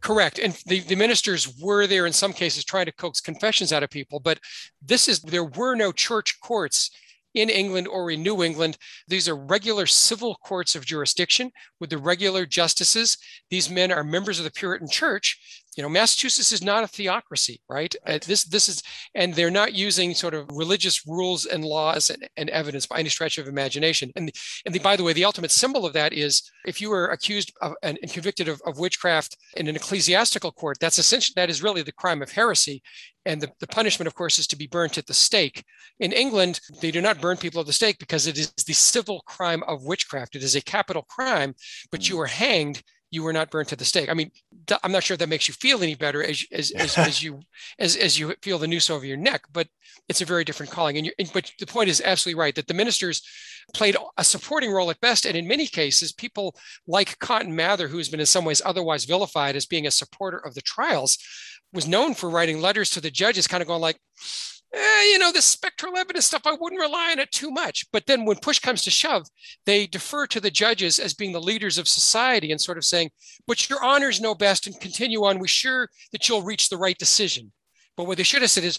Correct. 0.00 0.38
And 0.38 0.52
the, 0.66 0.80
the 0.80 0.94
ministers 0.94 1.58
were 1.60 1.86
there 1.86 2.06
in 2.06 2.12
some 2.12 2.32
cases 2.32 2.64
trying 2.64 2.86
to 2.86 2.92
coax 2.92 3.20
confessions 3.20 3.72
out 3.72 3.82
of 3.82 3.90
people, 3.90 4.20
but 4.20 4.38
this 4.80 5.08
is 5.08 5.20
there 5.20 5.44
were 5.44 5.74
no 5.74 5.90
church 5.90 6.38
courts 6.40 6.90
in 7.34 7.48
England 7.50 7.88
or 7.88 8.10
in 8.10 8.22
New 8.22 8.42
England. 8.42 8.78
These 9.06 9.28
are 9.28 9.36
regular 9.36 9.86
civil 9.86 10.36
courts 10.36 10.74
of 10.74 10.84
jurisdiction 10.84 11.50
with 11.80 11.90
the 11.90 11.98
regular 11.98 12.46
justices. 12.46 13.18
These 13.50 13.70
men 13.70 13.92
are 13.92 14.04
members 14.04 14.38
of 14.38 14.44
the 14.44 14.50
Puritan 14.50 14.88
Church. 14.88 15.64
You 15.76 15.82
know, 15.82 15.88
Massachusetts 15.88 16.52
is 16.52 16.62
not 16.62 16.82
a 16.82 16.88
theocracy, 16.88 17.60
right? 17.68 17.78
Uh, 17.78 18.10
right. 18.10 18.22
Uh, 18.22 18.26
this 18.26 18.44
this 18.44 18.68
is, 18.68 18.82
and 19.14 19.34
they're 19.34 19.50
not 19.50 19.74
using 19.74 20.14
sort 20.14 20.34
of 20.34 20.48
religious 20.52 21.06
rules 21.06 21.46
and 21.46 21.64
laws 21.64 22.10
and, 22.10 22.28
and 22.36 22.50
evidence 22.50 22.86
by 22.86 22.98
any 22.98 23.08
stretch 23.08 23.38
of 23.38 23.46
imagination. 23.46 24.10
And 24.16 24.32
and 24.66 24.74
the, 24.74 24.80
by 24.80 24.96
the 24.96 25.04
way, 25.04 25.12
the 25.12 25.24
ultimate 25.24 25.50
symbol 25.50 25.86
of 25.86 25.92
that 25.92 26.12
is 26.12 26.50
if 26.66 26.80
you 26.80 26.90
were 26.90 27.08
accused 27.08 27.52
of 27.62 27.74
and, 27.82 27.98
convicted 28.10 28.48
of, 28.48 28.60
of 28.66 28.78
witchcraft 28.78 29.36
in 29.56 29.68
an 29.68 29.76
ecclesiastical 29.76 30.52
court, 30.52 30.78
that's 30.80 30.98
essentially 30.98 31.34
that 31.36 31.50
is 31.50 31.62
really 31.62 31.82
the 31.82 31.92
crime 31.92 32.22
of 32.22 32.32
heresy. 32.32 32.82
And 33.24 33.42
the, 33.42 33.50
the 33.60 33.66
punishment, 33.66 34.06
of 34.06 34.14
course, 34.14 34.38
is 34.38 34.46
to 34.48 34.56
be 34.56 34.66
burnt 34.66 34.96
at 34.96 35.06
the 35.06 35.12
stake. 35.12 35.62
In 36.00 36.12
England, 36.12 36.60
they 36.80 36.90
do 36.90 37.02
not 37.02 37.20
burn 37.20 37.36
people 37.36 37.60
at 37.60 37.66
the 37.66 37.72
stake 37.72 37.98
because 37.98 38.26
it 38.26 38.38
is 38.38 38.50
the 38.52 38.72
civil 38.72 39.20
crime 39.26 39.62
of 39.64 39.84
witchcraft. 39.84 40.34
It 40.34 40.42
is 40.42 40.56
a 40.56 40.62
capital 40.62 41.02
crime, 41.02 41.54
but 41.90 42.08
you 42.08 42.16
hmm. 42.16 42.22
are 42.22 42.26
hanged 42.26 42.82
you 43.10 43.22
were 43.22 43.32
not 43.32 43.50
burnt 43.50 43.68
to 43.68 43.76
the 43.76 43.84
stake. 43.84 44.08
I 44.08 44.14
mean, 44.14 44.30
I'm 44.82 44.92
not 44.92 45.02
sure 45.02 45.16
that 45.16 45.28
makes 45.28 45.48
you 45.48 45.54
feel 45.54 45.82
any 45.82 45.94
better 45.94 46.22
as 46.22 46.44
as, 46.52 46.70
as, 46.76 46.98
as, 46.98 47.22
you 47.22 47.40
as, 47.78 47.96
as 47.96 48.18
you 48.18 48.34
feel 48.42 48.58
the 48.58 48.68
noose 48.68 48.90
over 48.90 49.06
your 49.06 49.16
neck, 49.16 49.42
but 49.52 49.68
it's 50.08 50.20
a 50.20 50.26
very 50.26 50.44
different 50.44 50.72
calling. 50.72 50.98
And, 50.98 51.12
and 51.18 51.30
but 51.32 51.50
the 51.58 51.66
point 51.66 51.88
is 51.88 52.02
absolutely 52.04 52.38
right 52.38 52.54
that 52.54 52.66
the 52.66 52.74
ministers 52.74 53.22
played 53.74 53.96
a 54.16 54.24
supporting 54.24 54.70
role 54.70 54.90
at 54.90 55.00
best, 55.00 55.26
and 55.26 55.36
in 55.36 55.46
many 55.46 55.66
cases, 55.66 56.12
people 56.12 56.56
like 56.86 57.18
Cotton 57.18 57.54
Mather, 57.54 57.88
who's 57.88 58.08
been 58.08 58.20
in 58.20 58.26
some 58.26 58.44
ways 58.44 58.62
otherwise 58.64 59.04
vilified 59.04 59.56
as 59.56 59.66
being 59.66 59.86
a 59.86 59.90
supporter 59.90 60.38
of 60.38 60.54
the 60.54 60.62
trials, 60.62 61.18
was 61.72 61.86
known 61.86 62.14
for 62.14 62.30
writing 62.30 62.60
letters 62.60 62.90
to 62.90 63.00
the 63.00 63.10
judges, 63.10 63.46
kind 63.46 63.62
of 63.62 63.66
going 63.66 63.80
like, 63.80 63.98
eh, 64.72 65.04
you 65.12 65.18
know, 65.18 65.32
the 65.32 65.42
spectral 65.42 65.96
evidence 65.96 66.26
stuff, 66.26 66.42
I 66.46 66.56
wouldn't 66.58 66.80
rely 66.80 67.12
on 67.12 67.18
it 67.18 67.30
too 67.32 67.50
much. 67.50 67.86
But 67.92 68.06
then 68.06 68.24
when 68.24 68.36
push 68.36 68.58
comes 68.58 68.82
to 68.82 68.90
shove, 68.90 69.26
they 69.66 69.86
defer 69.86 70.26
to 70.28 70.40
the 70.40 70.50
judges 70.50 70.98
as 70.98 71.14
being 71.14 71.32
the 71.32 71.40
leaders 71.40 71.78
of 71.78 71.88
society 71.88 72.52
and 72.52 72.60
sort 72.60 72.78
of 72.78 72.84
saying, 72.84 73.10
but 73.46 73.68
your 73.68 73.82
honors 73.82 74.20
know 74.20 74.34
best 74.34 74.66
and 74.66 74.80
continue 74.80 75.24
on. 75.24 75.38
We're 75.38 75.46
sure 75.46 75.88
that 76.12 76.28
you'll 76.28 76.42
reach 76.42 76.68
the 76.68 76.76
right 76.76 76.98
decision. 76.98 77.52
But 77.96 78.06
what 78.06 78.16
they 78.16 78.22
should 78.22 78.42
have 78.42 78.50
said 78.50 78.64
is 78.64 78.78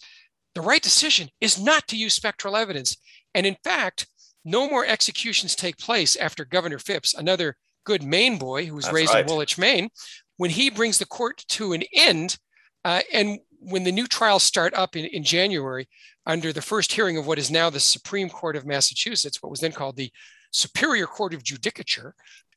the 0.56 0.62
right 0.62 0.82
decision 0.82 1.30
is 1.42 1.62
not 1.62 1.88
to 1.88 1.98
use 1.98 2.14
spectral 2.14 2.56
evidence. 2.56 2.98
And 3.34 3.46
in 3.46 3.58
fact, 3.64 4.08
no 4.46 4.70
more 4.70 4.86
executions 4.86 5.56
take 5.56 5.78
place 5.78 6.16
after 6.16 6.46
Governor 6.46 6.80
Phips, 6.80 7.14
another 7.14 7.56
good 7.86 8.04
Maine 8.04 8.38
boy 8.38 8.66
who 8.66 8.76
was 8.76 8.86
That's 8.86 8.96
raised 8.96 9.14
right. 9.14 9.22
in 9.22 9.28
Woolwich, 9.28 9.58
Maine. 9.58 9.90
When 10.38 10.50
he 10.52 10.70
brings 10.70 11.00
the 11.00 11.06
court 11.06 11.44
to 11.50 11.74
an 11.74 11.84
end, 11.94 12.38
uh, 12.86 13.02
and 13.12 13.40
when 13.60 13.84
the 13.84 13.92
new 13.92 14.08
trials 14.08 14.44
start 14.44 14.74
up 14.74 14.96
in, 14.96 15.06
in 15.06 15.24
January, 15.24 15.88
under 16.26 16.54
the 16.54 16.62
first 16.62 16.92
hearing 16.92 17.18
of 17.18 17.28
what 17.28 17.40
is 17.40 17.52
now 17.52 17.70
the 17.70 17.80
Supreme 17.80 18.30
Court 18.30 18.56
of 18.56 18.66
Massachusetts, 18.66 19.42
what 19.42 19.50
was 19.50 19.60
then 19.60 19.72
called 19.72 19.96
the 19.96 20.12
Superior 20.52 21.08
Court 21.08 21.34
of 21.34 21.44
Judicature, 21.44 22.14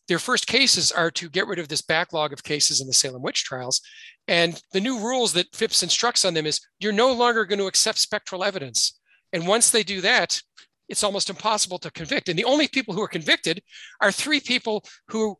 their 0.08 0.18
first 0.18 0.46
cases 0.46 0.90
are 0.90 1.10
to 1.12 1.30
get 1.30 1.46
rid 1.46 1.58
of 1.58 1.68
this 1.68 1.82
backlog 1.82 2.32
of 2.32 2.42
cases 2.42 2.80
in 2.80 2.86
the 2.86 2.92
Salem 2.92 3.22
witch 3.22 3.44
trials. 3.44 3.80
And 4.28 4.60
the 4.72 4.80
new 4.80 4.98
rules 4.98 5.32
that 5.34 5.54
Phips 5.54 5.82
instructs 5.82 6.24
on 6.24 6.34
them 6.34 6.46
is 6.46 6.60
you're 6.80 6.92
no 6.92 7.12
longer 7.12 7.44
going 7.44 7.58
to 7.60 7.66
accept 7.66 7.98
spectral 7.98 8.44
evidence. 8.44 8.98
And 9.32 9.46
once 9.46 9.70
they 9.70 9.82
do 9.82 10.00
that, 10.00 10.40
it's 10.88 11.04
almost 11.04 11.30
impossible 11.30 11.78
to 11.78 11.90
convict. 11.90 12.28
And 12.28 12.38
the 12.38 12.44
only 12.44 12.68
people 12.68 12.94
who 12.94 13.02
are 13.02 13.08
convicted 13.08 13.62
are 14.00 14.12
three 14.12 14.40
people 14.40 14.84
who 15.08 15.36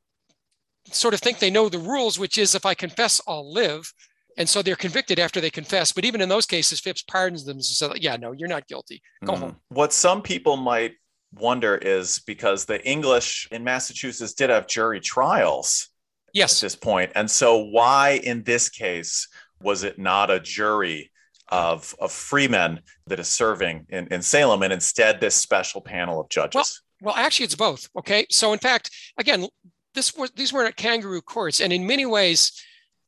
sort 0.91 1.15
of 1.15 1.21
think 1.21 1.39
they 1.39 1.51
know 1.51 1.69
the 1.69 1.79
rules, 1.79 2.19
which 2.19 2.39
is 2.39 2.55
if 2.55 2.65
I 2.65 2.75
confess, 2.75 3.21
I'll 3.27 3.53
live. 3.53 3.93
And 4.39 4.49
so 4.49 4.63
they're 4.63 4.77
convicted 4.77 5.19
after 5.19 5.41
they 5.41 5.51
confess. 5.51 5.93
But 5.93 6.05
even 6.05 6.21
in 6.21 6.29
those 6.29 6.47
cases, 6.47 6.81
Phips 6.81 7.03
pardons 7.03 7.45
them 7.45 7.57
and 7.57 7.65
says, 7.65 7.91
yeah, 8.01 8.17
no, 8.17 8.33
you're 8.33 8.49
not 8.49 8.67
guilty. 8.67 9.03
Go 9.25 9.35
mm. 9.35 9.39
home. 9.39 9.57
What 9.69 9.93
some 9.93 10.23
people 10.23 10.57
might 10.57 10.95
wonder 11.35 11.77
is 11.77 12.21
because 12.21 12.65
the 12.65 12.85
English 12.87 13.49
in 13.51 13.65
Massachusetts 13.65 14.35
did 14.35 14.51
have 14.51 14.67
jury 14.67 15.01
trials 15.01 15.89
yes. 16.33 16.59
at 16.59 16.67
this 16.67 16.77
point. 16.77 17.13
And 17.15 17.31
so 17.31 17.59
why 17.59 18.21
in 18.23 18.43
this 18.43 18.69
case 18.69 19.29
was 19.61 19.83
it 19.85 19.99
not 19.99 20.31
a 20.31 20.41
jury 20.41 21.11
of, 21.49 21.95
of 22.01 22.11
freemen 22.11 22.81
that 23.07 23.21
is 23.21 23.29
serving 23.29 23.87
in, 23.91 24.07
in 24.09 24.23
Salem 24.23 24.63
and 24.63 24.73
instead 24.73 25.21
this 25.21 25.35
special 25.35 25.81
panel 25.81 26.21
of 26.21 26.29
judges? 26.29 26.83
Well, 27.03 27.15
well, 27.15 27.25
actually 27.25 27.45
it's 27.45 27.57
both. 27.57 27.89
Okay. 27.99 28.27
So 28.31 28.53
in 28.53 28.59
fact, 28.59 28.91
again, 29.19 29.47
this 29.95 30.17
was 30.17 30.31
these 30.31 30.53
were 30.53 30.65
not 30.65 30.77
kangaroo 30.77 31.21
courts. 31.21 31.61
And 31.61 31.73
in 31.73 31.87
many 31.87 32.07
ways, 32.07 32.53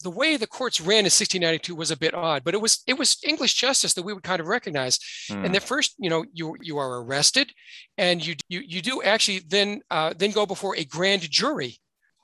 the 0.05 0.11
way 0.11 0.36
the 0.36 0.46
courts 0.46 0.80
ran 0.80 1.00
in 1.00 1.05
1692 1.07 1.74
was 1.74 1.90
a 1.90 1.96
bit 1.96 2.14
odd, 2.14 2.44
but 2.44 2.55
it 2.55 2.61
was 2.61 2.82
it 2.86 2.98
was 2.98 3.16
English 3.24 3.55
justice 3.55 3.94
that 3.94 4.05
we 4.05 4.12
would 4.12 4.22
kind 4.22 4.40
of 4.40 4.46
recognize. 4.46 4.98
Mm. 5.30 5.46
And 5.46 5.55
the 5.55 5.61
first, 5.61 5.94
you 5.98 6.11
know, 6.11 6.24
you 6.32 6.57
you 6.61 6.76
are 6.76 7.02
arrested, 7.02 7.52
and 7.98 8.24
you 8.24 8.36
you 8.48 8.61
you 8.61 8.82
do 8.82 9.02
actually 9.02 9.40
then 9.48 9.80
uh, 9.90 10.12
then 10.16 10.30
go 10.30 10.46
before 10.46 10.76
a 10.76 10.84
grand 10.84 11.22
jury, 11.30 11.78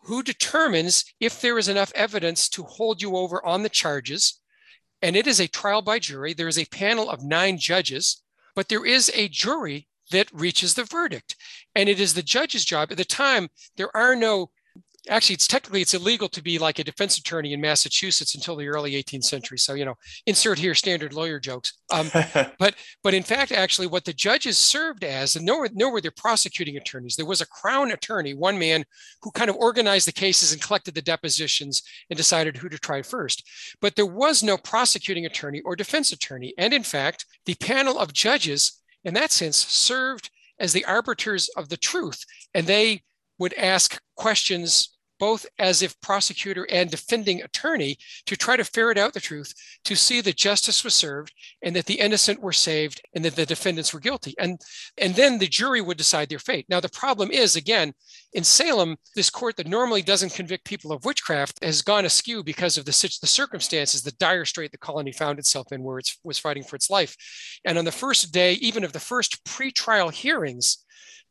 who 0.05 0.23
determines 0.23 1.05
if 1.19 1.41
there 1.41 1.59
is 1.59 1.69
enough 1.69 1.91
evidence 1.95 2.49
to 2.51 2.63
hold 2.63 3.01
you 3.01 3.17
over 3.17 3.45
on 3.45 3.63
the 3.63 3.69
charges, 3.69 4.41
and 5.01 5.17
it 5.17 5.27
is 5.27 5.41
a 5.41 5.49
trial 5.49 5.83
by 5.83 5.99
jury. 5.99 6.35
There 6.35 6.49
is 6.49 6.59
a 6.59 6.67
panel 6.67 7.09
of 7.09 7.25
nine 7.25 7.57
judges, 7.57 8.23
but 8.55 8.69
there 8.69 8.85
is 8.85 9.11
a 9.15 9.29
jury 9.29 9.89
that 10.11 10.29
reaches 10.33 10.75
the 10.75 10.85
verdict, 10.85 11.35
and 11.75 11.89
it 11.89 11.99
is 11.99 12.13
the 12.13 12.23
judge's 12.23 12.67
job. 12.67 12.91
At 12.91 12.99
the 12.99 13.05
time, 13.07 13.49
there 13.79 13.95
are 13.97 14.15
no 14.15 14.51
actually 15.11 15.35
it's 15.35 15.47
technically 15.47 15.83
it's 15.83 15.95
illegal 15.95 16.29
to 16.29 16.43
be 16.43 16.59
like 16.59 16.79
a 16.79 16.85
defense 16.85 17.19
attorney 17.19 17.53
in 17.53 17.61
massachusetts 17.61 18.35
until 18.35 18.57
the 18.57 18.69
early 18.69 18.93
18th 18.93 19.25
century. 19.25 19.59
So 19.59 19.75
you 19.75 19.85
know 19.85 19.97
insert 20.27 20.59
here 20.59 20.75
standard 20.75 21.13
lawyer 21.13 21.39
jokes. 21.39 21.79
Um, 21.93 22.11
but 22.59 22.75
but 23.03 23.15
in 23.15 23.23
fact 23.23 23.53
actually 23.53 23.89
what 23.89 24.05
the 24.05 24.13
judges 24.13 24.57
served 24.57 25.05
as 25.05 25.37
and 25.37 25.45
nor, 25.45 25.69
nor 25.75 25.93
were 25.93 26.01
there 26.01 26.11
prosecuting 26.11 26.77
attorneys. 26.77 27.17
There 27.17 27.27
was 27.27 27.41
a 27.41 27.47
crown 27.47 27.91
attorney 27.91 28.35
one 28.35 28.59
man 28.59 28.85
who 29.23 29.31
kind 29.33 29.51
of 29.51 29.57
organized 29.57 30.07
the 30.07 30.13
cases 30.13 30.53
and 30.53 30.63
collected 30.63 30.95
the 30.95 31.03
depositions 31.03 31.83
and 32.09 32.17
decided 32.17 32.57
who 32.57 32.69
to 32.69 32.79
try 32.79 33.03
first. 33.03 33.47
But 33.81 33.97
there 33.97 34.07
was 34.07 34.43
no 34.43 34.57
prosecuting 34.57 35.27
attorney 35.27 35.61
or 35.63 35.77
defense 35.77 36.13
attorney. 36.13 36.55
And 36.57 36.73
in 36.73 36.85
fact 36.85 37.27
the 37.45 37.55
panel 37.57 37.99
of 37.99 38.13
judges 38.13 38.81
in 39.05 39.15
that 39.15 39.33
sense 39.33 39.57
served 39.57 40.31
as 40.59 40.73
the 40.73 40.85
arbiters 40.85 41.49
of 41.57 41.69
the 41.69 41.77
truth. 41.77 42.25
And 42.55 42.67
they 42.67 43.03
would 43.39 43.55
ask 43.55 44.01
questions 44.17 44.99
both 45.21 45.47
as 45.59 45.83
if 45.83 46.01
prosecutor 46.01 46.67
and 46.71 46.91
defending 46.91 47.43
attorney 47.43 47.99
to 48.27 48.35
try 48.35 48.57
to 48.57 48.65
ferret 48.65 48.99
out 48.99 49.13
the 49.13 49.21
truth 49.21 49.55
to 49.85 49.95
see 49.95 50.21
that 50.23 50.37
justice 50.37 50.83
was 50.83 50.95
served 50.95 51.33
and 51.63 51.77
that 51.77 51.85
the 51.85 52.01
innocent 52.01 52.41
were 52.41 52.53
saved 52.53 53.03
and 53.15 53.25
that 53.25 53.37
the 53.37 53.47
defendants 53.47 53.93
were 53.93 54.01
guilty. 54.01 54.35
And 54.39 54.59
and 54.97 55.15
then 55.15 55.39
the 55.39 55.47
jury 55.47 55.83
would 55.83 55.99
decide 55.99 56.31
their 56.31 56.39
fate. 56.39 56.67
Now 56.69 56.81
the 56.81 56.89
problem 56.89 57.31
is 57.31 57.55
again 57.55 57.93
in 58.33 58.43
salem 58.43 58.97
this 59.15 59.31
court 59.31 59.57
that 59.57 59.69
normally 59.69 60.03
doesn't 60.03 60.33
convict 60.33 60.65
people 60.65 60.91
of 60.91 61.05
witchcraft 61.05 61.63
has 61.63 61.83
gone 61.83 62.07
askew 62.07 62.43
because 62.43 62.79
of 62.79 62.87
the, 62.87 63.19
the 63.21 63.27
circumstances 63.27 64.03
the 64.03 64.13
dire 64.13 64.47
strait 64.47 64.73
the 64.73 64.79
colony 64.79 65.13
found 65.13 65.39
itself 65.39 65.71
in 65.71 65.83
where 65.83 65.99
it 65.99 66.11
was 66.25 66.39
fighting 66.39 66.65
for 66.65 66.77
its 66.77 66.89
life. 66.89 67.15
And 67.65 67.77
on 67.77 67.85
the 67.85 67.93
first 67.93 68.33
day 68.33 68.55
even 68.55 68.85
of 68.85 68.95
the 68.95 68.99
first 68.99 69.45
pre-trial 69.45 70.09
hearings 70.09 70.85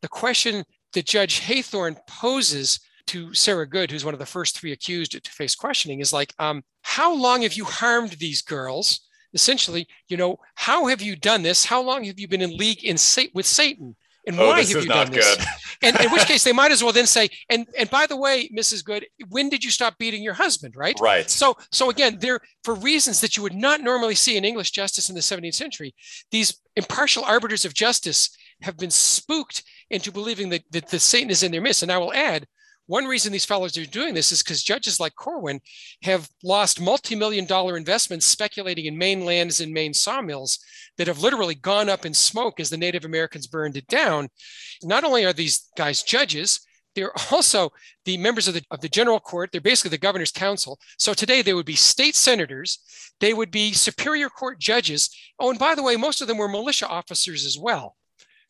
the 0.04 0.08
question 0.08 0.64
that 0.94 1.06
Judge 1.06 1.42
Hathorne 1.42 1.98
poses 2.08 2.80
to 3.10 3.34
Sarah 3.34 3.68
Good, 3.68 3.92
who's 3.92 4.06
one 4.06 4.14
of 4.14 4.20
the 4.20 4.26
first 4.26 4.58
three 4.58 4.72
accused 4.72 5.12
to 5.12 5.32
face 5.32 5.56
questioning, 5.56 6.00
is 6.00 6.14
like, 6.14 6.34
um, 6.40 6.64
how 6.82 7.14
long 7.14 7.42
have 7.42 7.54
you 7.54 7.66
harmed 7.66 8.12
these 8.12 8.42
girls? 8.42 9.08
Essentially, 9.34 9.88
you 10.08 10.18
know, 10.18 10.38
how 10.56 10.88
have 10.88 11.02
you 11.02 11.16
done 11.16 11.44
this? 11.44 11.66
How 11.66 11.82
long 11.82 12.04
have 12.06 12.20
you 12.20 12.28
been 12.28 12.42
in 12.42 12.56
league 12.56 12.84
in 12.84 12.98
with 13.34 13.46
Satan? 13.46 13.96
And 14.28 14.40
oh, 14.40 14.48
why 14.48 14.60
have 14.60 14.70
you 14.70 14.86
done 14.86 15.12
this? 15.12 15.38
and 15.82 16.00
in 16.00 16.12
which 16.12 16.26
case, 16.26 16.44
they 16.44 16.52
might 16.52 16.72
as 16.72 16.84
well 16.84 16.92
then 16.92 17.08
say, 17.08 17.30
and 17.50 17.68
and 17.78 17.90
by 17.90 18.06
the 18.06 18.18
way, 18.18 18.50
Mrs. 18.50 18.84
Good, 18.84 19.06
when 19.30 19.50
did 19.50 19.64
you 19.64 19.72
stop 19.72 19.98
beating 19.98 20.22
your 20.22 20.34
husband? 20.34 20.76
Right. 20.76 21.00
Right. 21.00 21.30
So 21.30 21.56
so 21.72 21.90
again, 21.90 22.18
there 22.20 22.40
for 22.64 22.76
reasons 22.76 23.22
that 23.22 23.38
you 23.38 23.44
would 23.44 23.56
not 23.56 23.82
normally 23.82 24.16
see 24.16 24.36
in 24.38 24.46
English 24.46 24.72
justice 24.72 25.10
in 25.10 25.16
the 25.16 25.22
17th 25.22 25.56
century, 25.56 25.96
these 26.32 26.60
impartial 26.76 27.24
arbiters 27.24 27.66
of 27.66 27.74
justice 27.74 28.30
have 28.62 28.78
been 28.78 28.92
spooked 28.92 29.64
into 29.90 30.12
believing 30.12 30.50
that, 30.50 30.64
that 30.72 30.90
the 30.90 31.00
Satan 31.00 31.30
is 31.30 31.44
in 31.44 31.52
their 31.52 31.62
midst. 31.62 31.84
And 31.84 31.92
I 31.92 31.98
will 31.98 32.14
add, 32.14 32.46
one 32.90 33.06
reason 33.06 33.32
these 33.32 33.46
fellows 33.46 33.78
are 33.78 33.86
doing 33.86 34.16
this 34.16 34.32
is 34.32 34.42
because 34.42 34.64
judges 34.64 35.00
like 35.00 35.14
Corwin 35.14 35.62
have 36.02 36.28
lost 36.44 36.82
multi-million 36.82 37.46
dollar 37.46 37.78
investments 37.78 38.26
speculating 38.26 38.86
in 38.86 38.98
Maine 38.98 39.26
lands 39.26 39.62
and 39.62 39.72
Maine 39.72 39.94
sawmills 39.94 40.58
that 40.98 41.06
have 41.06 41.22
literally 41.22 41.54
gone 41.54 41.88
up 41.88 42.04
in 42.04 42.16
smoke 42.16 42.60
as 42.60 42.72
the 42.72 42.78
Native 42.78 43.06
Americans 43.06 43.46
burned 43.46 43.78
it 43.78 43.86
down. 43.86 44.28
Not 44.82 45.04
only 45.04 45.24
are 45.24 45.34
these 45.34 45.70
guys 45.78 46.02
judges, 46.02 46.62
they're 46.96 47.12
also 47.32 47.70
the 48.06 48.18
members 48.18 48.48
of 48.48 48.56
the, 48.56 48.64
of 48.72 48.82
the 48.82 48.90
general 48.90 49.20
court. 49.20 49.52
They're 49.52 49.62
basically 49.62 49.92
the 49.92 50.00
governor's 50.00 50.32
council. 50.32 50.80
So 50.98 51.14
today 51.14 51.44
they 51.44 51.54
would 51.54 51.68
be 51.68 51.76
state 51.76 52.16
senators. 52.16 52.80
They 53.20 53.36
would 53.36 53.52
be 53.52 53.72
superior 53.72 54.30
court 54.30 54.58
judges. 54.58 55.16
Oh, 55.40 55.52
and 55.52 55.60
by 55.60 55.76
the 55.76 55.84
way, 55.84 55.96
most 55.96 56.22
of 56.22 56.28
them 56.28 56.40
were 56.40 56.48
militia 56.48 56.88
officers 56.88 57.46
as 57.46 57.56
well. 57.56 57.96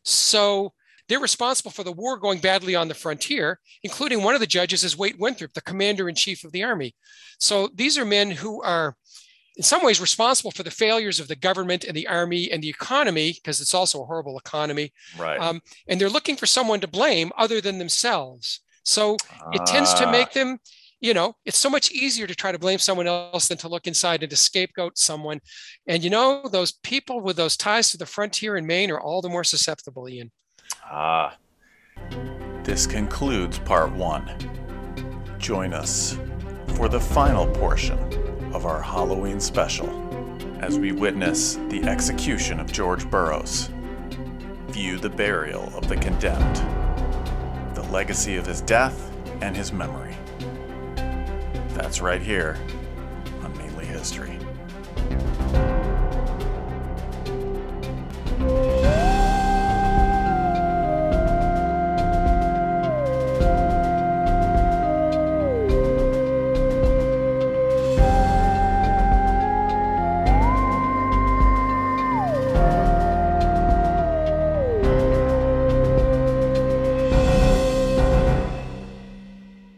So 0.02 0.72
they're 1.10 1.18
responsible 1.18 1.72
for 1.72 1.82
the 1.82 1.92
war 1.92 2.16
going 2.16 2.38
badly 2.38 2.76
on 2.76 2.86
the 2.86 2.94
frontier, 2.94 3.58
including 3.82 4.22
one 4.22 4.34
of 4.34 4.40
the 4.40 4.46
judges 4.46 4.84
is 4.84 4.96
Wait 4.96 5.18
Winthrop, 5.18 5.52
the 5.52 5.60
commander 5.60 6.08
in 6.08 6.14
chief 6.14 6.44
of 6.44 6.52
the 6.52 6.62
army. 6.62 6.94
So 7.40 7.68
these 7.74 7.98
are 7.98 8.04
men 8.04 8.30
who 8.30 8.62
are 8.62 8.96
in 9.56 9.64
some 9.64 9.84
ways 9.84 10.00
responsible 10.00 10.52
for 10.52 10.62
the 10.62 10.70
failures 10.70 11.18
of 11.18 11.26
the 11.26 11.34
government 11.34 11.82
and 11.82 11.96
the 11.96 12.06
army 12.06 12.52
and 12.52 12.62
the 12.62 12.68
economy, 12.68 13.32
because 13.32 13.60
it's 13.60 13.74
also 13.74 14.00
a 14.00 14.06
horrible 14.06 14.38
economy. 14.38 14.92
Right. 15.18 15.40
Um, 15.40 15.60
and 15.88 16.00
they're 16.00 16.08
looking 16.08 16.36
for 16.36 16.46
someone 16.46 16.78
to 16.80 16.86
blame 16.86 17.32
other 17.36 17.60
than 17.60 17.78
themselves. 17.78 18.60
So 18.84 19.16
it 19.50 19.66
tends 19.66 19.92
to 19.94 20.10
make 20.10 20.28
ah. 20.28 20.34
them, 20.34 20.58
you 21.00 21.12
know, 21.12 21.34
it's 21.44 21.58
so 21.58 21.68
much 21.68 21.90
easier 21.90 22.28
to 22.28 22.36
try 22.36 22.52
to 22.52 22.58
blame 22.58 22.78
someone 22.78 23.08
else 23.08 23.48
than 23.48 23.58
to 23.58 23.68
look 23.68 23.88
inside 23.88 24.22
and 24.22 24.30
to 24.30 24.36
scapegoat 24.36 24.96
someone. 24.96 25.40
And 25.88 26.04
you 26.04 26.10
know, 26.10 26.48
those 26.52 26.70
people 26.70 27.20
with 27.20 27.36
those 27.36 27.56
ties 27.56 27.90
to 27.90 27.98
the 27.98 28.06
frontier 28.06 28.56
in 28.56 28.64
Maine 28.64 28.92
are 28.92 29.00
all 29.00 29.20
the 29.20 29.28
more 29.28 29.44
susceptible, 29.44 30.08
Ian. 30.08 30.30
Ah. 30.92 31.36
This 32.64 32.84
concludes 32.84 33.60
part 33.60 33.92
one. 33.92 34.28
Join 35.38 35.72
us 35.72 36.18
for 36.74 36.88
the 36.88 36.98
final 36.98 37.46
portion 37.46 37.96
of 38.52 38.66
our 38.66 38.82
Halloween 38.82 39.38
special 39.38 39.88
as 40.60 40.80
we 40.80 40.90
witness 40.90 41.54
the 41.68 41.80
execution 41.84 42.58
of 42.58 42.72
George 42.72 43.08
Burroughs, 43.08 43.70
view 44.70 44.98
the 44.98 45.08
burial 45.08 45.72
of 45.76 45.88
the 45.88 45.96
condemned, 45.96 46.56
the 47.76 47.82
legacy 47.92 48.36
of 48.36 48.44
his 48.44 48.60
death, 48.60 49.10
and 49.42 49.56
his 49.56 49.72
memory. 49.72 50.16
That's 51.68 52.00
right 52.00 52.20
here 52.20 52.58
on 53.42 53.56
Mainly 53.56 53.86
History. 53.86 54.38